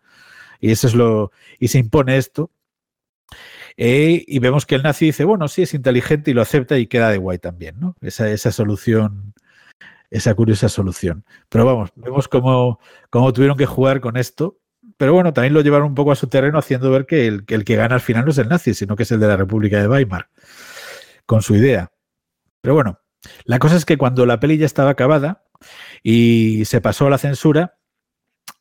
Y 0.61 0.71
eso 0.71 0.87
es 0.87 0.95
lo. 0.95 1.33
Y 1.59 1.67
se 1.67 1.79
impone 1.79 2.15
esto. 2.15 2.51
Eh, 3.75 4.23
y 4.25 4.39
vemos 4.39 4.65
que 4.65 4.75
el 4.75 4.83
nazi 4.83 5.07
dice, 5.07 5.25
bueno, 5.25 5.49
sí, 5.49 5.63
es 5.63 5.73
inteligente 5.73 6.31
y 6.31 6.33
lo 6.33 6.41
acepta 6.41 6.77
y 6.77 6.87
queda 6.87 7.09
de 7.09 7.17
guay 7.17 7.39
también, 7.39 7.81
¿no? 7.81 7.97
Esa, 7.99 8.29
esa 8.31 8.53
solución 8.53 9.33
esa 10.09 10.33
curiosa 10.33 10.69
solución. 10.69 11.25
Pero 11.49 11.65
vamos, 11.65 11.91
vemos 11.95 12.27
cómo, 12.27 12.79
cómo, 13.09 13.33
tuvieron 13.33 13.57
que 13.57 13.65
jugar 13.65 14.01
con 14.01 14.17
esto. 14.17 14.59
Pero 14.97 15.13
bueno, 15.13 15.33
también 15.33 15.53
lo 15.53 15.61
llevaron 15.61 15.87
un 15.87 15.95
poco 15.95 16.11
a 16.11 16.15
su 16.15 16.27
terreno 16.27 16.57
haciendo 16.57 16.89
ver 16.91 17.05
que 17.05 17.27
el, 17.27 17.45
que 17.45 17.75
gana 17.75 17.95
al 17.95 18.01
final 18.01 18.25
no 18.25 18.31
es 18.31 18.37
el 18.37 18.47
nazi, 18.47 18.73
sino 18.73 18.95
que 18.95 19.03
es 19.03 19.11
el 19.11 19.19
de 19.19 19.27
la 19.27 19.37
República 19.37 19.79
de 19.81 19.87
Weimar, 19.87 20.29
con 21.25 21.41
su 21.41 21.55
idea. 21.55 21.91
Pero 22.61 22.75
bueno, 22.75 22.99
la 23.43 23.59
cosa 23.59 23.75
es 23.75 23.85
que 23.85 23.97
cuando 23.97 24.25
la 24.25 24.39
peli 24.39 24.57
ya 24.57 24.65
estaba 24.65 24.91
acabada 24.91 25.43
y 26.03 26.63
se 26.65 26.81
pasó 26.81 27.07
a 27.07 27.09
la 27.09 27.17
censura, 27.17 27.77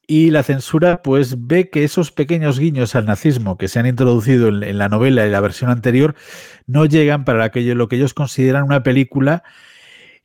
y 0.07 0.31
la 0.31 0.43
censura 0.43 1.03
pues 1.03 1.47
ve 1.47 1.71
que 1.71 1.85
esos 1.85 2.13
pequeños 2.13 2.59
guiños 2.59 2.95
al 2.95 3.07
nazismo 3.07 3.57
que 3.57 3.69
se 3.69 3.79
han 3.79 3.87
introducido 3.87 4.49
en, 4.49 4.63
en 4.63 4.77
la 4.77 4.91
novela 4.91 5.27
y 5.27 5.31
la 5.31 5.41
versión 5.41 5.71
anterior 5.71 6.15
no 6.67 6.85
llegan 6.85 7.25
para 7.25 7.45
aquello, 7.45 7.75
lo 7.75 7.89
que 7.89 7.97
ellos 7.97 8.13
consideran 8.13 8.65
una 8.65 8.83
película 8.83 9.45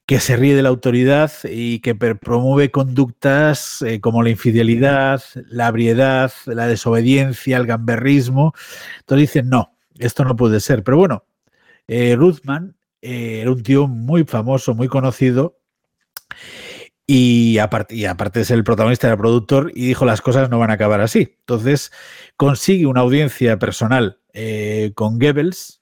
que 0.09 0.19
se 0.19 0.35
ríe 0.35 0.55
de 0.55 0.63
la 0.63 0.69
autoridad 0.69 1.31
y 1.43 1.81
que 1.81 1.93
promueve 1.93 2.71
conductas 2.71 3.83
eh, 3.83 4.01
como 4.01 4.23
la 4.23 4.31
infidelidad, 4.31 5.21
la 5.35 5.67
abriedad, 5.67 6.31
la 6.47 6.65
desobediencia, 6.65 7.57
el 7.57 7.67
gamberrismo. 7.67 8.55
Entonces 9.01 9.29
dicen, 9.29 9.49
no, 9.49 9.77
esto 9.99 10.23
no 10.23 10.35
puede 10.35 10.61
ser. 10.61 10.83
Pero 10.83 10.97
bueno, 10.97 11.25
eh, 11.87 12.15
Ruthman 12.15 12.75
eh, 13.03 13.41
era 13.41 13.51
un 13.51 13.61
tío 13.61 13.87
muy 13.87 14.23
famoso, 14.23 14.73
muy 14.73 14.87
conocido. 14.87 15.59
Y 17.05 17.59
aparte, 17.59 17.93
y 17.95 18.05
aparte 18.05 18.39
de 18.39 18.45
ser 18.45 18.57
el 18.57 18.63
protagonista, 18.63 19.05
era 19.05 19.15
productor 19.15 19.71
y 19.75 19.85
dijo 19.85 20.05
las 20.05 20.21
cosas 20.21 20.49
no 20.49 20.57
van 20.57 20.71
a 20.71 20.73
acabar 20.73 21.01
así. 21.01 21.35
Entonces 21.41 21.91
consigue 22.35 22.87
una 22.87 23.01
audiencia 23.01 23.59
personal 23.59 24.19
con 24.95 25.19
Goebbels, 25.19 25.78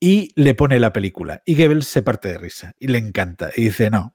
y 0.00 0.32
le 0.36 0.54
pone 0.54 0.78
la 0.78 0.92
película. 0.92 1.42
Y 1.44 1.56
Goebbels 1.56 1.86
se 1.86 2.02
parte 2.02 2.28
de 2.28 2.38
risa 2.38 2.74
y 2.78 2.88
le 2.88 2.98
encanta. 2.98 3.50
Y 3.56 3.64
dice, 3.64 3.90
no. 3.90 4.14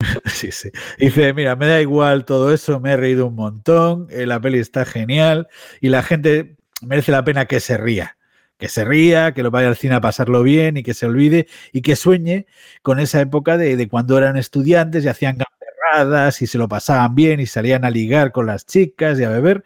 sí, 0.26 0.50
sí. 0.52 0.70
dice, 0.98 1.34
mira, 1.34 1.56
me 1.56 1.66
da 1.66 1.80
igual 1.80 2.24
todo 2.24 2.52
eso, 2.52 2.80
me 2.80 2.92
he 2.92 2.96
reído 2.96 3.26
un 3.26 3.34
montón, 3.34 4.06
eh, 4.10 4.26
la 4.26 4.40
peli 4.40 4.58
está 4.58 4.84
genial 4.86 5.48
y 5.80 5.90
la 5.90 6.02
gente 6.02 6.56
merece 6.82 7.12
la 7.12 7.24
pena 7.24 7.46
que 7.46 7.60
se 7.60 7.76
ría. 7.76 8.16
Que 8.58 8.68
se 8.68 8.84
ría, 8.84 9.32
que 9.32 9.42
lo 9.42 9.50
vaya 9.50 9.68
al 9.68 9.76
cine 9.76 9.94
a 9.94 10.00
pasarlo 10.02 10.42
bien 10.42 10.76
y 10.76 10.82
que 10.82 10.92
se 10.94 11.06
olvide 11.06 11.48
y 11.72 11.80
que 11.82 11.96
sueñe 11.96 12.46
con 12.82 13.00
esa 13.00 13.20
época 13.20 13.56
de, 13.56 13.76
de 13.76 13.88
cuando 13.88 14.18
eran 14.18 14.36
estudiantes 14.36 15.04
y 15.04 15.08
hacían 15.08 15.38
gamberradas 15.38 16.42
y 16.42 16.46
se 16.46 16.58
lo 16.58 16.68
pasaban 16.68 17.14
bien 17.14 17.40
y 17.40 17.46
salían 17.46 17.84
a 17.86 17.90
ligar 17.90 18.32
con 18.32 18.46
las 18.46 18.66
chicas 18.66 19.18
y 19.18 19.24
a 19.24 19.30
beber 19.30 19.64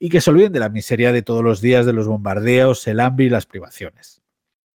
y 0.00 0.08
que 0.10 0.20
se 0.20 0.30
olviden 0.30 0.52
de 0.52 0.60
la 0.60 0.68
miseria 0.68 1.12
de 1.12 1.22
todos 1.22 1.44
los 1.44 1.60
días 1.60 1.86
de 1.86 1.92
los 1.92 2.08
bombardeos, 2.08 2.86
el 2.88 3.00
hambre 3.00 3.26
y 3.26 3.30
las 3.30 3.46
privaciones 3.46 4.18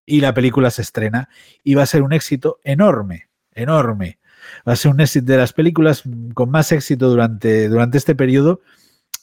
y 0.05 0.21
la 0.21 0.33
película 0.33 0.71
se 0.71 0.81
estrena 0.81 1.29
y 1.63 1.75
va 1.75 1.83
a 1.83 1.87
ser 1.87 2.01
un 2.01 2.13
éxito 2.13 2.59
enorme, 2.63 3.29
enorme. 3.53 4.19
Va 4.67 4.73
a 4.73 4.75
ser 4.75 4.91
un 4.91 5.01
éxito 5.01 5.31
de 5.31 5.37
las 5.37 5.53
películas 5.53 6.03
con 6.33 6.49
más 6.49 6.71
éxito 6.71 7.09
durante, 7.09 7.69
durante 7.69 7.97
este 7.97 8.15
periodo. 8.15 8.61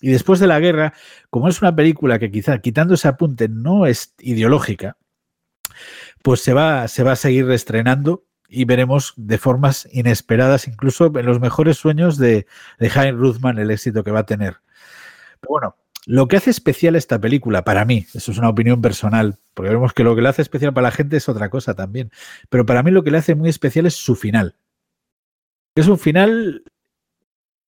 Y 0.00 0.10
después 0.10 0.40
de 0.40 0.46
la 0.46 0.60
guerra, 0.60 0.94
como 1.28 1.48
es 1.48 1.60
una 1.60 1.76
película 1.76 2.18
que 2.18 2.30
quizá 2.30 2.58
quitando 2.60 2.94
ese 2.94 3.08
apunte 3.08 3.48
no 3.48 3.86
es 3.86 4.14
ideológica, 4.18 4.96
pues 6.22 6.40
se 6.40 6.54
va, 6.54 6.88
se 6.88 7.02
va 7.02 7.12
a 7.12 7.16
seguir 7.16 7.46
reestrenando 7.46 8.24
y 8.48 8.64
veremos 8.64 9.14
de 9.16 9.38
formas 9.38 9.88
inesperadas, 9.92 10.66
incluso 10.66 11.06
en 11.06 11.26
los 11.26 11.40
mejores 11.40 11.76
sueños 11.76 12.18
de, 12.18 12.46
de 12.78 13.12
Ruthman, 13.12 13.58
el 13.58 13.70
éxito 13.70 14.02
que 14.02 14.10
va 14.10 14.20
a 14.20 14.26
tener. 14.26 14.56
Pero 15.40 15.50
bueno, 15.50 15.76
lo 16.06 16.28
que 16.28 16.36
hace 16.36 16.50
especial 16.50 16.96
esta 16.96 17.20
película, 17.20 17.62
para 17.62 17.84
mí, 17.84 18.06
eso 18.14 18.32
es 18.32 18.38
una 18.38 18.48
opinión 18.48 18.80
personal, 18.80 19.38
porque 19.54 19.70
vemos 19.70 19.92
que 19.92 20.04
lo 20.04 20.14
que 20.14 20.22
le 20.22 20.28
hace 20.28 20.42
especial 20.42 20.72
para 20.72 20.88
la 20.88 20.92
gente 20.92 21.16
es 21.16 21.28
otra 21.28 21.50
cosa 21.50 21.74
también, 21.74 22.10
pero 22.48 22.64
para 22.66 22.82
mí 22.82 22.90
lo 22.90 23.04
que 23.04 23.10
le 23.10 23.18
hace 23.18 23.34
muy 23.34 23.50
especial 23.50 23.86
es 23.86 23.94
su 23.94 24.16
final. 24.16 24.56
Es 25.74 25.86
un 25.86 25.98
final 25.98 26.64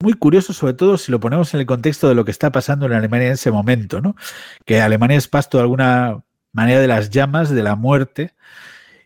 muy 0.01 0.15
curioso, 0.15 0.53
sobre 0.53 0.75
todo 0.75 0.99
si 0.99 1.13
lo 1.13 1.21
ponemos 1.21 1.55
en 1.55 1.61
el 1.61 1.67
contexto 1.67 2.09
de 2.09 2.15
lo 2.15 2.25
que 2.25 2.33
está 2.33 2.51
pasando 2.51 2.87
en 2.87 2.93
Alemania 2.93 3.29
en 3.29 3.35
ese 3.35 3.51
momento, 3.51 4.01
¿no? 4.01 4.17
Que 4.65 4.81
Alemania 4.81 5.17
es 5.17 5.29
pasto 5.29 5.59
de 5.59 5.63
alguna 5.63 6.23
manera 6.53 6.81
de 6.81 6.89
las 6.89 7.11
llamas, 7.11 7.51
de 7.51 7.63
la 7.63 7.77
muerte, 7.77 8.35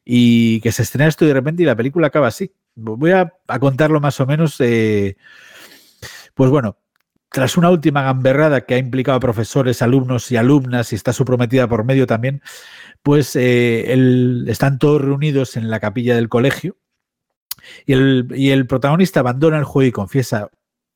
y 0.04 0.60
que 0.60 0.72
se 0.72 0.82
estrena 0.82 1.08
esto 1.08 1.26
de 1.26 1.34
repente 1.34 1.62
y 1.62 1.66
la 1.66 1.76
película 1.76 2.08
acaba 2.08 2.28
así. 2.28 2.52
Voy 2.74 3.10
a, 3.12 3.32
contarlo 3.60 4.00
más 4.00 4.20
o 4.20 4.26
menos. 4.26 4.56
Eh, 4.60 5.16
pues 6.34 6.50
bueno, 6.50 6.78
tras 7.30 7.56
una 7.56 7.70
última 7.70 8.02
gamberrada 8.02 8.62
que 8.62 8.74
ha 8.74 8.78
implicado 8.78 9.16
a 9.16 9.20
profesores, 9.20 9.82
alumnos 9.82 10.30
y 10.32 10.36
alumnas, 10.36 10.92
y 10.92 10.96
está 10.96 11.12
su 11.12 11.24
prometida 11.24 11.68
por 11.68 11.84
medio 11.84 12.06
también, 12.06 12.42
pues 13.02 13.36
eh, 13.36 13.94
están 14.46 14.78
todos 14.78 15.02
reunidos 15.02 15.56
en 15.56 15.70
la 15.70 15.80
capilla 15.80 16.14
del 16.14 16.28
colegio 16.28 16.76
y 17.84 18.50
el, 18.50 18.66
protagonista 18.66 19.20
abandona 19.20 19.58
el 19.58 19.64
juego 19.64 19.88
y 19.88 19.92
confiesa, 19.92 20.50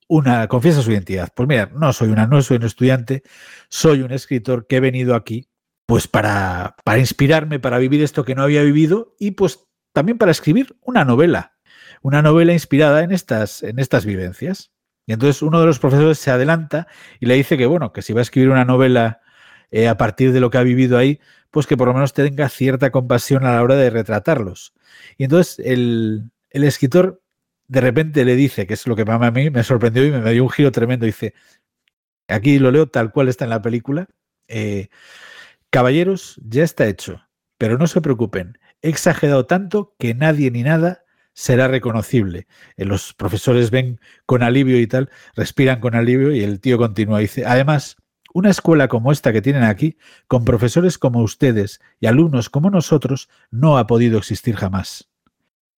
una, 0.08 0.48
confiesa 0.48 0.82
su 0.82 0.92
identidad. 0.92 1.28
Pues 1.34 1.48
mira, 1.48 1.70
no 1.74 1.92
soy 1.92 2.08
una, 2.08 2.26
no 2.26 2.42
soy 2.42 2.58
un 2.58 2.64
estudiante, 2.64 3.22
soy 3.68 4.02
un 4.02 4.12
escritor 4.12 4.66
que 4.66 4.76
he 4.76 4.80
venido 4.80 5.14
aquí 5.14 5.48
pues 5.86 6.06
para, 6.06 6.76
para 6.84 6.98
inspirarme, 6.98 7.58
para 7.58 7.78
vivir 7.78 8.02
esto 8.02 8.24
que 8.24 8.36
no 8.36 8.44
había 8.44 8.62
vivido 8.62 9.16
y 9.18 9.32
pues 9.32 9.66
también 9.92 10.18
para 10.18 10.30
escribir 10.30 10.76
una 10.82 11.04
novela, 11.04 11.58
una 12.00 12.22
novela 12.22 12.52
inspirada 12.52 13.02
en 13.02 13.10
estas, 13.10 13.62
en 13.62 13.80
estas 13.80 14.04
vivencias. 14.04 14.70
Y 15.07 15.12
entonces 15.12 15.42
uno 15.42 15.61
de 15.61 15.66
los 15.66 15.78
profesores 15.78 16.18
se 16.18 16.30
adelanta 16.30 16.86
y 17.18 17.26
le 17.26 17.34
dice 17.34 17.59
que, 17.59 17.66
bueno, 17.66 17.92
que 17.92 18.03
si 18.03 18.12
va 18.12 18.20
a 18.20 18.22
escribir 18.22 18.51
una 18.51 18.64
novela 18.64 19.20
eh, 19.70 19.88
a 19.88 19.96
partir 19.96 20.32
de 20.32 20.40
lo 20.40 20.51
que 20.51 20.59
ha 20.59 20.62
vivido 20.62 20.98
ahí, 20.98 21.20
pues 21.51 21.66
que 21.66 21.76
por 21.76 21.88
lo 21.88 21.94
menos 21.94 22.12
tenga 22.12 22.48
cierta 22.48 22.90
compasión 22.90 23.44
a 23.44 23.55
la 23.55 23.62
hora 23.62 23.76
de 23.76 23.90
retratarlos. 23.90 24.72
Y 25.16 25.24
entonces 25.24 25.59
el, 25.64 26.30
escritor 26.51 27.22
de 27.68 27.80
repente 27.80 28.24
le 28.24 28.36
dice, 28.36 28.66
que 28.66 28.74
es 28.74 28.86
lo 28.86 28.96
que 28.96 29.05
a 29.07 29.30
mí 29.30 29.51
me 29.51 29.62
sorprendió 29.64 30.05
y 30.05 30.11
me 30.11 30.32
dio 30.32 30.42
un 30.42 30.51
giro 30.51 30.72
tremendo, 30.72 31.07
dice, 31.07 31.34
aquí 32.28 32.59
lo 32.59 32.70
leo 32.70 32.88
tal 32.88 33.12
cual 33.12 33.28
está 33.28 33.44
en 33.44 33.51
la 33.51 33.62
película. 33.62 34.09
Eh, 34.48 34.88
Caballeros, 35.70 36.40
ya 36.44 36.64
está 36.64 36.86
hecho, 36.86 37.22
pero 37.59 37.78
no 37.78 37.86
se 37.86 38.01
preocupen, 38.01 38.59
he 38.82 38.88
exagerado 38.88 39.46
tanto 39.46 39.94
que 39.98 40.14
nadie 40.14 40.51
ni 40.51 40.64
nada 40.64 41.05
será 41.32 41.68
reconocible. 41.68 42.46
Eh, 42.76 42.84
los 42.84 43.14
profesores 43.14 43.70
ven 43.70 44.00
con 44.26 44.42
alivio 44.42 44.80
y 44.80 44.86
tal, 44.86 45.10
respiran 45.34 45.80
con 45.80 45.94
alivio 45.94 46.32
y 46.32 46.42
el 46.42 46.60
tío 46.60 46.78
continúa. 46.78 47.20
Dice, 47.20 47.44
además, 47.46 47.96
una 48.32 48.50
escuela 48.50 48.88
como 48.88 49.12
esta 49.12 49.32
que 49.32 49.42
tienen 49.42 49.64
aquí, 49.64 49.96
con 50.28 50.44
profesores 50.44 50.98
como 50.98 51.22
ustedes 51.22 51.80
y 51.98 52.06
alumnos 52.06 52.48
como 52.48 52.70
nosotros, 52.70 53.28
no 53.50 53.78
ha 53.78 53.86
podido 53.86 54.18
existir 54.18 54.56
jamás. 54.56 55.10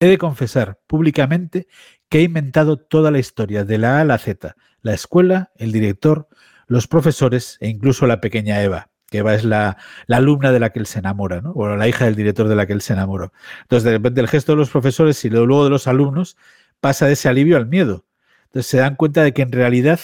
He 0.01 0.07
de 0.07 0.19
confesar 0.19 0.81
públicamente 0.87 1.69
que 2.09 2.19
he 2.19 2.23
inventado 2.23 2.77
toda 2.77 3.11
la 3.11 3.19
historia 3.19 3.65
de 3.65 3.79
la 3.79 3.99
A 3.99 4.01
a 4.03 4.05
la 4.05 4.19
Z, 4.19 4.57
la 4.83 4.95
escuela, 4.95 5.53
el 5.57 5.73
director, 5.73 6.29
los 6.67 6.89
profesores 6.89 7.57
e 7.61 7.69
incluso 7.69 8.07
la 8.07 8.21
pequeña 8.21 8.63
Eva 8.63 8.92
que 9.13 9.19
Eva 9.19 9.35
es 9.35 9.45
la, 9.45 9.77
alumna 10.09 10.51
de 10.51 10.59
la 10.59 10.71
que 10.71 10.79
él 10.81 10.87
se 10.87 10.99
enamora, 10.99 11.43
¿no? 11.43 11.53
o 11.53 11.77
la 11.77 11.87
hija 11.87 12.07
del 12.07 12.17
director 12.17 12.49
de 12.49 12.57
la 12.57 12.67
que 12.67 12.73
él 12.73 12.81
se 12.81 12.95
enamoró. 12.95 13.33
Entonces, 13.61 13.85
de 13.85 13.93
repente, 13.93 14.21
el 14.23 14.27
gesto 14.27 14.53
de 14.53 14.57
los 14.57 14.71
profesores 14.71 15.23
y 15.25 15.31
luego 15.31 15.65
de 15.65 15.71
los 15.71 15.87
alumnos 15.87 16.37
pasa 16.81 17.07
de 17.07 17.13
ese 17.13 17.29
alivio 17.29 17.59
al 17.59 17.67
miedo. 17.67 18.07
Entonces, 18.47 18.71
se 18.71 18.79
dan 18.79 18.97
cuenta 18.97 19.23
de 19.23 19.33
que 19.33 19.43
en 19.43 19.53
realidad 19.53 20.01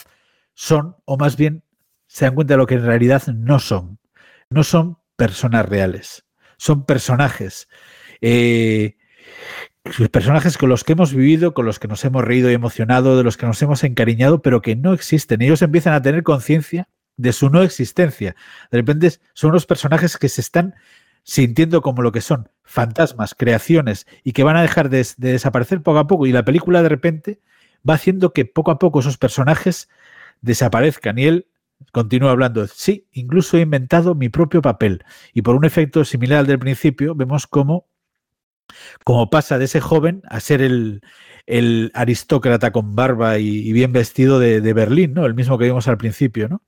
son, 0.52 0.96
o 1.06 1.16
más 1.16 1.36
bien, 1.36 1.64
se 2.06 2.26
dan 2.26 2.34
cuenta 2.34 2.54
de 2.54 2.58
lo 2.58 2.66
que 2.66 2.74
en 2.74 2.84
realidad 2.84 3.26
no 3.28 3.58
son. 3.58 3.98
No 4.50 4.62
son 4.62 4.98
personas 5.16 5.66
reales, 5.66 6.24
son 6.58 6.84
personajes. 6.84 7.68
Eh, 8.20 8.96
personajes 10.10 10.58
con 10.58 10.68
los 10.68 10.84
que 10.84 10.92
hemos 10.92 11.14
vivido, 11.14 11.54
con 11.54 11.64
los 11.64 11.78
que 11.78 11.88
nos 11.88 12.04
hemos 12.04 12.24
reído 12.24 12.50
y 12.50 12.54
emocionado, 12.54 13.16
de 13.16 13.24
los 13.24 13.38
que 13.38 13.46
nos 13.46 13.60
hemos 13.62 13.84
encariñado, 13.84 14.42
pero 14.42 14.60
que 14.60 14.76
no 14.76 14.92
existen. 14.92 15.40
Ellos 15.40 15.62
empiezan 15.62 15.94
a 15.94 16.02
tener 16.02 16.22
conciencia 16.22 16.88
de 17.18 17.34
su 17.34 17.50
no 17.50 17.62
existencia. 17.62 18.34
De 18.70 18.78
repente 18.78 19.10
son 19.34 19.50
unos 19.50 19.66
personajes 19.66 20.16
que 20.16 20.30
se 20.30 20.40
están 20.40 20.74
sintiendo 21.24 21.82
como 21.82 22.00
lo 22.00 22.10
que 22.10 22.22
son, 22.22 22.48
fantasmas, 22.62 23.34
creaciones, 23.34 24.06
y 24.24 24.32
que 24.32 24.44
van 24.44 24.56
a 24.56 24.62
dejar 24.62 24.88
de, 24.88 25.06
desaparecer 25.18 25.82
poco 25.82 25.98
a 25.98 26.06
poco. 26.06 26.26
Y 26.26 26.32
la 26.32 26.44
película 26.44 26.82
de 26.82 26.88
repente 26.88 27.40
va 27.88 27.94
haciendo 27.94 28.32
que 28.32 28.46
poco 28.46 28.70
a 28.70 28.78
poco 28.78 29.00
esos 29.00 29.18
personajes 29.18 29.90
desaparezcan. 30.40 31.18
Y 31.18 31.26
él 31.26 31.46
continúa 31.92 32.30
hablando, 32.30 32.66
sí, 32.66 33.06
incluso 33.12 33.58
he 33.58 33.60
inventado 33.60 34.14
mi 34.14 34.30
propio 34.30 34.62
papel. 34.62 35.04
Y 35.34 35.42
por 35.42 35.54
un 35.54 35.66
efecto 35.66 36.04
similar 36.04 36.38
al 36.38 36.46
del 36.46 36.58
principio, 36.58 37.14
vemos 37.14 37.46
cómo, 37.46 37.88
cómo 39.04 39.28
pasa 39.28 39.58
de 39.58 39.66
ese 39.66 39.80
joven 39.80 40.22
a 40.28 40.40
ser 40.40 40.62
el, 40.62 41.02
el 41.46 41.90
aristócrata 41.94 42.70
con 42.70 42.94
barba 42.94 43.38
y, 43.38 43.72
bien 43.72 43.92
vestido 43.92 44.38
de, 44.38 44.60
de, 44.60 44.72
Berlín, 44.72 45.14
¿no? 45.14 45.26
El 45.26 45.34
mismo 45.34 45.58
que 45.58 45.64
vimos 45.64 45.88
al 45.88 45.98
principio, 45.98 46.48
¿no? 46.48 46.62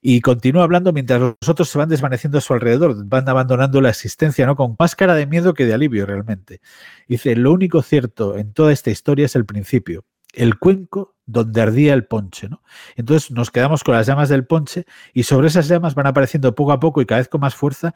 Y 0.00 0.20
continúa 0.20 0.64
hablando 0.64 0.92
mientras 0.92 1.20
los 1.20 1.48
otros 1.48 1.68
se 1.68 1.78
van 1.78 1.88
desvaneciendo 1.88 2.38
a 2.38 2.40
su 2.40 2.54
alrededor, 2.54 3.04
van 3.06 3.28
abandonando 3.28 3.80
la 3.80 3.90
existencia, 3.90 4.46
¿no? 4.46 4.56
Con 4.56 4.76
más 4.78 4.96
cara 4.96 5.14
de 5.14 5.26
miedo 5.26 5.54
que 5.54 5.66
de 5.66 5.74
alivio 5.74 6.06
realmente. 6.06 6.60
Dice, 7.06 7.36
lo 7.36 7.52
único 7.52 7.82
cierto 7.82 8.36
en 8.36 8.52
toda 8.52 8.72
esta 8.72 8.90
historia 8.90 9.26
es 9.26 9.36
el 9.36 9.44
principio, 9.44 10.04
el 10.32 10.58
cuenco 10.58 11.16
donde 11.26 11.60
ardía 11.60 11.92
el 11.94 12.06
ponche, 12.06 12.48
¿no? 12.48 12.62
Entonces 12.96 13.30
nos 13.30 13.50
quedamos 13.50 13.84
con 13.84 13.94
las 13.94 14.06
llamas 14.06 14.28
del 14.30 14.46
ponche 14.46 14.84
y 15.12 15.24
sobre 15.24 15.48
esas 15.48 15.68
llamas 15.68 15.94
van 15.94 16.06
apareciendo 16.06 16.54
poco 16.54 16.72
a 16.72 16.80
poco 16.80 17.02
y 17.02 17.06
cada 17.06 17.20
vez 17.20 17.28
con 17.28 17.42
más 17.42 17.54
fuerza, 17.54 17.94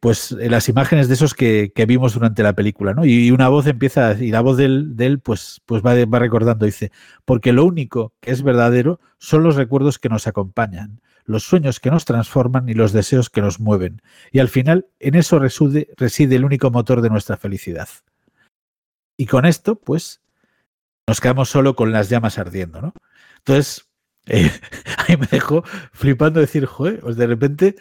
pues 0.00 0.32
eh, 0.32 0.48
las 0.48 0.68
imágenes 0.68 1.08
de 1.08 1.14
esos 1.14 1.34
que, 1.34 1.72
vimos 1.86 2.14
durante 2.14 2.42
la 2.42 2.54
película, 2.54 2.94
¿no? 2.94 3.04
Y 3.04 3.30
una 3.30 3.48
voz 3.48 3.66
empieza, 3.66 4.14
y 4.14 4.30
la 4.30 4.40
voz 4.40 4.56
de 4.56 4.64
él, 4.64 5.20
pues, 5.22 5.60
pues 5.66 5.82
va, 5.82 5.94
va 6.06 6.18
recordando, 6.18 6.64
dice, 6.64 6.90
porque 7.24 7.52
lo 7.52 7.64
único 7.64 8.14
que 8.20 8.30
es 8.30 8.42
verdadero 8.42 8.98
son 9.18 9.42
los 9.42 9.56
recuerdos 9.56 9.98
que 9.98 10.08
nos 10.08 10.26
acompañan 10.26 11.00
los 11.24 11.44
sueños 11.44 11.80
que 11.80 11.90
nos 11.90 12.04
transforman 12.04 12.68
y 12.68 12.74
los 12.74 12.92
deseos 12.92 13.30
que 13.30 13.40
nos 13.40 13.60
mueven. 13.60 14.02
Y 14.30 14.40
al 14.40 14.48
final, 14.48 14.86
en 15.00 15.14
eso 15.14 15.38
reside, 15.38 15.88
reside 15.96 16.36
el 16.36 16.44
único 16.44 16.70
motor 16.70 17.00
de 17.00 17.10
nuestra 17.10 17.36
felicidad. 17.36 17.88
Y 19.16 19.26
con 19.26 19.46
esto, 19.46 19.76
pues, 19.76 20.22
nos 21.06 21.20
quedamos 21.20 21.48
solo 21.48 21.76
con 21.76 21.92
las 21.92 22.08
llamas 22.08 22.38
ardiendo, 22.38 22.80
¿no? 22.80 22.94
Entonces, 23.38 23.88
eh, 24.26 24.50
ahí 25.08 25.16
me 25.16 25.26
dejó 25.26 25.64
flipando 25.92 26.40
decir, 26.40 26.66
joder, 26.66 27.00
pues 27.00 27.16
de 27.16 27.26
repente, 27.26 27.76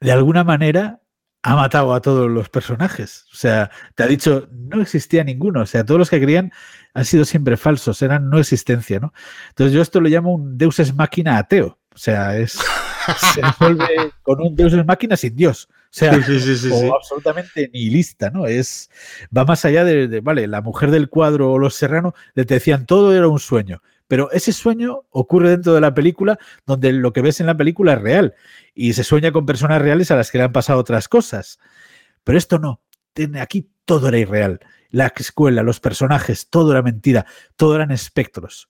de 0.00 0.12
alguna 0.12 0.44
manera, 0.44 1.00
ha 1.44 1.56
matado 1.56 1.92
a 1.92 2.00
todos 2.00 2.30
los 2.30 2.48
personajes. 2.48 3.26
O 3.30 3.36
sea, 3.36 3.70
te 3.94 4.02
ha 4.02 4.06
dicho, 4.06 4.48
no 4.50 4.80
existía 4.80 5.22
ninguno. 5.24 5.60
O 5.60 5.66
sea, 5.66 5.84
todos 5.84 5.98
los 5.98 6.10
que 6.10 6.20
creían 6.20 6.52
han 6.94 7.04
sido 7.04 7.26
siempre 7.26 7.58
falsos, 7.58 8.00
eran 8.00 8.30
no 8.30 8.38
existencia, 8.38 8.98
¿no? 8.98 9.12
Entonces 9.50 9.74
yo 9.74 9.82
esto 9.82 10.00
lo 10.00 10.08
llamo 10.08 10.32
un 10.32 10.56
Deus 10.56 10.78
es 10.78 10.94
máquina 10.94 11.36
ateo. 11.36 11.78
O 11.94 11.98
sea, 11.98 12.36
es, 12.36 12.58
se 13.34 13.40
resuelve 13.40 14.12
con 14.22 14.40
un 14.40 14.56
Deus 14.56 14.72
en 14.72 14.84
máquina 14.84 15.16
sin 15.16 15.36
Dios. 15.36 15.68
O 15.70 15.96
sea, 15.96 16.12
o 16.12 16.94
absolutamente 16.96 17.70
nihilista, 17.72 18.28
¿no? 18.30 18.46
Es, 18.46 18.90
va 19.36 19.44
más 19.44 19.64
allá 19.64 19.84
de, 19.84 20.20
vale, 20.20 20.48
la 20.48 20.60
mujer 20.60 20.90
del 20.90 21.08
cuadro 21.08 21.52
o 21.52 21.58
los 21.58 21.76
serranos 21.76 22.14
le 22.34 22.44
decían 22.44 22.84
todo 22.84 23.14
era 23.14 23.28
un 23.28 23.38
sueño. 23.38 23.80
Pero 24.08 24.30
ese 24.32 24.52
sueño 24.52 25.02
ocurre 25.10 25.50
dentro 25.50 25.72
de 25.72 25.80
la 25.80 25.94
película 25.94 26.38
donde 26.66 26.92
lo 26.92 27.12
que 27.12 27.22
ves 27.22 27.38
en 27.38 27.46
la 27.46 27.56
película 27.56 27.92
es 27.92 28.02
real 28.02 28.34
y 28.74 28.92
se 28.94 29.04
sueña 29.04 29.30
con 29.30 29.46
personas 29.46 29.80
reales 29.80 30.10
a 30.10 30.16
las 30.16 30.32
que 30.32 30.38
le 30.38 30.44
han 30.44 30.52
pasado 30.52 30.80
otras 30.80 31.08
cosas. 31.08 31.60
Pero 32.24 32.38
esto 32.38 32.58
no. 32.58 32.80
Aquí 33.40 33.70
todo 33.84 34.08
era 34.08 34.18
irreal. 34.18 34.60
La 34.90 35.12
escuela, 35.16 35.62
los 35.62 35.78
personajes, 35.78 36.48
todo 36.50 36.72
era 36.72 36.82
mentira, 36.82 37.24
todo 37.56 37.76
eran 37.76 37.92
espectros. 37.92 38.68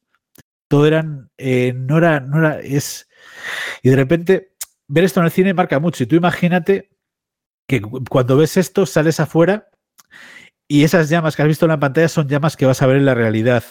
Todo 0.69 0.87
eran, 0.87 1.31
eh, 1.39 1.73
no 1.75 1.99
era, 1.99 2.21
no 2.21 2.39
era, 2.39 2.61
es, 2.61 3.09
y 3.83 3.91
de 3.91 3.97
repente, 3.97 4.55
ver 4.89 5.05
esto 5.05 5.21
en 5.21 5.27
el 5.27 5.33
cine 5.33 5.55
marca 5.55 5.79
mucho. 5.79 6.05
Y 6.05 6.07
tú 6.07 6.17
imagínate 6.17 6.91
que 7.67 7.81
cuando 7.81 8.37
ves 8.37 8.57
esto, 8.57 8.87
sales 8.87 9.21
afuera 9.21 9.69
y 10.69 10.85
esas 10.85 11.09
llamas 11.09 11.37
que 11.37 11.43
has 11.43 11.49
visto 11.49 11.67
en 11.67 11.71
la 11.71 11.81
pantalla 11.81 12.09
son 12.09 12.29
llamas 12.29 12.57
que 12.57 12.67
vas 12.67 12.83
a 12.83 12.87
ver 12.87 12.97
en 12.97 13.05
la 13.05 13.15
realidad. 13.15 13.65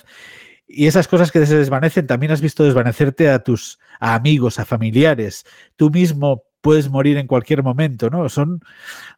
Y 0.67 0.87
esas 0.87 1.07
cosas 1.07 1.31
que 1.31 1.45
se 1.45 1.57
desvanecen, 1.57 2.07
también 2.07 2.31
has 2.31 2.41
visto 2.41 2.63
desvanecerte 2.63 3.29
a 3.29 3.43
tus 3.43 3.79
amigos, 3.99 4.59
a 4.59 4.65
familiares. 4.65 5.45
Tú 5.75 5.89
mismo 5.89 6.43
puedes 6.61 6.89
morir 6.89 7.17
en 7.17 7.27
cualquier 7.27 7.61
momento, 7.63 8.09
¿no? 8.09 8.29
Son, 8.29 8.61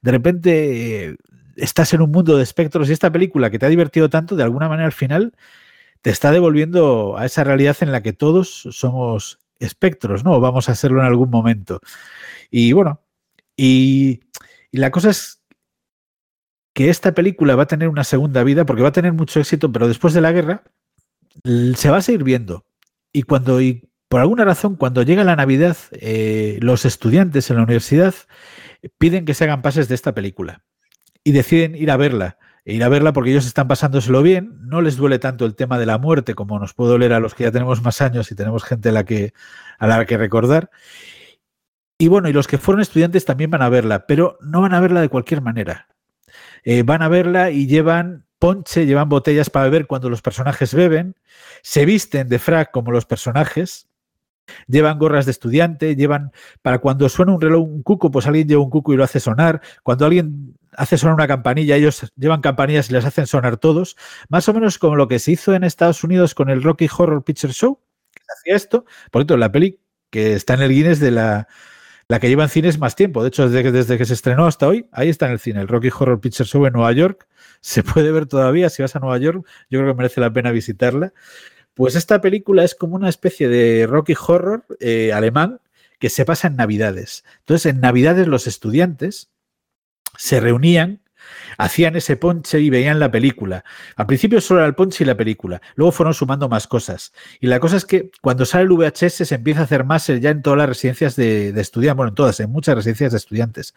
de 0.02 0.12
repente, 0.12 1.16
estás 1.56 1.94
en 1.94 2.02
un 2.02 2.12
mundo 2.12 2.38
de 2.38 2.44
espectros 2.44 2.90
y 2.90 2.94
esta 2.94 3.12
película 3.12 3.50
que 3.50 3.60
te 3.60 3.66
ha 3.66 3.70
divertido 3.70 4.10
tanto, 4.10 4.36
de 4.36 4.44
alguna 4.44 4.68
manera 4.68 4.88
al 4.88 4.92
final 4.92 5.34
te 6.02 6.10
está 6.10 6.32
devolviendo 6.32 7.18
a 7.18 7.26
esa 7.26 7.44
realidad 7.44 7.78
en 7.82 7.92
la 7.92 8.04
que 8.04 8.14
todos 8.14 8.68
somos 8.72 9.40
espectros, 9.60 10.24
¿no? 10.24 10.40
Vamos 10.40 10.70
a 10.70 10.74
hacerlo 10.74 11.00
en 11.02 11.08
algún 11.08 11.30
momento. 11.30 11.80
Y 12.52 12.74
bueno, 12.74 13.02
y, 13.58 14.22
la 14.72 14.92
cosa 14.92 15.10
es 15.10 15.42
que 16.74 16.90
esta 16.90 17.14
película 17.14 17.56
va 17.56 17.64
a 17.64 17.68
tener 17.68 17.88
una 17.88 18.04
segunda 18.04 18.44
vida 18.44 18.66
porque 18.66 18.82
va 18.82 18.90
a 18.90 18.94
tener 18.94 19.14
mucho 19.14 19.40
éxito, 19.40 19.72
pero 19.72 19.88
después 19.88 20.14
de 20.14 20.22
la 20.22 20.34
guerra 20.34 20.64
se 21.76 21.90
va 21.90 21.98
a 21.98 22.02
seguir 22.02 22.24
viendo. 22.24 22.66
Y 23.14 23.24
cuando, 23.24 23.62
y 23.62 23.90
por 24.10 24.20
alguna 24.20 24.44
razón, 24.44 24.76
cuando 24.76 25.04
llega 25.04 25.24
la 25.24 25.38
Navidad, 25.38 25.78
eh, 25.94 26.60
los 26.62 26.84
estudiantes 26.84 27.50
en 27.50 27.58
la 27.58 27.64
universidad 27.64 28.14
piden 28.98 29.26
que 29.26 29.34
se 29.34 29.46
hagan 29.46 29.62
pases 29.62 29.88
de 29.88 29.96
esta 29.96 30.14
película 30.14 30.64
y 31.24 31.32
deciden 31.32 31.76
ir 31.76 31.90
a 31.92 31.98
verla 31.98 32.38
ir 32.74 32.84
a 32.84 32.90
verla 32.90 33.14
porque 33.14 33.32
ellos 33.32 33.46
están 33.46 33.68
pasándoselo 33.68 34.24
bien, 34.24 34.58
no 34.62 34.82
les 34.82 34.98
duele 34.98 35.20
tanto 35.20 35.46
el 35.46 35.56
tema 35.56 35.78
de 35.78 35.86
la 35.86 35.98
muerte 35.98 36.34
como 36.34 36.60
nos 36.60 36.74
puede 36.74 36.92
doler 36.92 37.14
a 37.14 37.20
los 37.20 37.36
que 37.36 37.44
ya 37.44 37.52
tenemos 37.52 37.82
más 37.84 38.02
años 38.02 38.32
y 38.32 38.36
tenemos 38.36 38.64
gente 38.64 38.90
a 38.90 38.92
la 38.92 39.04
que, 39.06 39.34
a 39.78 39.88
la 39.88 40.06
que 40.06 40.18
recordar. 40.18 40.72
Y 41.98 42.08
bueno, 42.08 42.28
y 42.28 42.34
los 42.34 42.48
que 42.48 42.58
fueron 42.58 42.82
estudiantes 42.82 43.24
también 43.24 43.52
van 43.52 43.62
a 43.62 43.70
verla, 43.70 44.06
pero 44.08 44.38
no 44.42 44.62
van 44.62 44.74
a 44.74 44.82
verla 44.82 45.00
de 45.00 45.10
cualquier 45.10 45.42
manera. 45.42 45.88
Eh, 46.64 46.84
van 46.84 47.04
a 47.04 47.08
verla 47.08 47.52
y 47.52 47.68
llevan 47.68 48.26
ponche, 48.40 48.86
llevan 48.86 49.08
botellas 49.08 49.50
para 49.50 49.66
beber 49.66 49.88
cuando 49.88 50.10
los 50.10 50.22
personajes 50.22 50.74
beben, 50.74 51.16
se 51.62 51.86
visten 51.86 52.28
de 52.28 52.40
frac 52.40 52.72
como 52.72 52.92
los 52.92 53.06
personajes, 53.06 53.88
Llevan 54.68 55.00
gorras 55.00 55.26
de 55.26 55.32
estudiante, 55.32 55.96
llevan 55.96 56.32
para 56.62 56.80
cuando 56.80 57.10
suena 57.10 57.34
un 57.34 57.42
reloj, 57.42 57.64
un 57.64 57.84
cuco, 57.84 58.12
pues 58.12 58.28
alguien 58.28 58.48
lleva 58.48 58.64
un 58.64 58.70
cuco 58.70 58.94
y 58.94 58.98
lo 58.98 59.04
hace 59.04 59.20
sonar. 59.20 59.62
Cuando 59.84 60.06
alguien 60.06 60.56
hace 60.78 60.98
sonar 60.98 61.16
una 61.16 61.28
campanilla, 61.28 61.76
ellos 61.76 62.12
llevan 62.16 62.42
campanillas 62.42 62.90
y 62.90 62.94
las 62.94 63.06
hacen 63.06 63.28
sonar 63.28 63.58
todos. 63.58 63.96
Más 64.30 64.48
o 64.50 64.54
menos 64.54 64.78
como 64.80 64.96
lo 64.96 65.08
que 65.08 65.20
se 65.20 65.32
hizo 65.32 65.54
en 65.54 65.64
Estados 65.64 66.04
Unidos 66.04 66.36
con 66.36 66.50
el 66.50 66.64
Rocky 66.64 66.90
Horror 66.96 67.24
Picture 67.24 67.54
Show, 67.54 67.80
que 68.14 68.22
hacía 68.38 68.56
esto. 68.56 68.86
Por 69.12 69.22
cierto, 69.22 69.38
la 69.38 69.52
peli 69.52 69.80
que 70.10 70.34
está 70.34 70.54
en 70.54 70.62
el 70.62 70.72
Guinness 70.72 71.00
de 71.00 71.12
la, 71.12 71.48
la 72.08 72.20
que 72.20 72.30
lleva 72.30 72.44
en 72.44 72.50
cines 72.50 72.80
más 72.80 72.96
tiempo. 72.96 73.22
De 73.22 73.30
hecho, 73.30 73.50
desde 73.50 73.64
que, 73.64 73.72
desde 73.72 73.98
que 73.98 74.06
se 74.06 74.14
estrenó 74.14 74.46
hasta 74.46 74.68
hoy, 74.68 74.88
ahí 74.92 75.10
está 75.10 75.26
en 75.26 75.34
el 75.34 75.40
cine, 75.40 75.62
el 75.62 75.68
Rocky 75.68 75.90
Horror 75.90 76.22
Picture 76.22 76.48
Show 76.48 76.66
en 76.66 76.74
Nueva 76.74 76.92
York. 76.92 77.28
Se 77.62 77.84
puede 77.84 78.12
ver 78.12 78.26
todavía. 78.26 78.70
Si 78.70 78.82
vas 78.82 78.96
a 78.96 79.00
Nueva 79.00 79.18
York, 79.18 79.46
yo 79.70 79.80
creo 79.80 79.94
que 79.94 79.98
merece 79.98 80.22
la 80.22 80.32
pena 80.32 80.52
visitarla. 80.52 81.14
Pues 81.74 81.96
esta 81.96 82.22
película 82.22 82.64
es 82.64 82.76
como 82.76 82.96
una 82.96 83.10
especie 83.10 83.50
de 83.50 83.86
Rocky 83.88 84.16
Horror 84.16 84.66
eh, 84.80 85.12
alemán 85.12 85.60
que 86.00 86.10
se 86.10 86.26
pasa 86.26 86.48
en 86.48 86.56
Navidades. 86.56 87.26
Entonces, 87.40 87.74
en 87.74 87.82
Navidades 87.82 88.28
los 88.28 88.48
estudiantes 88.48 89.32
se 90.18 90.40
reunían 90.40 91.02
hacían 91.58 91.96
ese 91.96 92.18
ponche 92.18 92.60
y 92.60 92.70
veían 92.70 93.00
la 93.00 93.12
película. 93.12 93.64
Al 93.96 94.06
principio 94.06 94.42
solo 94.42 94.60
era 94.60 94.68
el 94.68 94.76
ponche 94.76 95.04
y 95.04 95.08
la 95.08 95.16
película, 95.16 95.62
luego 95.76 95.92
fueron 95.92 96.14
sumando 96.14 96.50
más 96.50 96.68
cosas. 96.68 97.14
Y 97.40 97.48
la 97.48 97.60
cosa 97.60 97.78
es 97.78 97.86
que 97.86 98.12
cuando 98.22 98.46
sale 98.46 98.64
el 98.64 98.70
VHS 98.70 99.28
se 99.28 99.36
empieza 99.36 99.62
a 99.62 99.64
hacer 99.64 99.84
más 99.84 100.08
ya 100.08 100.30
en 100.30 100.42
todas 100.42 100.58
las 100.58 100.70
residencias 100.70 101.16
de, 101.16 101.50
estudiantes, 101.50 101.98
bueno, 101.98 102.10
en 102.10 102.16
todas, 102.16 102.40
en 102.40 102.52
muchas 102.52 102.76
residencias 102.76 103.12
de 103.12 103.18
estudiantes. 103.18 103.74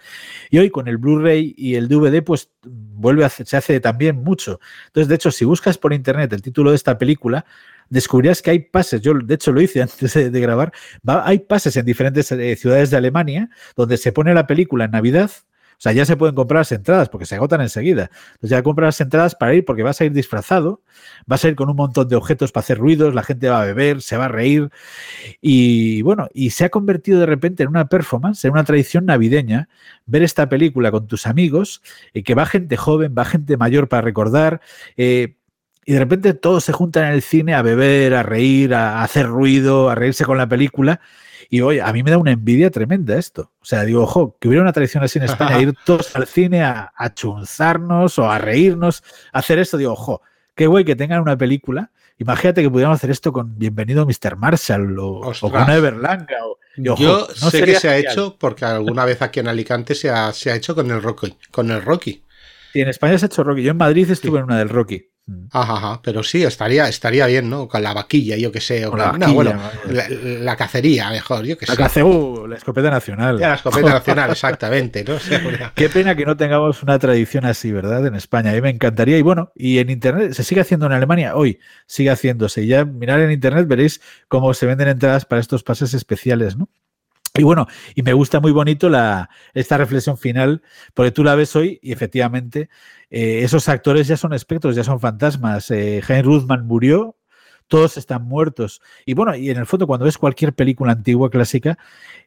Y 0.51 0.59
hoy 0.59 0.70
con 0.70 0.89
el 0.89 0.99
Blu-ray 0.99 1.55
y 1.57 1.74
el 1.74 1.89
DVD, 1.89 2.22
pues 2.22 2.51
vuelve 2.62 3.24
a 3.24 3.28
se 3.28 3.57
hace 3.57 3.80
también 3.80 4.22
mucho. 4.22 4.61
Entonces, 4.86 5.09
de 5.09 5.14
hecho, 5.14 5.30
si 5.30 5.45
buscas 5.45 5.78
por 5.78 5.93
internet 5.93 6.32
el 6.32 6.43
título 6.43 6.70
de 6.70 6.76
esta 6.76 6.99
película, 6.99 7.45
descubrirás 7.89 8.43
que 8.43 8.51
hay 8.51 8.59
pases, 8.59 9.01
yo 9.01 9.14
de 9.14 9.34
hecho 9.34 9.53
lo 9.53 9.61
hice 9.61 9.82
antes 9.82 10.12
de, 10.12 10.41
grabar, 10.41 10.72
hay 11.07 11.39
pases 11.41 11.76
en 11.76 11.86
diferentes 11.86 12.30
eh, 12.32 12.57
ciudades 12.57 12.91
de 12.91 12.97
Alemania 12.97 13.49
donde 13.76 13.97
se 13.97 14.12
pone 14.12 14.34
la 14.34 14.47
película 14.47 14.84
en 14.84 14.91
Navidad 14.91 15.30
o 15.79 15.81
sea, 15.81 15.93
ya 15.93 16.05
se 16.05 16.16
pueden 16.16 16.35
comprar 16.35 16.62
las 16.62 16.72
entradas 16.72 17.09
porque 17.09 17.24
se 17.24 17.37
agotan 17.37 17.61
enseguida. 17.61 18.11
Entonces 18.35 18.51
ya 18.51 18.64
compras 18.64 18.89
las 18.89 19.01
entradas 19.01 19.37
para 19.37 19.55
ir 19.55 19.64
porque 19.64 19.85
vas 19.85 20.01
a 20.01 20.07
ir 20.07 20.12
disfrazado, 20.12 20.83
vas 21.24 21.45
a 21.45 21.49
ir 21.49 21.55
con 21.55 21.70
un 21.70 21.76
montón 21.76 22.09
de 22.09 22.16
objetos 22.16 22.51
para 22.51 22.62
hacer 22.64 22.79
ruidos, 22.79 23.14
la 23.14 23.22
gente 23.22 23.49
va 23.49 23.62
a 23.62 23.64
beber, 23.64 24.03
se 24.03 24.16
va 24.16 24.24
a 24.24 24.29
reír. 24.29 24.70
Y 25.41 26.03
bueno, 26.03 26.26
y 26.35 26.51
se 26.51 26.64
ha 26.64 26.70
convertido 26.70 27.20
de 27.20 27.26
repente 27.26 27.62
en 27.62 27.68
una 27.68 27.89
performance, 27.89 28.45
en 28.45 28.51
una 28.53 28.64
tradición 28.64 29.07
navideña, 29.07 29.68
ver 30.05 30.24
esta 30.24 30.49
película 30.49 30.91
con 30.91 31.07
tus 31.07 31.29
amigos, 31.29 31.81
y 32.12 32.24
que 32.24 32.35
va 32.35 32.45
gente 32.45 32.76
joven, 32.76 33.14
va 33.16 33.24
gente 33.24 33.57
mayor 33.57 33.89
para 33.89 34.03
recordar. 34.03 34.61
Eh, 34.97 35.37
y 35.87 35.93
de 35.93 36.01
repente 36.01 36.35
todos 36.35 36.64
se 36.64 36.72
juntan 36.72 37.07
en 37.07 37.12
el 37.12 37.22
cine 37.22 37.55
a 37.55 37.62
beber, 37.62 38.14
a 38.14 38.24
reír, 38.24 38.74
a 38.74 39.05
hacer 39.05 39.26
ruido, 39.26 39.91
a 39.91 39.95
reírse 39.95 40.24
con 40.24 40.39
la 40.39 40.49
película. 40.49 41.01
Y 41.49 41.61
oye, 41.61 41.80
a 41.80 41.93
mí 41.93 42.03
me 42.03 42.11
da 42.11 42.18
una 42.18 42.32
envidia 42.32 42.70
tremenda 42.70 43.16
esto. 43.16 43.53
O 43.61 43.64
sea, 43.64 43.84
digo, 43.84 44.03
ojo, 44.03 44.36
que 44.41 44.49
hubiera 44.49 44.62
una 44.62 44.72
tradición 44.72 45.03
así 45.05 45.18
en 45.18 45.24
España, 45.24 45.61
ir 45.61 45.74
todos 45.84 46.14
al 46.16 46.26
cine 46.26 46.62
a, 46.62 46.93
chunzarnos 47.14 48.18
o 48.18 48.30
a 48.30 48.39
reírnos, 48.39 49.03
a 49.32 49.39
hacer 49.39 49.59
esto. 49.59 49.76
Digo, 49.76 49.93
ojo, 49.93 50.22
qué 50.55 50.66
guay 50.66 50.84
que 50.84 50.97
tengan 50.97 51.20
una 51.20 51.36
película. 51.36 51.91
Imagínate 52.18 52.62
que 52.62 52.70
pudiéramos 52.70 52.97
hacer 52.97 53.11
esto 53.11 53.32
con 53.32 53.59
Bienvenido 53.59 54.05
Mr. 54.05 54.36
Marshall 54.36 54.99
o, 54.99 55.32
con 55.41 55.70
Everlanga. 55.70 56.36
Yo 56.76 57.26
sé 57.26 57.62
que 57.62 57.74
se 57.76 57.89
ha 57.89 57.97
hecho 57.97 58.36
porque 58.39 58.64
alguna 58.64 59.05
vez 59.05 59.22
aquí 59.22 59.41
en 59.41 59.49
Alicante 59.49 59.95
se 59.95 60.11
ha, 60.11 60.32
se 60.32 60.51
ha 60.51 60.57
hecho 60.57 60.74
con 60.74 60.91
el 60.91 61.03
Rocky. 61.03 61.36
Con 61.51 61.70
el 61.70 61.82
Rocky. 61.82 62.24
Sí, 62.72 62.80
en 62.80 62.89
España 62.89 63.18
se 63.18 63.26
ha 63.26 63.28
hecho 63.28 63.45
Rocky. 63.45 63.62
Yo 63.62 63.70
en 63.70 63.76
Madrid 63.76 64.11
estuve 64.11 64.39
en 64.39 64.45
una 64.45 64.59
del 64.59 64.68
Rocky. 64.68 65.09
Mm. 65.29 65.49
Ajá, 65.53 65.74
ajá, 65.74 66.01
pero 66.03 66.22
sí, 66.22 66.43
estaría, 66.43 66.89
estaría 66.89 67.26
bien, 67.26 67.51
¿no? 67.51 67.68
Con 67.68 67.83
la 67.83 67.93
vaquilla, 67.93 68.35
yo 68.39 68.51
que 68.51 68.62
sé. 68.62 68.87
O 68.87 68.97
la, 68.97 69.12
bueno, 69.12 69.61
la, 69.87 70.57
cacería, 70.57 71.11
mejor, 71.11 71.45
yo 71.45 71.59
que 71.59 71.66
sé. 71.66 71.72
La 71.72 71.76
caceu, 71.76 72.47
la 72.47 72.57
escopeta 72.57 72.91
nacional. 72.91 73.39
la 73.39 73.55
escopeta 73.55 73.91
nacional, 73.91 74.31
exactamente, 74.31 75.05
¿no? 75.05 75.18
Qué 75.74 75.91
pena 75.91 76.16
que 76.16 76.24
no 76.24 76.35
tengamos 76.35 76.83
una 76.83 76.99
tradición 76.99 77.45
así, 77.45 77.70
¿verdad? 77.70 78.07
En 78.07 78.14
España. 78.14 78.53
A 78.53 78.55
mí 78.55 78.62
me 78.62 78.70
encantaría. 78.70 79.18
Y 79.18 79.22
bueno, 79.22 79.53
y 79.55 79.81
en 79.81 79.91
Internet, 79.91 80.33
se 80.33 80.45
sigue 80.45 80.62
haciendo 80.62 80.87
en 80.87 80.93
Alemania 80.93 81.37
hoy, 81.37 81.59
sigue 81.87 82.09
haciéndose. 82.09 82.62
Y 82.62 82.68
ya 82.68 82.87
mirar 82.87 83.20
en 83.20 83.31
Internet 83.31 83.68
veréis 83.68 84.01
cómo 84.29 84.55
se 84.55 84.64
venden 84.64 84.89
entradas 84.89 85.26
para 85.26 85.43
estos 85.43 85.62
pases 85.62 85.93
especiales, 85.93 86.57
¿no? 86.57 86.70
Y 87.39 87.45
bueno, 87.45 87.68
y 87.95 88.03
me 88.03 88.12
gusta 88.12 88.41
muy 88.41 88.51
bonito 88.51 88.89
la, 88.89 89.31
esta 89.55 89.76
reflexión 89.76 90.18
final, 90.18 90.62
porque 90.95 91.12
tú 91.12 91.22
la 91.22 91.37
ves 91.37 91.55
hoy 91.55 91.79
y 91.83 91.93
efectivamente 91.93 92.68
eh, 93.11 93.40
esos 93.42 93.68
actores 93.68 94.06
ya 94.06 94.16
son 94.16 94.32
espectros, 94.32 94.76
ya 94.76 94.84
son 94.84 95.00
fantasmas. 95.00 95.70
Eh, 95.70 96.02
Heinz 96.06 96.24
Ruthman 96.24 96.66
murió, 96.66 97.16
todos 97.68 97.96
están 97.96 98.24
muertos. 98.24 98.80
Y 99.06 99.14
bueno, 99.14 99.34
y 99.34 99.50
en 99.50 99.59
el 99.59 99.66
fondo 99.66 99.86
cuando 99.86 100.04
ves 100.06 100.18
cualquier 100.18 100.54
película 100.54 100.92
antigua, 100.92 101.30
clásica, 101.30 101.78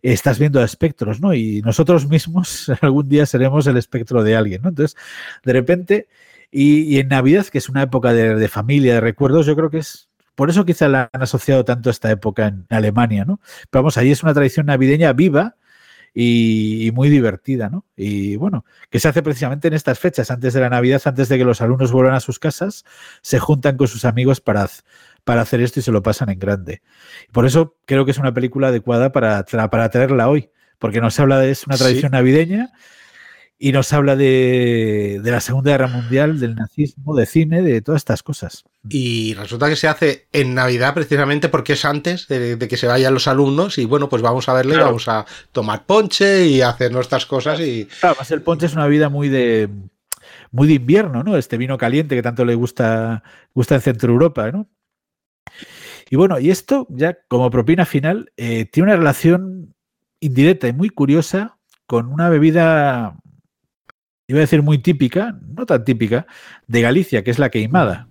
estás 0.01 0.39
viendo 0.39 0.59
a 0.59 0.65
espectros, 0.65 1.21
¿no? 1.21 1.33
Y 1.33 1.61
nosotros 1.61 2.07
mismos 2.07 2.71
algún 2.81 3.09
día 3.09 3.25
seremos 3.25 3.67
el 3.67 3.77
espectro 3.77 4.23
de 4.23 4.35
alguien, 4.35 4.61
¿no? 4.63 4.69
Entonces, 4.69 4.97
de 5.43 5.53
repente, 5.53 6.07
y, 6.51 6.99
en 6.99 7.07
Navidad, 7.09 7.45
que 7.47 7.59
es 7.59 7.69
una 7.69 7.83
época 7.83 8.13
de, 8.13 8.35
de 8.35 8.47
familia, 8.47 8.95
de 8.95 9.01
recuerdos, 9.01 9.45
yo 9.45 9.55
creo 9.55 9.69
que 9.69 9.79
es 9.79 10.09
por 10.35 10.49
eso 10.49 10.65
quizá 10.65 10.87
la 10.87 11.09
han 11.11 11.21
asociado 11.21 11.65
tanto 11.65 11.89
a 11.89 11.91
esta 11.91 12.09
época 12.09 12.47
en 12.47 12.65
Alemania, 12.69 13.25
¿no? 13.25 13.39
Pero 13.69 13.83
vamos, 13.83 13.97
ahí 13.97 14.11
es 14.11 14.23
una 14.23 14.33
tradición 14.33 14.65
navideña 14.65 15.13
viva 15.13 15.55
y, 16.13 16.91
muy 16.93 17.09
divertida, 17.09 17.69
¿no? 17.69 17.85
Y 17.95 18.35
bueno, 18.35 18.65
que 18.89 18.99
se 18.99 19.07
hace 19.07 19.23
precisamente 19.23 19.67
en 19.67 19.73
estas 19.73 19.99
fechas, 19.99 20.31
antes 20.31 20.53
de 20.53 20.61
la 20.61 20.69
Navidad, 20.69 21.01
antes 21.05 21.29
de 21.29 21.37
que 21.37 21.45
los 21.45 21.61
alumnos 21.61 21.91
vuelvan 21.91 22.15
a 22.15 22.19
sus 22.19 22.39
casas, 22.39 22.85
se 23.21 23.39
juntan 23.39 23.77
con 23.77 23.87
sus 23.87 24.05
amigos 24.05 24.41
para, 24.41 24.69
para 25.23 25.41
hacer 25.41 25.61
esto 25.61 25.79
y 25.79 25.83
se 25.83 25.91
lo 25.91 26.03
pasan 26.03 26.29
en 26.29 26.39
grande. 26.39 26.81
Por 27.31 27.45
eso 27.45 27.77
creo 27.85 28.05
que 28.05 28.11
es 28.11 28.17
una 28.17 28.33
película 28.33 28.67
adecuada 28.69 29.11
para, 29.11 29.45
para 29.45 29.89
traerla 29.89 30.29
hoy, 30.29 30.49
porque 30.79 31.01
nos 31.01 31.19
habla 31.19 31.39
de 31.39 31.51
es 31.51 31.65
una 31.65 31.77
tradición 31.77 32.11
navideña 32.11 32.71
y 33.57 33.71
nos 33.71 33.93
habla 33.93 34.15
de, 34.15 35.21
la 35.23 35.39
Segunda 35.39 35.71
Guerra 35.71 35.87
Mundial, 35.87 36.39
del 36.39 36.55
nazismo, 36.55 37.15
de 37.15 37.27
cine, 37.27 37.61
de 37.61 37.81
todas 37.81 38.01
estas 38.01 38.23
cosas. 38.23 38.65
Y 38.89 39.35
resulta 39.35 39.69
que 39.69 39.75
se 39.75 39.87
hace 39.87 40.27
en 40.31 40.55
Navidad 40.55 40.95
precisamente 40.95 41.49
porque 41.49 41.73
es 41.73 41.85
antes 41.85 42.27
de, 42.27 42.57
que 42.57 42.77
se 42.77 42.87
vayan 42.87 43.13
los 43.13 43.27
alumnos 43.27 43.77
y 43.77 43.85
bueno, 43.85 44.09
pues 44.09 44.23
vamos 44.23 44.49
a 44.49 44.53
verle, 44.53 44.77
vamos 44.77 45.07
a 45.07 45.25
tomar 45.51 45.85
ponche 45.85 46.47
y 46.47 46.61
hacer 46.61 46.91
nuestras 46.91 47.27
cosas 47.27 47.59
y... 47.59 47.85
Claro, 47.99 48.17
el 48.27 48.41
ponche 48.41 48.65
es 48.65 48.73
una 48.73 48.87
vida 48.87 49.09
muy 49.09 49.29
de 49.29 49.69
muy 50.51 50.67
de 50.67 50.73
invierno, 50.75 51.23
¿no? 51.23 51.37
Este 51.37 51.57
vino 51.57 51.77
caliente 51.77 52.15
que 52.15 52.21
tanto 52.21 52.43
le 52.43 52.55
gusta, 52.55 53.23
gusta 53.53 53.75
en 53.75 53.81
Centro 53.81 54.11
Europa, 54.11 54.51
¿no? 54.51 54.67
Y 56.09 56.17
bueno, 56.17 56.39
y 56.39 56.51
esto 56.51 56.87
ya 56.89 57.17
como 57.27 57.49
propina 57.49 57.85
final 57.85 58.33
eh, 58.35 58.65
tiene 58.65 58.89
una 58.89 58.97
relación 58.97 59.75
indirecta 60.19 60.67
y 60.67 60.73
muy 60.73 60.89
curiosa 60.89 61.57
con 61.85 62.11
una 62.11 62.29
bebida 62.29 63.15
iba 64.27 64.39
a 64.39 64.41
decir 64.41 64.61
muy 64.61 64.77
típica, 64.77 65.37
no 65.41 65.65
tan 65.65 65.83
típica, 65.83 66.25
de 66.67 66.81
Galicia, 66.81 67.23
que 67.23 67.31
es 67.31 67.39
la 67.39 67.49
queimada. 67.49 68.10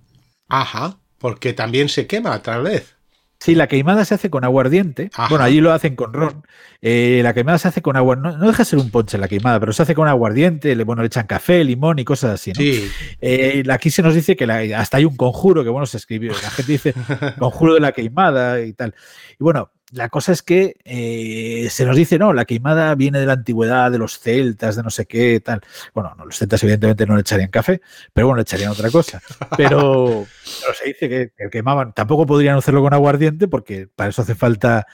Ajá, 0.51 0.99
porque 1.19 1.53
también 1.53 1.89
se 1.89 2.07
quema 2.07 2.43
tal 2.43 2.65
vez. 2.65 2.97
Sí, 3.43 3.55
la 3.55 3.69
queimada 3.69 4.05
se 4.05 4.15
hace 4.15 4.29
con 4.29 4.45
aguardiente. 4.45 5.11
Bueno, 5.31 5.43
allí 5.45 5.63
lo 5.63 5.73
hacen 5.73 5.97
con 5.97 6.13
ron. 6.13 6.47
Eh, 6.83 7.21
la 7.23 7.33
queimada 7.33 7.57
se 7.57 7.69
hace 7.69 7.81
con 7.81 7.97
agua. 7.97 8.15
No, 8.15 8.37
deja 8.37 8.59
de 8.59 8.65
ser 8.67 8.79
un 8.79 8.91
ponche 8.91 9.17
la 9.17 9.29
queimada, 9.29 9.59
pero 9.59 9.73
se 9.73 9.83
hace 9.83 9.95
con 9.95 10.09
aguardiente. 10.09 10.77
Le, 10.77 10.85
bueno, 10.85 11.01
le 11.01 11.07
echan 11.07 11.27
café, 11.27 11.65
limón 11.65 11.99
y 11.99 12.05
cosas 12.05 12.33
así. 12.33 12.53
Sí. 12.55 12.91
Eh, 13.23 13.63
aquí 13.71 13.91
se 13.91 14.03
nos 14.03 14.15
dice 14.15 14.37
que 14.37 14.45
hasta 14.75 14.99
hay 14.99 15.07
un 15.07 15.17
conjuro 15.17 15.65
que, 15.65 15.71
bueno, 15.71 15.87
se 15.87 15.97
escribió. 15.97 16.33
La 16.33 16.51
gente 16.51 16.73
dice 16.73 16.95
conjuro 17.39 17.73
de 17.73 17.81
la 17.81 17.93
queimada 17.93 18.61
y 18.61 18.75
tal. 18.75 18.95
Y 19.39 19.43
bueno, 19.43 19.73
la 19.93 20.09
cosa 20.09 20.33
es 20.33 20.43
que 20.43 20.77
eh, 20.85 21.69
se 21.71 21.85
nos 21.85 21.97
dice, 21.97 22.19
no, 22.19 22.33
la 22.33 22.45
queimada 22.45 22.95
viene 22.95 23.19
de 23.19 23.27
la 23.27 23.33
antigüedad, 23.33 23.91
de 23.91 23.99
los 23.99 24.19
celtas, 24.21 24.77
de 24.77 24.83
no 24.83 24.91
sé 24.91 25.07
qué, 25.07 25.41
tal. 25.41 25.61
Bueno, 25.95 26.15
los 26.25 26.39
celtas 26.39 26.63
evidentemente 26.63 27.07
no 27.07 27.15
le 27.15 27.23
echarían 27.23 27.51
café, 27.51 27.81
pero 28.13 28.29
bueno, 28.29 28.37
le 28.37 28.43
echarían 28.43 28.71
otra 28.71 28.91
cosa. 28.91 29.21
Pero, 29.57 30.27
se 30.75 30.87
dice 30.87 31.09
que, 31.09 31.51
quemaban, 31.51 31.93
tampoco 31.93 32.27
podrían 32.27 32.57
hacerlo 32.57 32.83
con 32.83 32.95
aguardiente 32.95 33.49
porque 33.49 33.89
para 33.89 34.11
eso 34.11 34.23
hace 34.23 34.35
falta 34.35 34.87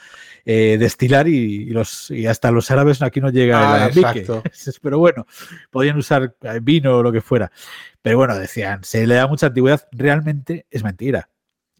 eh, 0.47 0.77
destilar 0.79 1.29
y, 1.29 1.67
los, 1.67 2.11
y 2.11 2.27
hasta 2.27 2.51
los 2.51 2.71
árabes 2.71 3.03
aquí 3.03 3.21
no 3.21 3.31
llega 3.31 3.59
ah, 3.59 3.77
el 3.77 3.99
alambique. 3.99 4.27
Pero 4.83 4.99
bueno, 4.99 5.27
podían 5.71 5.99
usar 5.99 6.35
eh, 6.43 6.61
vino 6.63 6.97
o 6.97 7.03
lo 7.03 7.13
que 7.13 7.21
fuera. 7.21 7.53
Pero 8.01 8.17
bueno, 8.17 8.39
decían, 8.39 8.83
se 8.83 9.07
le 9.07 9.17
da 9.17 9.27
mucha 9.27 9.49
antigüedad, 9.49 9.87
realmente 9.93 10.67
es 10.71 10.85
mentira 10.85 11.29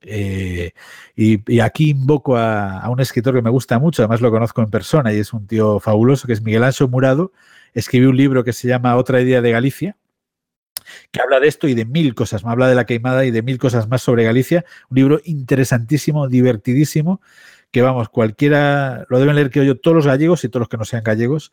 eh, 0.03 0.73
y, 1.15 1.61
aquí 1.61 1.91
invoco 1.91 2.37
a, 2.37 2.89
un 2.91 3.01
escritor 3.01 3.35
que 3.35 3.43
me 3.43 3.51
gusta 3.51 3.79
mucho, 3.79 4.03
además 4.03 4.21
lo 4.21 4.31
conozco 4.31 4.63
en 4.63 4.71
persona 4.71 5.13
y 5.13 5.19
es 5.19 5.33
un 5.33 5.47
tío 5.47 5.81
fabuloso, 5.81 6.27
que 6.27 6.33
es 6.33 6.43
Miguel 6.43 6.65
Ancho 6.65 6.89
Murado. 6.89 7.33
Escribió 7.75 8.11
un 8.11 8.17
libro 8.17 8.45
que 8.45 8.53
se 8.53 8.69
llama 8.69 8.97
Otra 8.97 9.21
idea 9.21 9.43
de 9.43 9.51
Galicia, 9.51 9.97
que 11.11 11.21
habla 11.21 11.41
de 11.41 11.49
esto 11.49 11.69
y 11.69 11.75
de 11.75 11.85
mil 11.85 12.15
cosas, 12.15 12.45
me 12.45 12.51
habla 12.51 12.69
de 12.69 12.75
la 12.75 12.87
queimada 12.87 13.25
y 13.25 13.31
de 13.31 13.43
mil 13.43 13.59
cosas 13.59 13.89
más 13.89 14.03
sobre 14.03 14.25
Galicia. 14.25 14.65
Un 14.91 14.97
libro 14.97 15.21
interesantísimo, 15.25 16.29
divertidísimo, 16.29 17.21
que 17.71 17.83
vamos, 17.83 18.09
cualquiera, 18.09 19.07
lo 19.09 19.19
deben 19.19 19.35
leer 19.35 19.51
que 19.51 19.65
yo 19.67 19.79
todos 19.79 19.95
los 19.95 20.07
gallegos 20.07 20.45
y 20.45 20.49
todos 20.49 20.63
los 20.63 20.69
que 20.69 20.79
no 20.79 20.85
sean 20.85 21.03
gallegos, 21.03 21.53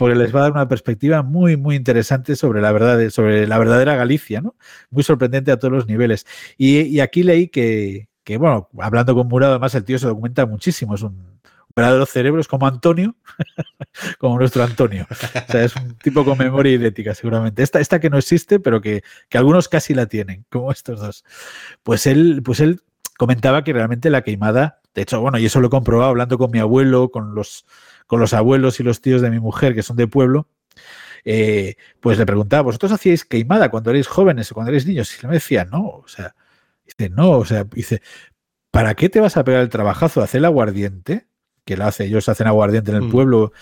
porque 0.00 0.14
les 0.14 0.34
va 0.34 0.40
a 0.40 0.42
dar 0.44 0.52
una 0.52 0.66
perspectiva 0.66 1.22
muy, 1.22 1.58
muy 1.58 1.76
interesante 1.76 2.34
sobre 2.34 2.62
la 2.62 2.72
verdad, 2.72 3.10
sobre 3.10 3.46
la 3.46 3.58
verdadera 3.58 3.96
Galicia, 3.96 4.40
¿no? 4.40 4.56
Muy 4.88 5.02
sorprendente 5.02 5.52
a 5.52 5.58
todos 5.58 5.72
los 5.74 5.86
niveles. 5.86 6.26
Y, 6.56 7.00
aquí 7.00 7.22
leí 7.22 7.48
que, 7.48 8.08
bueno, 8.38 8.70
hablando 8.78 9.14
con 9.14 9.28
Murado, 9.28 9.52
además 9.52 9.74
el 9.74 9.84
tío 9.84 9.98
se 9.98 10.06
documenta 10.06 10.46
muchísimo, 10.46 10.94
es 10.94 11.02
un 11.02 11.38
verdadero 11.76 12.06
cerebro, 12.06 12.40
es 12.40 12.48
como 12.48 12.66
Antonio, 12.66 13.14
como 14.18 14.38
nuestro 14.38 14.64
Antonio. 14.64 15.06
O 15.10 15.52
sea, 15.52 15.64
es 15.64 15.76
un 15.76 15.94
tipo 15.98 16.24
con 16.24 16.38
memoria 16.38 16.72
idética, 16.72 17.14
seguramente. 17.14 17.62
Esta, 17.62 17.78
esta 17.78 18.00
que 18.00 18.08
no 18.08 18.16
existe, 18.16 18.58
pero 18.58 18.80
que, 18.80 19.02
que 19.28 19.36
algunos 19.36 19.68
casi 19.68 19.92
la 19.92 20.06
tienen, 20.06 20.46
como 20.48 20.72
estos 20.72 20.98
dos. 20.98 21.26
Pues 21.82 22.06
él, 22.06 22.40
pues 22.42 22.60
él 22.60 22.80
comentaba 23.20 23.62
que 23.64 23.74
realmente 23.74 24.08
la 24.08 24.22
queimada, 24.22 24.80
de 24.94 25.02
hecho, 25.02 25.20
bueno, 25.20 25.38
y 25.38 25.44
eso 25.44 25.60
lo 25.60 25.66
he 25.66 25.70
comprobado 25.70 26.08
hablando 26.08 26.38
con 26.38 26.50
mi 26.50 26.58
abuelo, 26.58 27.10
con 27.10 27.34
los 27.34 27.66
con 28.06 28.18
los 28.18 28.32
abuelos 28.32 28.80
y 28.80 28.82
los 28.82 29.02
tíos 29.02 29.20
de 29.20 29.28
mi 29.28 29.38
mujer, 29.38 29.74
que 29.74 29.82
son 29.82 29.96
de 29.96 30.06
pueblo, 30.06 30.48
eh, 31.26 31.74
pues 32.00 32.16
le 32.16 32.24
preguntaba, 32.24 32.62
¿vosotros 32.62 32.92
hacíais 32.92 33.26
queimada 33.26 33.70
cuando 33.70 33.90
erais 33.90 34.08
jóvenes 34.08 34.50
o 34.50 34.54
cuando 34.54 34.70
erais 34.70 34.86
niños? 34.86 35.22
Y 35.22 35.26
me 35.26 35.34
decía, 35.34 35.66
no, 35.66 35.86
o 35.86 36.08
sea, 36.08 36.34
dice, 36.86 37.10
no, 37.10 37.32
o 37.32 37.44
sea, 37.44 37.64
dice, 37.64 38.00
¿para 38.70 38.94
qué 38.94 39.10
te 39.10 39.20
vas 39.20 39.36
a 39.36 39.44
pegar 39.44 39.60
el 39.60 39.68
trabajazo? 39.68 40.22
Hacer 40.22 40.38
el 40.38 40.46
aguardiente, 40.46 41.26
que 41.66 41.76
lo 41.76 41.84
hace, 41.84 42.06
ellos 42.06 42.26
hacen 42.30 42.46
aguardiente 42.46 42.90
en 42.90 42.96
el 42.96 43.02
mm. 43.02 43.10
pueblo, 43.10 43.52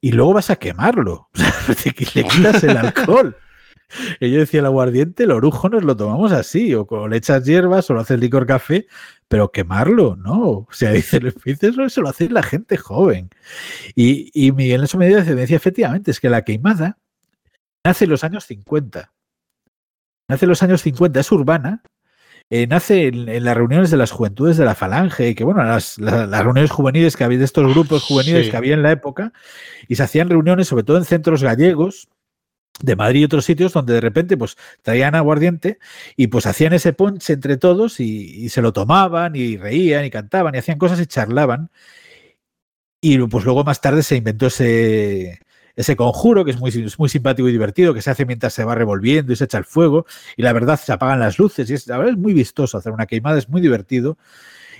y 0.00 0.12
luego 0.12 0.32
vas 0.32 0.48
a 0.48 0.56
quemarlo. 0.56 1.28
O 1.68 1.74
sea, 1.74 1.92
le 2.14 2.24
quitas 2.24 2.64
el 2.64 2.76
alcohol. 2.78 3.36
Y 4.20 4.30
yo 4.30 4.40
decía, 4.40 4.60
el 4.60 4.66
aguardiente, 4.66 5.24
el 5.24 5.30
orujo 5.30 5.68
nos 5.68 5.84
lo 5.84 5.96
tomamos 5.96 6.32
así, 6.32 6.74
o 6.74 6.86
con 6.86 7.10
le 7.10 7.16
echas 7.16 7.44
hierbas 7.44 7.88
o 7.90 7.94
lo 7.94 8.00
haces 8.00 8.18
licor 8.20 8.46
café, 8.46 8.86
pero 9.28 9.50
quemarlo, 9.50 10.16
¿no? 10.16 10.40
O 10.40 10.68
sea, 10.70 10.90
dice, 10.92 11.20
eso 11.44 12.02
lo 12.02 12.08
hace 12.08 12.28
la 12.28 12.42
gente 12.42 12.76
joven. 12.76 13.30
Y, 13.94 14.30
y 14.34 14.52
Miguel 14.52 14.84
eso 14.84 14.98
me 14.98 15.08
decía, 15.08 15.56
efectivamente, 15.56 16.10
es 16.10 16.20
que 16.20 16.30
la 16.30 16.42
queimada 16.42 16.98
nace 17.84 18.04
en 18.04 18.10
los 18.10 18.24
años 18.24 18.44
50. 18.44 19.12
Nace 20.28 20.44
en 20.44 20.48
los 20.50 20.62
años 20.62 20.82
50, 20.82 21.20
es 21.20 21.32
urbana, 21.32 21.82
eh, 22.50 22.66
nace 22.66 23.08
en, 23.08 23.44
las 23.44 23.56
reuniones 23.56 23.90
de 23.90 23.96
las 23.96 24.10
juventudes 24.10 24.56
de 24.56 24.64
la 24.64 24.74
Falange, 24.74 25.34
que 25.34 25.44
bueno, 25.44 25.62
las, 25.64 25.98
las, 25.98 26.44
reuniones 26.44 26.70
juveniles 26.70 27.16
que 27.16 27.24
había 27.24 27.38
de 27.38 27.44
estos 27.44 27.72
grupos 27.72 28.04
juveniles 28.04 28.50
que 28.50 28.56
había 28.56 28.74
en 28.74 28.82
la 28.82 28.90
época, 28.90 29.32
y 29.86 29.96
se 29.96 30.02
hacían 30.02 30.28
reuniones 30.28 30.68
sobre 30.68 30.82
todo 30.82 30.98
en 30.98 31.04
centros 31.04 31.42
gallegos, 31.42 32.08
de 32.80 32.96
Madrid 32.96 33.20
y 33.20 33.24
otros 33.24 33.44
sitios 33.44 33.72
donde 33.72 33.94
de 33.94 34.00
repente 34.00 34.36
pues 34.36 34.56
traían 34.82 35.14
aguardiente 35.14 35.78
y 36.16 36.28
pues 36.28 36.46
hacían 36.46 36.72
ese 36.72 36.92
ponche 36.92 37.32
entre 37.32 37.56
todos 37.56 38.00
y, 38.00 38.48
se 38.48 38.62
lo 38.62 38.72
tomaban 38.72 39.36
y 39.36 39.56
reían 39.56 40.04
y 40.04 40.10
cantaban 40.10 40.54
y 40.54 40.58
hacían 40.58 40.78
cosas 40.78 41.00
y 41.00 41.06
charlaban. 41.06 41.70
Y 43.00 43.18
pues 43.18 43.44
luego 43.44 43.64
más 43.64 43.80
tarde 43.80 44.02
se 44.02 44.16
inventó 44.16 44.46
ese, 44.46 45.40
ese 45.76 45.96
conjuro 45.96 46.44
que 46.44 46.50
es 46.50 46.58
muy, 46.58 46.72
muy 46.98 47.08
simpático 47.08 47.48
y 47.48 47.52
divertido, 47.52 47.94
que 47.94 48.02
se 48.02 48.10
hace 48.10 48.26
mientras 48.26 48.52
se 48.52 48.64
va 48.64 48.74
revolviendo 48.74 49.32
y 49.32 49.36
se 49.36 49.44
echa 49.44 49.58
el 49.58 49.64
fuego 49.64 50.06
y 50.36 50.42
la 50.42 50.52
verdad 50.52 50.78
se 50.78 50.92
apagan 50.92 51.20
las 51.20 51.38
luces 51.38 51.70
y 51.70 51.74
es, 51.74 51.86
la 51.86 51.98
verdad 51.98 52.14
es 52.14 52.18
muy 52.18 52.32
vistoso 52.32 52.78
hacer 52.78 52.92
una 52.92 53.06
queimada, 53.06 53.38
es 53.38 53.48
muy 53.48 53.60
divertido. 53.60 54.18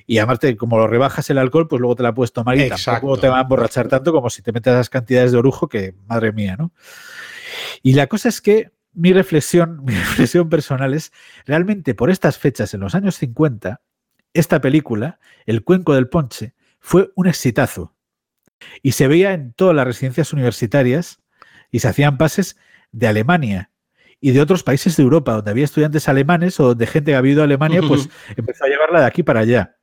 Y 0.09 0.19
aparte, 0.19 0.57
como 0.57 0.79
lo 0.79 0.87
rebajas 0.87 1.29
el 1.29 1.37
alcohol, 1.37 1.69
pues 1.69 1.81
luego 1.81 1.95
te 1.95 2.03
la 2.03 2.15
puedes 2.15 2.33
tomar 2.33 2.57
y 2.57 2.67
tampoco 2.69 3.19
te 3.19 3.29
va 3.29 3.39
a 3.39 3.43
emborrachar 3.43 3.89
tanto 3.89 4.11
como 4.11 4.31
si 4.31 4.41
te 4.41 4.53
metes 4.53 4.73
esas 4.73 4.89
cantidades 4.89 5.33
de 5.33 5.39
orujo 5.39 5.69
que, 5.69 5.95
madre 6.09 6.33
mía, 6.33 6.57
¿no? 6.59 6.73
Y 7.83 7.95
la 7.95 8.07
cosa 8.07 8.29
es 8.29 8.41
que 8.41 8.73
mi 8.93 9.13
reflexión, 9.13 9.81
mi 9.85 9.95
reflexión 9.95 10.49
personal 10.49 10.95
es, 10.95 11.13
realmente 11.47 11.95
por 11.95 12.11
estas 12.11 12.39
fechas, 12.39 12.75
en 12.75 12.81
los 12.81 12.95
años 12.95 13.17
50, 13.17 13.81
esta 14.35 14.61
película, 14.61 15.19
El 15.47 15.65
Cuenco 15.65 15.95
del 15.95 16.09
Ponche, 16.09 16.55
fue 16.81 17.11
un 17.15 17.27
exitazo. 17.27 17.95
Y 18.83 18.93
se 18.93 19.09
veía 19.09 19.33
en 19.33 19.53
todas 19.53 19.75
las 19.75 19.87
residencias 19.87 20.33
universitarias 20.33 21.21
y 21.71 21.81
se 21.81 21.89
hacían 21.89 22.19
pases 22.19 22.57
de 22.93 23.07
Alemania 23.07 23.71
y 24.21 24.33
de 24.33 24.41
otros 24.41 24.65
países 24.65 24.97
de 24.97 25.03
Europa, 25.05 25.33
donde 25.33 25.51
había 25.51 25.65
estudiantes 25.65 26.09
alemanes 26.09 26.59
o 26.59 26.75
de 26.75 26.87
gente 26.87 27.13
que 27.13 27.17
había 27.17 27.33
ido 27.33 27.43
a 27.43 27.45
Alemania, 27.45 27.83
pues 27.87 28.09
empezó 28.37 28.65
a 28.65 28.69
llevarla 28.69 29.01
de 29.01 29.07
aquí 29.07 29.23
para 29.23 29.41
allá. 29.41 29.77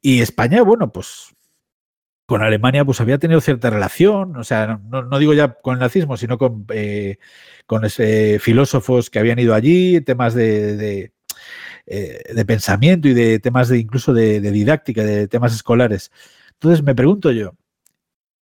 Y 0.00 0.22
España, 0.22 0.62
bueno, 0.62 0.90
pues 0.92 1.35
con 2.26 2.42
Alemania 2.42 2.84
pues 2.84 3.00
había 3.00 3.18
tenido 3.18 3.40
cierta 3.40 3.70
relación, 3.70 4.36
o 4.36 4.44
sea, 4.44 4.80
no, 4.90 5.18
digo 5.18 5.32
ya 5.32 5.54
con 5.54 5.74
el 5.74 5.80
nazismo, 5.80 6.16
sino 6.16 6.38
con, 6.38 6.66
eh, 6.70 7.18
con 7.66 7.84
ese, 7.84 8.40
filósofos 8.40 9.10
que 9.10 9.20
habían 9.20 9.38
ido 9.38 9.54
allí, 9.54 10.00
temas 10.00 10.34
de, 10.34 10.76
de, 10.76 11.12
eh, 11.86 12.44
pensamiento 12.44 13.06
y 13.06 13.14
de 13.14 13.38
temas 13.38 13.68
de 13.68 13.78
incluso 13.78 14.12
de, 14.12 14.40
didáctica, 14.40 15.04
de 15.04 15.28
temas 15.28 15.54
escolares. 15.54 16.10
Entonces 16.54 16.82
me 16.82 16.96
pregunto 16.96 17.30
yo, 17.30 17.54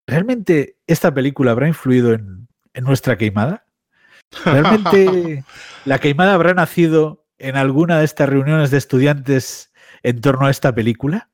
¿realmente 0.07 0.77
esta 0.87 1.13
película 1.15 1.53
habrá 1.53 1.67
influido 1.67 2.13
en, 2.13 2.49
en 2.75 2.85
nuestra 2.85 3.17
queimada? 3.17 3.65
¿Realmente 4.45 5.43
la 5.87 5.99
queimada 5.99 6.35
habrá 6.35 6.53
nacido 6.53 7.25
en 7.39 7.57
alguna 7.57 7.99
de 7.99 8.05
estas 8.05 8.29
reuniones 8.29 8.71
de 8.71 8.77
estudiantes 8.77 9.73
en 10.03 10.21
torno 10.21 10.47
a 10.47 10.51
esta 10.51 10.75
película? 10.75 11.31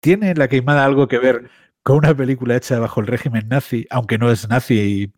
¿Tiene 0.00 0.34
la 0.34 0.48
queimada 0.48 0.84
algo 0.84 1.06
que 1.06 1.18
ver 1.18 1.50
con 1.82 1.96
una 1.96 2.14
película 2.16 2.56
hecha 2.56 2.78
bajo 2.78 3.00
el 3.00 3.06
régimen 3.06 3.48
nazi, 3.48 3.86
aunque 3.90 4.18
no 4.18 4.30
es 4.30 4.48
nazi 4.48 4.80
y 4.80 5.12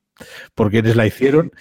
por 0.55 0.71
quienes 0.71 0.97
la 0.97 1.07
hicieron? 1.07 1.53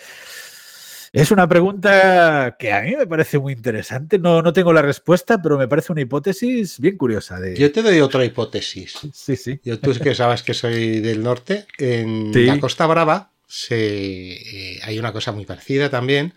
Es 1.13 1.29
una 1.29 1.47
pregunta 1.47 2.55
que 2.57 2.73
a 2.73 2.81
mí 2.81 2.95
me 2.95 3.05
parece 3.05 3.37
muy 3.37 3.53
interesante. 3.53 4.17
No, 4.17 4.41
no 4.41 4.51
tengo 4.51 4.73
la 4.73 4.81
respuesta, 4.81 5.39
pero 5.39 5.59
me 5.59 5.67
parece 5.67 5.91
una 5.91 6.01
hipótesis 6.01 6.79
bien 6.79 6.97
curiosa. 6.97 7.39
De... 7.39 7.55
Yo 7.55 7.71
te 7.71 7.83
doy 7.83 7.99
otra 7.99 8.25
hipótesis. 8.25 8.97
Sí, 9.13 9.35
sí. 9.35 9.59
Yo, 9.63 9.79
tú 9.79 9.93
que 9.93 10.15
sabes 10.15 10.41
que 10.41 10.55
soy 10.55 11.01
del 11.01 11.21
norte. 11.21 11.67
En 11.77 12.31
la 12.47 12.59
Costa 12.59 12.87
Brava 12.87 13.31
se, 13.47 14.33
eh, 14.33 14.79
hay 14.81 14.97
una 14.97 15.13
cosa 15.13 15.31
muy 15.31 15.45
parecida 15.45 15.91
también 15.91 16.33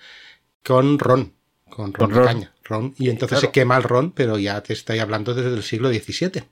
con 0.62 0.98
ron. 0.98 1.32
Con 1.70 1.94
ron, 1.94 2.12
de 2.12 2.22
caña. 2.22 2.54
Ron. 2.62 2.94
Y 2.98 3.08
entonces 3.08 3.40
se 3.40 3.50
quema 3.50 3.78
el 3.78 3.82
ron, 3.82 4.12
pero 4.12 4.38
ya 4.38 4.62
te 4.62 4.74
estoy 4.74 4.98
hablando 4.98 5.32
desde 5.32 5.54
el 5.54 5.62
siglo 5.62 5.88
XVII. 5.88 6.44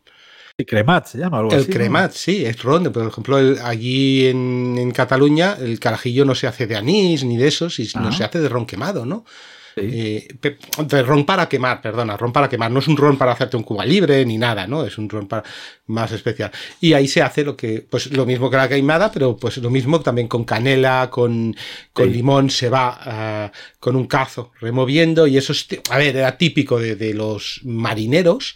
El 0.56 0.66
cremat 0.66 1.06
se 1.06 1.18
llama 1.18 1.38
algo 1.38 1.52
el 1.52 1.66
cremat, 1.66 2.12
sí, 2.12 2.44
es 2.44 2.62
ron. 2.62 2.84
Por 2.92 3.08
ejemplo, 3.08 3.36
allí 3.36 4.28
en, 4.28 4.92
Cataluña 4.92 5.56
el 5.60 5.80
carajillo 5.80 6.24
no 6.24 6.36
se 6.36 6.46
hace 6.46 6.68
de 6.68 6.76
anís 6.76 7.24
ni 7.24 7.36
de 7.36 7.48
eso, 7.48 7.68
sino 7.68 8.12
se 8.12 8.22
hace 8.22 8.38
de 8.38 8.48
ron 8.48 8.64
quemado, 8.64 9.04
¿no? 9.04 9.24
Eh, 9.76 10.28
de 10.86 11.02
ron 11.02 11.26
para 11.26 11.48
quemar, 11.48 11.82
perdona, 11.82 12.16
ron 12.16 12.32
para 12.32 12.48
quemar. 12.48 12.70
No 12.70 12.78
es 12.78 12.86
un 12.86 12.96
ron 12.96 13.18
para 13.18 13.32
hacerte 13.32 13.56
un 13.56 13.64
cuba 13.64 13.84
libre 13.84 14.24
ni 14.24 14.38
nada, 14.38 14.68
¿no? 14.68 14.86
Es 14.86 14.96
un 14.96 15.08
ron 15.08 15.26
para, 15.26 15.42
más 15.86 16.12
especial. 16.12 16.52
Y 16.80 16.92
ahí 16.92 17.08
se 17.08 17.22
hace 17.22 17.42
lo 17.42 17.56
que, 17.56 17.80
pues 17.80 18.12
lo 18.12 18.24
mismo 18.24 18.48
que 18.48 18.56
la 18.56 18.68
queimada, 18.68 19.10
pero 19.10 19.36
pues 19.36 19.56
lo 19.56 19.70
mismo 19.70 20.02
también 20.02 20.28
con 20.28 20.44
canela, 20.44 21.08
con, 21.10 21.56
con 21.92 22.12
limón, 22.12 22.50
se 22.50 22.68
va 22.68 22.96
ah, 23.00 23.52
con 23.80 23.96
un 23.96 24.06
cazo 24.06 24.52
removiendo. 24.60 25.26
Y 25.26 25.36
eso 25.36 25.52
es, 25.52 25.66
a 25.90 25.98
ver, 25.98 26.16
era 26.16 26.38
típico 26.38 26.78
de, 26.78 26.94
de 26.94 27.12
los 27.12 27.60
marineros 27.64 28.54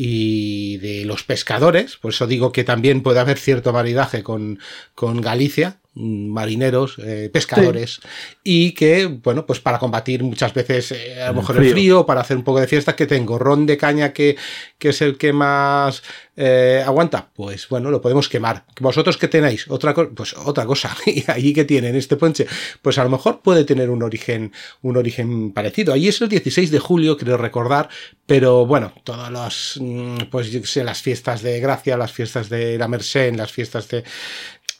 y 0.00 0.76
de 0.76 1.04
los 1.04 1.24
pescadores, 1.24 1.96
por 1.96 2.12
eso 2.12 2.28
digo 2.28 2.52
que 2.52 2.62
también 2.62 3.02
puede 3.02 3.18
haber 3.18 3.36
cierto 3.36 3.72
maridaje 3.72 4.22
con, 4.22 4.60
con 4.94 5.20
Galicia, 5.20 5.80
marineros, 5.94 6.96
eh, 6.98 7.28
pescadores, 7.32 8.00
y 8.44 8.72
que, 8.72 9.06
bueno, 9.06 9.46
pues 9.46 9.60
para 9.60 9.78
combatir 9.78 10.22
muchas 10.22 10.54
veces 10.54 10.92
eh, 10.92 11.20
a 11.22 11.28
lo 11.28 11.40
mejor 11.40 11.56
el 11.58 11.70
frío, 11.70 12.06
para 12.06 12.20
hacer 12.20 12.36
un 12.36 12.44
poco 12.44 12.60
de 12.60 12.68
fiesta, 12.68 12.94
que 12.94 13.06
tengo 13.06 13.38
ron 13.38 13.66
de 13.66 13.76
caña 13.76 14.12
que, 14.12 14.36
que 14.78 14.90
es 14.90 15.02
el 15.02 15.18
que 15.18 15.32
más 15.32 16.02
eh, 16.40 16.84
aguanta, 16.86 17.30
pues 17.34 17.68
bueno, 17.68 17.90
lo 17.90 18.00
podemos 18.00 18.28
quemar. 18.28 18.64
¿Vosotros 18.80 19.16
qué 19.16 19.26
tenéis? 19.26 19.68
Otra 19.68 19.92
cosa, 19.92 20.10
pues 20.14 20.36
otra 20.36 20.64
cosa. 20.66 20.96
¿Y 21.06 21.24
allí 21.28 21.52
que 21.52 21.64
tienen 21.64 21.96
este 21.96 22.14
ponche? 22.16 22.46
Pues 22.80 22.96
a 22.98 23.02
lo 23.02 23.10
mejor 23.10 23.40
puede 23.42 23.64
tener 23.64 23.90
un 23.90 24.04
origen, 24.04 24.52
un 24.82 24.96
origen 24.96 25.52
parecido. 25.52 25.92
Allí 25.92 26.06
es 26.06 26.20
el 26.20 26.28
16 26.28 26.70
de 26.70 26.78
julio, 26.78 27.16
creo 27.16 27.36
recordar, 27.38 27.88
pero 28.24 28.66
bueno, 28.66 28.92
todas 29.02 29.32
las, 29.32 29.78
mm, 29.80 30.28
pues 30.30 30.52
yo 30.52 30.64
sé, 30.64 30.84
las 30.84 31.02
fiestas 31.02 31.42
de 31.42 31.58
Gracia, 31.58 31.96
las 31.96 32.12
fiestas 32.12 32.48
de 32.48 32.78
la 32.78 32.86
Merced, 32.86 33.34
las 33.34 33.50
fiestas 33.50 33.88
de, 33.88 34.04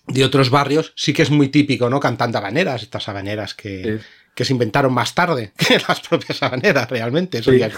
de 0.09 0.25
otros 0.25 0.51
barrios, 0.51 0.93
sí 0.97 1.13
que 1.13 1.23
es 1.23 1.31
muy 1.31 1.49
típico, 1.49 1.89
¿no? 1.91 2.01
Cantando 2.01 2.39
habaneras, 2.39 2.83
estas 2.83 3.09
habaneras 3.09 3.55
que, 3.55 4.01
que 4.35 4.45
se 4.45 4.53
inventaron 4.53 4.93
más 4.93 5.15
tarde 5.15 5.53
que 5.57 5.79
las 5.87 6.01
propias 6.01 6.43
habaneras, 6.43 6.89
realmente. 6.89 7.39
Eso 7.39 7.53
ya 7.53 7.67
es 7.67 7.75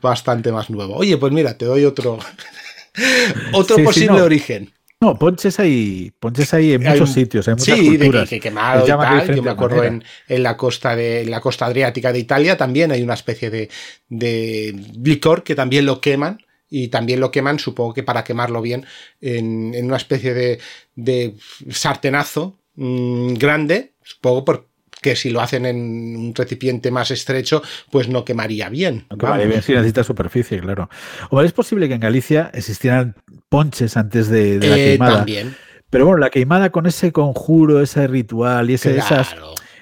bastante 0.00 0.52
más 0.52 0.70
nuevo. 0.70 0.96
Oye, 0.96 1.16
pues 1.16 1.32
mira, 1.32 1.56
te 1.56 1.64
doy 1.64 1.84
otro. 1.84 2.18
Otro 3.52 3.76
posible 3.84 4.20
origen. 4.20 4.72
No, 5.00 5.16
ponches 5.16 5.60
hay, 5.60 6.12
ponches 6.18 6.52
hay 6.52 6.72
en 6.72 6.82
muchos 6.82 7.12
sitios, 7.12 7.46
hay 7.46 7.54
muchas 7.54 7.78
sí, 7.78 7.96
culturas. 7.96 8.28
De 8.28 8.36
que, 8.36 8.40
quemado 8.40 8.84
y 8.84 8.88
tal. 8.88 9.34
Yo 9.34 9.42
me 9.42 9.50
acuerdo 9.50 9.84
en, 9.84 10.02
la 10.28 10.56
costa 10.56 10.96
de 10.96 11.24
la 11.24 11.40
costa 11.40 11.66
adriática 11.66 12.12
de 12.12 12.18
Italia 12.18 12.56
también 12.56 12.90
hay 12.90 13.02
una 13.02 13.14
especie 13.14 13.48
de, 13.48 13.70
de 14.08 14.74
licor 15.02 15.44
que 15.44 15.54
también 15.54 15.86
lo 15.86 16.00
queman 16.00 16.42
y 16.70 16.88
también 16.88 17.20
lo 17.20 17.30
queman, 17.30 17.58
supongo 17.58 17.92
que 17.92 18.02
para 18.02 18.24
quemarlo 18.24 18.62
bien, 18.62 18.86
en, 19.20 19.74
en 19.74 19.86
una 19.86 19.96
especie 19.96 20.32
de, 20.32 20.60
de 20.94 21.34
sartenazo 21.68 22.58
mmm, 22.76 23.34
grande, 23.34 23.94
supongo 24.02 24.44
por, 24.44 24.70
que 25.02 25.16
si 25.16 25.30
lo 25.30 25.40
hacen 25.40 25.66
en 25.66 25.76
un 26.16 26.34
recipiente 26.34 26.90
más 26.90 27.10
estrecho, 27.10 27.62
pues 27.90 28.08
no 28.08 28.24
quemaría 28.24 28.68
bien. 28.68 29.06
No 29.10 29.18
quemaría 29.18 29.46
bien 29.46 29.62
si 29.62 29.72
necesita 29.72 30.04
superficie, 30.04 30.60
claro. 30.60 30.88
O 31.30 31.40
es 31.42 31.52
posible 31.52 31.88
que 31.88 31.94
en 31.94 32.00
Galicia 32.00 32.50
existieran 32.54 33.16
ponches 33.48 33.96
antes 33.96 34.28
de, 34.28 34.58
la 34.58 34.76
eh, 34.76 34.84
queimada. 34.84 35.16
También. 35.18 35.56
Pero 35.88 36.06
bueno, 36.06 36.18
la 36.18 36.30
queimada 36.30 36.70
con 36.70 36.86
ese 36.86 37.10
conjuro, 37.12 37.80
ese 37.82 38.06
ritual 38.06 38.70
y 38.70 38.74
ese, 38.74 38.96
esas, 38.96 39.34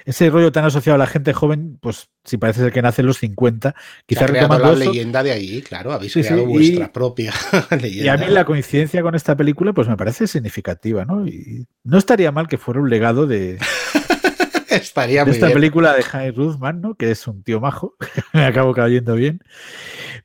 ese 0.09 0.29
rollo 0.29 0.51
tan 0.51 0.65
asociado 0.65 0.95
a 0.95 0.97
la 0.97 1.07
gente 1.07 1.33
joven, 1.33 1.77
pues 1.81 2.09
si 2.23 2.37
parece 2.37 2.61
ser 2.61 2.71
que 2.71 2.81
nace 2.81 3.01
en 3.01 3.07
los 3.07 3.17
50, 3.17 3.75
quizás 4.05 4.29
retomando 4.29 4.73
la 4.73 4.85
leyenda 4.85 5.23
de 5.23 5.31
ahí, 5.31 5.61
claro, 5.61 5.91
habéis 5.91 6.13
creado 6.13 6.45
vuestra 6.45 6.91
propia 6.91 7.33
leyenda. 7.81 8.05
Y 8.05 8.07
a 8.07 8.17
mí 8.17 8.25
la 8.33 8.45
coincidencia 8.45 9.01
con 9.01 9.15
esta 9.15 9.35
película, 9.35 9.73
pues 9.73 9.87
me 9.87 9.97
parece 9.97 10.27
significativa, 10.27 11.05
¿no? 11.05 11.27
Y 11.27 11.67
no 11.83 11.97
estaría 11.97 12.31
mal 12.31 12.47
que 12.47 12.57
fuera 12.57 12.79
un 12.79 12.89
legado 12.89 13.27
de, 13.27 13.57
Estaría 14.69 15.25
de 15.25 15.31
esta 15.31 15.49
película 15.49 15.93
de 15.93 16.03
High 16.03 16.31
Ruthman, 16.31 16.81
¿no? 16.81 16.95
Que 16.95 17.11
es 17.11 17.27
un 17.27 17.43
tío 17.43 17.59
majo, 17.59 17.95
me 18.33 18.45
acabo 18.45 18.73
cayendo 18.73 19.15
bien. 19.15 19.41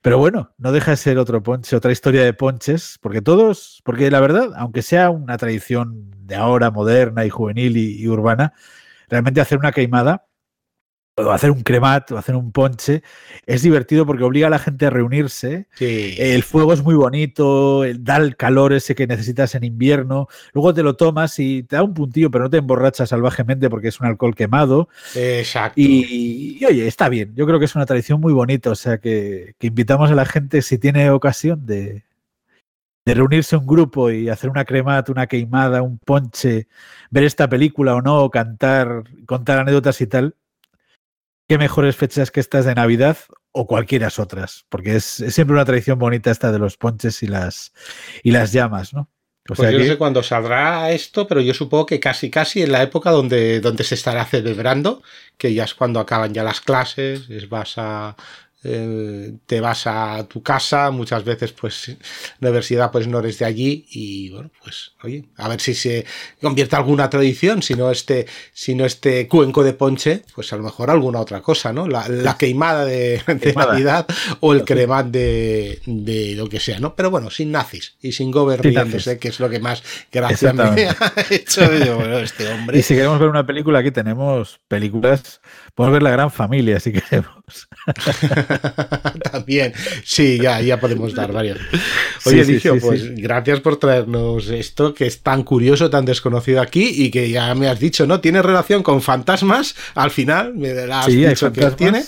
Pero 0.02 0.18
bueno, 0.18 0.52
no 0.58 0.72
deja 0.72 0.92
de 0.92 0.96
ser 0.98 1.18
otro 1.18 1.42
ponche, 1.42 1.74
otra 1.76 1.92
historia 1.92 2.24
de 2.24 2.34
ponches, 2.34 2.98
porque 3.00 3.22
todos, 3.22 3.80
porque 3.84 4.10
la 4.10 4.20
verdad, 4.20 4.50
aunque 4.56 4.82
sea 4.82 5.10
una 5.10 5.36
tradición 5.38 6.10
de 6.18 6.34
ahora 6.34 6.70
moderna 6.70 7.24
y 7.24 7.30
juvenil 7.30 7.76
y, 7.76 8.06
urbana, 8.08 8.52
realmente 9.08 9.40
hacer 9.40 9.58
una 9.58 9.72
queimada 9.72 10.26
o 11.16 11.30
hacer 11.30 11.50
un 11.50 11.62
cremat 11.62 12.10
o 12.12 12.18
hacer 12.18 12.34
un 12.34 12.50
ponche, 12.50 13.02
es 13.46 13.62
divertido 13.62 14.04
porque 14.04 14.24
obliga 14.24 14.48
a 14.48 14.50
la 14.50 14.58
gente 14.58 14.86
a 14.86 14.90
reunirse. 14.90 15.68
El 15.78 16.42
fuego 16.42 16.72
es 16.72 16.82
muy 16.82 16.94
bonito, 16.94 17.84
da 17.98 18.16
el 18.16 18.36
calor 18.36 18.72
ese 18.72 18.94
que 18.94 19.06
necesitas 19.06 19.54
en 19.54 19.64
invierno. 19.64 20.28
Luego 20.52 20.74
te 20.74 20.82
lo 20.82 20.96
tomas 20.96 21.38
y 21.38 21.62
te 21.62 21.76
da 21.76 21.84
un 21.84 21.94
puntillo, 21.94 22.30
pero 22.30 22.44
no 22.44 22.50
te 22.50 22.56
emborrachas 22.56 23.10
salvajemente 23.10 23.70
porque 23.70 23.88
es 23.88 24.00
un 24.00 24.06
alcohol 24.06 24.34
quemado. 24.34 24.88
Exacto. 25.14 25.80
Y, 25.80 26.60
oye, 26.64 26.86
está 26.86 27.08
bien. 27.08 27.32
Yo 27.36 27.46
creo 27.46 27.58
que 27.58 27.66
es 27.66 27.76
una 27.76 27.86
tradición 27.86 28.20
muy 28.20 28.32
bonita. 28.32 28.70
O 28.70 28.74
sea 28.74 28.98
que, 28.98 29.54
invitamos 29.60 30.10
a 30.10 30.14
la 30.14 30.24
gente, 30.24 30.62
si 30.62 30.78
tiene 30.78 31.10
ocasión, 31.10 31.64
de, 31.64 32.02
de 33.04 33.14
reunirse 33.14 33.56
un 33.56 33.66
grupo 33.66 34.10
y 34.10 34.28
hacer 34.28 34.50
una 34.50 34.64
cremata, 34.64 35.12
una 35.12 35.26
queimada, 35.26 35.82
un 35.82 35.98
ponche, 35.98 36.68
ver 37.10 37.24
esta 37.24 37.48
película 37.48 37.94
o 37.94 38.02
no, 38.02 38.30
cantar, 38.30 39.04
contar 39.26 39.58
anécdotas 39.58 40.00
y 40.00 40.06
tal 40.06 40.36
qué 41.48 41.58
mejores 41.58 41.96
fechas 41.96 42.30
que 42.30 42.40
estas 42.40 42.64
de 42.64 42.74
Navidad 42.74 43.18
o 43.52 43.66
cualquiera 43.66 44.08
otras, 44.18 44.64
porque 44.68 44.96
es, 44.96 45.04
siempre 45.04 45.54
una 45.54 45.64
tradición 45.64 45.98
bonita 45.98 46.30
esta 46.30 46.50
de 46.50 46.58
los 46.58 46.76
ponches 46.76 47.22
y 47.22 47.26
las, 47.26 47.72
y 48.22 48.32
las 48.32 48.52
llamas, 48.52 48.92
¿no? 48.92 49.10
O 49.50 49.54
pues 49.54 49.72
yo 49.72 49.78
no 49.78 49.84
sé 49.84 49.98
cuándo 49.98 50.22
saldrá 50.22 50.90
esto, 50.90 51.28
pero 51.28 51.42
yo 51.42 51.52
supongo 51.52 51.84
que 51.84 52.00
casi 52.00 52.30
casi 52.30 52.62
en 52.62 52.72
la 52.72 52.82
época 52.82 53.10
donde, 53.10 53.60
donde 53.60 53.84
se 53.84 53.94
estará 53.94 54.24
celebrando, 54.24 55.02
que 55.36 55.52
ya 55.52 55.64
es 55.64 55.74
cuando 55.74 56.00
acaban 56.00 56.32
ya 56.32 56.42
las 56.42 56.62
clases, 56.62 57.28
es 57.28 57.50
vas 57.50 57.74
a 57.76 58.16
eh, 58.64 59.34
te 59.46 59.60
vas 59.60 59.86
a 59.86 60.26
tu 60.26 60.42
casa, 60.42 60.90
muchas 60.90 61.22
veces 61.22 61.52
pues 61.52 61.96
la 62.40 62.48
universidad 62.48 62.90
pues 62.90 63.06
no 63.06 63.18
eres 63.18 63.38
de 63.38 63.44
allí 63.44 63.86
y 63.90 64.30
bueno, 64.30 64.50
pues 64.62 64.92
oye, 65.02 65.24
a 65.36 65.48
ver 65.48 65.60
si 65.60 65.74
se 65.74 66.06
convierte 66.40 66.74
alguna 66.74 67.10
tradición, 67.10 67.62
si 67.62 67.74
no 67.74 67.90
este, 67.90 68.26
si 68.52 68.74
no 68.74 68.86
este 68.86 69.28
cuenco 69.28 69.62
de 69.62 69.74
ponche, 69.74 70.22
pues 70.34 70.52
a 70.52 70.56
lo 70.56 70.62
mejor 70.62 70.90
alguna 70.90 71.20
otra 71.20 71.42
cosa, 71.42 71.72
¿no? 71.72 71.86
La, 71.86 72.36
queimada 72.38 72.84
de, 72.84 73.22
Navidad 73.54 74.06
o 74.40 74.54
el 74.54 74.64
cremat 74.64 75.06
de, 75.06 75.80
de, 75.84 76.34
lo 76.34 76.48
que 76.48 76.58
sea, 76.58 76.80
¿no? 76.80 76.94
Pero 76.96 77.10
bueno, 77.10 77.30
sin 77.30 77.52
nazis 77.52 77.96
y 78.00 78.12
sin 78.12 78.30
gobernándose, 78.30 79.18
que 79.18 79.28
es 79.28 79.40
lo 79.40 79.50
que 79.50 79.60
más 79.60 79.82
gracia 80.10 80.52
me 80.52 80.86
ha 80.86 81.14
hecho 81.30 81.62
este 82.18 82.48
hombre. 82.48 82.78
Y 82.78 82.82
si 82.82 82.94
queremos 82.94 83.18
ver 83.18 83.28
una 83.28 83.46
película, 83.46 83.80
aquí 83.80 83.90
tenemos 83.90 84.60
películas, 84.68 85.40
podemos 85.74 85.94
ver 85.94 86.02
La 86.02 86.10
Gran 86.10 86.30
Familia 86.30 86.80
si 86.80 86.92
queremos. 86.92 87.68
También, 89.32 89.72
sí, 90.04 90.38
ya, 90.40 90.60
ya 90.60 90.80
podemos 90.80 91.14
dar 91.14 91.32
varios. 91.32 91.58
Oye, 92.24 92.44
sí, 92.44 92.68
pues 92.80 93.14
gracias 93.16 93.60
por 93.60 93.76
traernos 93.78 94.48
esto 94.48 94.94
que 94.94 95.06
es 95.06 95.22
tan 95.22 95.42
curioso, 95.42 95.90
tan 95.90 96.04
desconocido 96.04 96.60
aquí 96.60 97.04
y 97.04 97.10
que 97.10 97.30
ya 97.30 97.54
me 97.54 97.68
has 97.68 97.80
dicho, 97.80 98.06
¿no? 98.06 98.20
Tiene 98.20 98.42
relación 98.42 98.82
con 98.82 99.02
fantasmas, 99.02 99.74
al 99.94 100.10
final, 100.10 100.54
me 100.54 100.70
has 100.70 101.06
dicho 101.06 101.52
que 101.52 101.70
tiene 101.72 102.04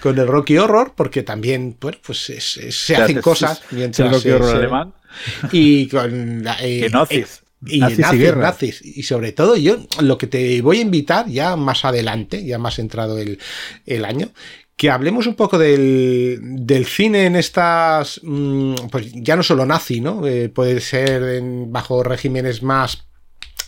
con 0.00 0.18
el 0.18 0.26
Rocky 0.26 0.58
Horror, 0.58 0.92
porque 0.94 1.22
también, 1.22 1.76
bueno, 1.80 1.98
pues 2.04 2.18
se 2.18 2.96
hacen 2.96 3.20
cosas 3.22 3.62
mientras... 3.70 4.06
El 4.06 4.14
Rocky 4.14 4.30
Horror 4.30 4.56
alemán. 4.56 4.92
Y 5.52 5.88
con... 5.88 6.44
La, 6.44 6.56
eh. 6.60 6.90
Y 7.66 7.80
nazis, 7.80 8.36
nazis, 8.36 8.82
y 8.82 9.02
sobre 9.04 9.32
todo 9.32 9.56
yo 9.56 9.78
lo 10.00 10.18
que 10.18 10.26
te 10.26 10.60
voy 10.62 10.78
a 10.78 10.82
invitar 10.82 11.28
ya 11.28 11.56
más 11.56 11.84
adelante, 11.84 12.44
ya 12.44 12.58
más 12.58 12.78
entrado 12.78 13.18
el, 13.18 13.38
el 13.86 14.04
año, 14.04 14.30
que 14.76 14.90
hablemos 14.90 15.26
un 15.26 15.34
poco 15.34 15.58
del, 15.58 16.38
del 16.40 16.86
cine 16.86 17.26
en 17.26 17.36
estas, 17.36 18.20
mm, 18.22 18.74
pues 18.90 19.12
ya 19.12 19.36
no 19.36 19.42
solo 19.42 19.64
nazi, 19.64 20.00
¿no? 20.00 20.26
Eh, 20.26 20.48
puede 20.48 20.80
ser 20.80 21.22
en, 21.22 21.72
bajo 21.72 22.02
regímenes 22.02 22.62
más 22.62 23.06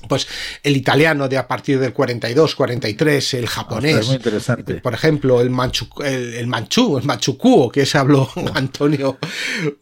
pues 0.08 0.26
el 0.62 0.76
italiano 0.76 1.28
de 1.28 1.38
a 1.38 1.46
partir 1.46 1.78
del 1.78 1.92
42, 1.92 2.54
43, 2.54 3.34
el 3.34 3.46
japonés, 3.46 4.06
muy 4.06 4.16
interesante. 4.16 4.74
por 4.74 4.94
ejemplo, 4.94 5.40
el 5.40 5.50
manchu, 5.50 5.88
el, 6.04 6.34
el 6.34 6.46
manchú, 6.46 6.98
el 6.98 7.04
manchukuo, 7.04 7.70
que 7.70 7.86
se 7.86 7.98
habló 7.98 8.28
Antonio 8.54 9.18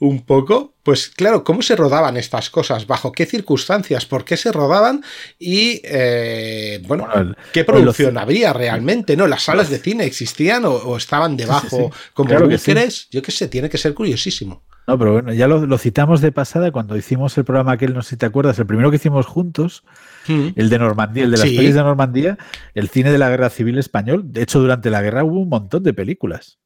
un 0.00 0.24
poco, 0.24 0.74
pues 0.84 1.08
claro, 1.08 1.44
¿cómo 1.44 1.62
se 1.62 1.76
rodaban 1.76 2.18
estas 2.18 2.50
cosas? 2.50 2.86
¿Bajo 2.86 3.10
qué 3.10 3.24
circunstancias? 3.24 4.04
¿Por 4.04 4.24
qué 4.26 4.36
se 4.36 4.52
rodaban? 4.52 5.02
Y, 5.38 5.80
eh, 5.82 6.82
bueno, 6.86 7.08
¿qué 7.54 7.64
producción 7.64 8.18
habría 8.18 8.52
realmente? 8.52 9.16
¿No? 9.16 9.26
¿Las 9.26 9.44
salas 9.44 9.70
de 9.70 9.78
cine 9.78 10.04
existían 10.04 10.64
o, 10.66 10.96
estaban 10.98 11.38
debajo 11.38 11.90
como 12.12 12.28
claro 12.28 12.48
búnkeres? 12.48 13.08
Yo 13.10 13.22
qué 13.22 13.32
sé, 13.32 13.48
tiene 13.48 13.70
que 13.70 13.78
ser 13.78 13.94
curiosísimo. 13.94 14.62
No, 14.86 14.98
pero 14.98 15.12
bueno, 15.12 15.32
ya 15.32 15.48
lo, 15.48 15.78
citamos 15.78 16.20
de 16.20 16.30
pasada 16.30 16.70
cuando 16.70 16.96
hicimos 16.96 17.36
el 17.38 17.44
programa 17.44 17.72
aquel, 17.72 17.94
no 17.94 18.02
sé 18.02 18.10
si 18.10 18.16
te 18.16 18.26
acuerdas, 18.26 18.58
el 18.58 18.66
primero 18.66 18.90
que 18.90 18.96
hicimos 18.96 19.24
juntos, 19.24 19.82
mm. 20.28 20.48
el 20.56 20.68
de 20.68 20.78
Normandía, 20.78 21.24
el 21.24 21.30
de 21.30 21.38
las 21.38 21.48
pelis 21.48 21.74
de 21.74 21.82
Normandía, 21.82 22.36
el 22.74 22.88
cine 22.88 23.10
de 23.10 23.16
la 23.16 23.30
guerra 23.30 23.48
civil 23.48 23.78
español. 23.78 24.24
De 24.26 24.42
hecho, 24.42 24.60
durante 24.60 24.90
la 24.90 25.00
guerra 25.00 25.24
hubo 25.24 25.40
un 25.40 25.48
montón 25.48 25.82
de 25.82 25.94
películas. 25.94 26.58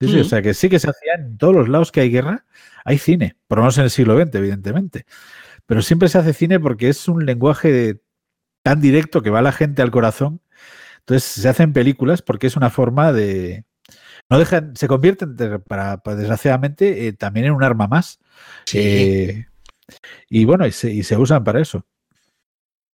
Sí, 0.00 0.18
O 0.18 0.24
mm. 0.24 0.24
sea 0.24 0.42
que 0.42 0.54
sí 0.54 0.68
que 0.68 0.80
se 0.80 0.90
hacían 0.90 1.20
en 1.20 1.38
todos 1.38 1.54
los 1.54 1.68
lados 1.68 1.92
que 1.92 2.00
hay 2.00 2.10
guerra, 2.10 2.44
hay 2.84 2.98
cine, 2.98 3.36
por 3.46 3.58
lo 3.58 3.62
menos 3.62 3.78
en 3.78 3.84
el 3.84 3.90
siglo 3.90 4.20
XX, 4.20 4.34
evidentemente. 4.34 5.06
Pero 5.66 5.82
siempre 5.82 6.08
se 6.08 6.18
hace 6.18 6.32
cine 6.32 6.58
porque 6.58 6.88
es 6.88 7.06
un 7.06 7.24
lenguaje 7.24 8.00
tan 8.62 8.80
directo 8.80 9.22
que 9.22 9.30
va 9.30 9.40
a 9.40 9.42
la 9.42 9.52
gente 9.52 9.82
al 9.82 9.92
corazón. 9.92 10.40
Entonces 11.00 11.24
se 11.24 11.48
hacen 11.48 11.72
películas 11.72 12.20
porque 12.20 12.48
es 12.48 12.56
una 12.56 12.70
forma 12.70 13.12
de, 13.12 13.64
no 14.30 14.38
dejan, 14.38 14.76
se 14.76 14.88
convierten, 14.88 15.36
para, 15.66 16.00
desgraciadamente, 16.04 17.08
eh, 17.08 17.12
también 17.12 17.46
en 17.46 17.52
un 17.52 17.64
arma 17.64 17.86
más. 17.86 18.18
Eh, 18.74 19.46
y 20.28 20.44
bueno, 20.44 20.66
y 20.66 20.72
se, 20.72 21.16
usan 21.16 21.44
para 21.44 21.60
eso. 21.60 21.84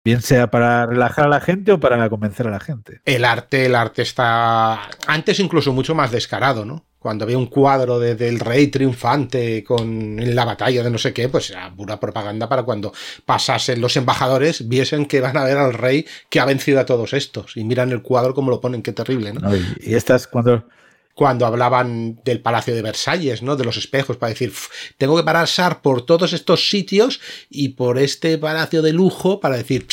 Bien 0.05 0.21
sea 0.21 0.51
para 0.51 0.85
relajar 0.85 1.25
a 1.25 1.29
la 1.29 1.41
gente 1.41 1.73
o 1.73 1.81
para 1.81 2.09
convencer 2.11 2.47
a 2.47 2.51
la 2.51 2.61
gente. 2.61 3.01
El 3.07 3.25
arte, 3.25 3.67
el 3.67 3.75
arte 3.75 4.03
está 4.03 4.91
antes 5.07 5.41
incluso 5.41 5.73
mucho 5.73 5.95
más 5.95 6.13
descarado, 6.13 6.67
¿no? 6.67 6.85
Cuando 6.99 7.25
había 7.25 7.39
un 7.39 7.47
cuadro 7.47 7.99
del 7.99 8.41
rey 8.41 8.69
triunfante 8.69 9.65
con 9.65 10.19
en 10.19 10.35
la 10.35 10.45
batalla 10.45 10.83
de 10.83 10.91
no 10.91 10.99
sé 10.99 11.13
qué, 11.13 11.29
pues 11.29 11.51
era 11.51 11.75
pura 11.75 11.99
propaganda 11.99 12.49
para 12.49 12.63
cuando 12.63 12.93
pasasen 13.27 13.81
los 13.81 13.97
embajadores 13.97 14.69
viesen 14.69 15.07
que 15.07 15.21
van 15.21 15.37
a 15.37 15.45
ver 15.45 15.57
al 15.57 15.75
rey 15.75 16.07
que 16.31 16.41
ha 16.41 16.45
vencido 16.45 16.81
a 16.81 16.87
todos 16.87 17.15
estos. 17.15 17.57
Y 17.57 17.65
miran 17.65 17.91
el 17.91 18.03
cuadro 18.03 18.35
como 18.35 18.51
lo 18.51 18.61
ponen, 18.61 18.83
qué 18.83 18.93
terrible, 18.93 19.33
¿no? 19.33 19.55
y, 19.55 19.65
y 19.81 19.95
estas 19.95 20.27
cuando 20.27 20.67
cuando 21.15 21.47
hablaban 21.47 22.21
del 22.25 22.41
Palacio 22.41 22.75
de 22.75 22.83
Versalles, 22.83 23.43
¿no? 23.43 23.57
De 23.57 23.65
los 23.65 23.77
espejos, 23.77 24.17
para 24.17 24.31
decir, 24.31 24.53
tengo 24.99 25.17
que 25.17 25.23
pasar 25.23 25.81
por 25.81 26.03
todos 26.03 26.33
estos 26.33 26.69
sitios 26.69 27.21
y 27.49 27.71
por 27.71 27.99
este 27.99 28.37
palacio 28.37 28.83
de 28.83 28.93
lujo 28.93 29.39
para 29.39 29.57
decir, 29.57 29.87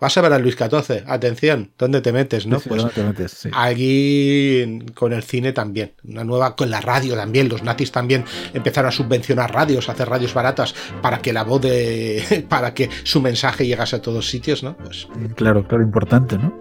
vas 0.00 0.16
a 0.16 0.20
ver 0.20 0.32
a 0.32 0.38
Luis 0.38 0.56
XIV, 0.56 1.04
atención, 1.06 1.72
¿dónde 1.76 2.00
te 2.00 2.12
metes, 2.12 2.46
no? 2.46 2.60
pues 2.60 2.84
te 2.94 3.02
metes, 3.02 3.48
Aquí 3.52 4.78
con 4.94 5.12
el 5.12 5.24
cine 5.24 5.52
también, 5.52 5.94
una 6.04 6.22
nueva, 6.22 6.54
con 6.54 6.70
la 6.70 6.80
radio 6.80 7.16
también, 7.16 7.48
los 7.48 7.62
nazis 7.62 7.90
también 7.90 8.24
empezaron 8.52 8.90
a 8.90 8.92
subvencionar 8.92 9.52
radios, 9.52 9.88
a 9.88 9.92
hacer 9.92 10.08
radios 10.08 10.34
baratas 10.34 10.74
para 11.02 11.18
que 11.18 11.32
la 11.32 11.42
voz 11.42 11.62
de, 11.62 12.46
para 12.48 12.74
que 12.74 12.88
su 13.02 13.20
mensaje 13.20 13.66
llegase 13.66 13.96
a 13.96 14.02
todos 14.02 14.28
sitios, 14.28 14.62
¿no? 14.62 14.76
Pues. 14.76 15.08
Claro, 15.34 15.66
claro, 15.66 15.82
importante, 15.82 16.38
¿no? 16.38 16.60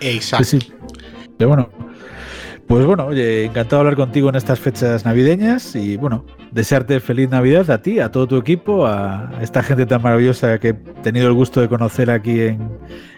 Exacto. 0.00 0.44
Sí, 0.44 0.60
sí. 0.60 0.72
Pero 1.38 1.48
bueno, 1.48 1.91
pues 2.72 2.86
bueno, 2.86 3.04
oye, 3.04 3.44
encantado 3.44 3.82
de 3.82 3.88
hablar 3.88 3.96
contigo 3.96 4.30
en 4.30 4.34
estas 4.34 4.58
fechas 4.58 5.04
navideñas 5.04 5.76
y 5.76 5.98
bueno, 5.98 6.24
desearte 6.52 7.00
feliz 7.00 7.28
Navidad 7.28 7.70
a 7.70 7.82
ti, 7.82 8.00
a 8.00 8.10
todo 8.10 8.26
tu 8.26 8.38
equipo, 8.38 8.86
a 8.86 9.30
esta 9.42 9.62
gente 9.62 9.84
tan 9.84 10.00
maravillosa 10.00 10.58
que 10.58 10.68
he 10.68 10.72
tenido 10.72 11.28
el 11.28 11.34
gusto 11.34 11.60
de 11.60 11.68
conocer 11.68 12.10
aquí 12.10 12.40
en, 12.40 12.70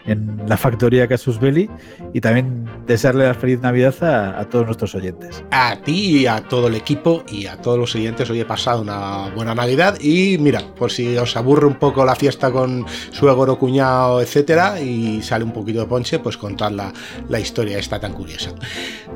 en 0.06 0.40
la 0.46 0.56
factoría 0.56 1.06
Casus 1.08 1.38
Belli 1.40 1.68
y 2.12 2.20
también 2.20 2.68
desearle 2.86 3.26
la 3.26 3.34
feliz 3.34 3.60
Navidad 3.60 3.94
a, 4.02 4.44
todos 4.48 4.66
nuestros 4.66 4.94
oyentes. 4.94 5.42
A 5.50 5.76
ti 5.76 6.20
y 6.20 6.26
a 6.26 6.42
todo 6.42 6.68
el 6.68 6.74
equipo 6.74 7.24
y 7.28 7.46
a 7.46 7.56
todos 7.56 7.78
los 7.78 7.94
oyentes, 7.94 8.28
hoy 8.30 8.40
he 8.40 8.44
pasado 8.44 8.82
una 8.82 9.30
buena 9.34 9.54
Navidad 9.54 9.98
y 10.00 10.36
mira, 10.38 10.60
por 10.76 10.90
si 10.90 11.16
os 11.16 11.36
aburre 11.36 11.66
un 11.66 11.76
poco 11.76 12.04
la 12.04 12.14
fiesta 12.14 12.50
con 12.50 12.86
suegro, 13.10 13.58
cuñado, 13.58 14.20
etcétera, 14.20 14.80
y 14.80 15.22
sale 15.22 15.44
un 15.44 15.52
poquito 15.52 15.80
de 15.80 15.86
ponche, 15.86 16.18
pues 16.18 16.36
contar 16.36 16.72
la, 16.72 16.92
la 17.28 17.40
historia 17.40 17.78
esta 17.78 17.98
tan 17.98 18.12
curiosa. 18.12 18.50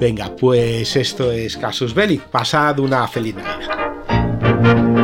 Venga, 0.01 0.35
pues 0.37 0.97
esto 0.97 1.31
es 1.31 1.57
Casus 1.57 1.95
Belli, 1.95 2.21
pasad 2.31 2.79
una 2.79 3.07
feliz 3.09 3.35
Navidad. 3.37 4.98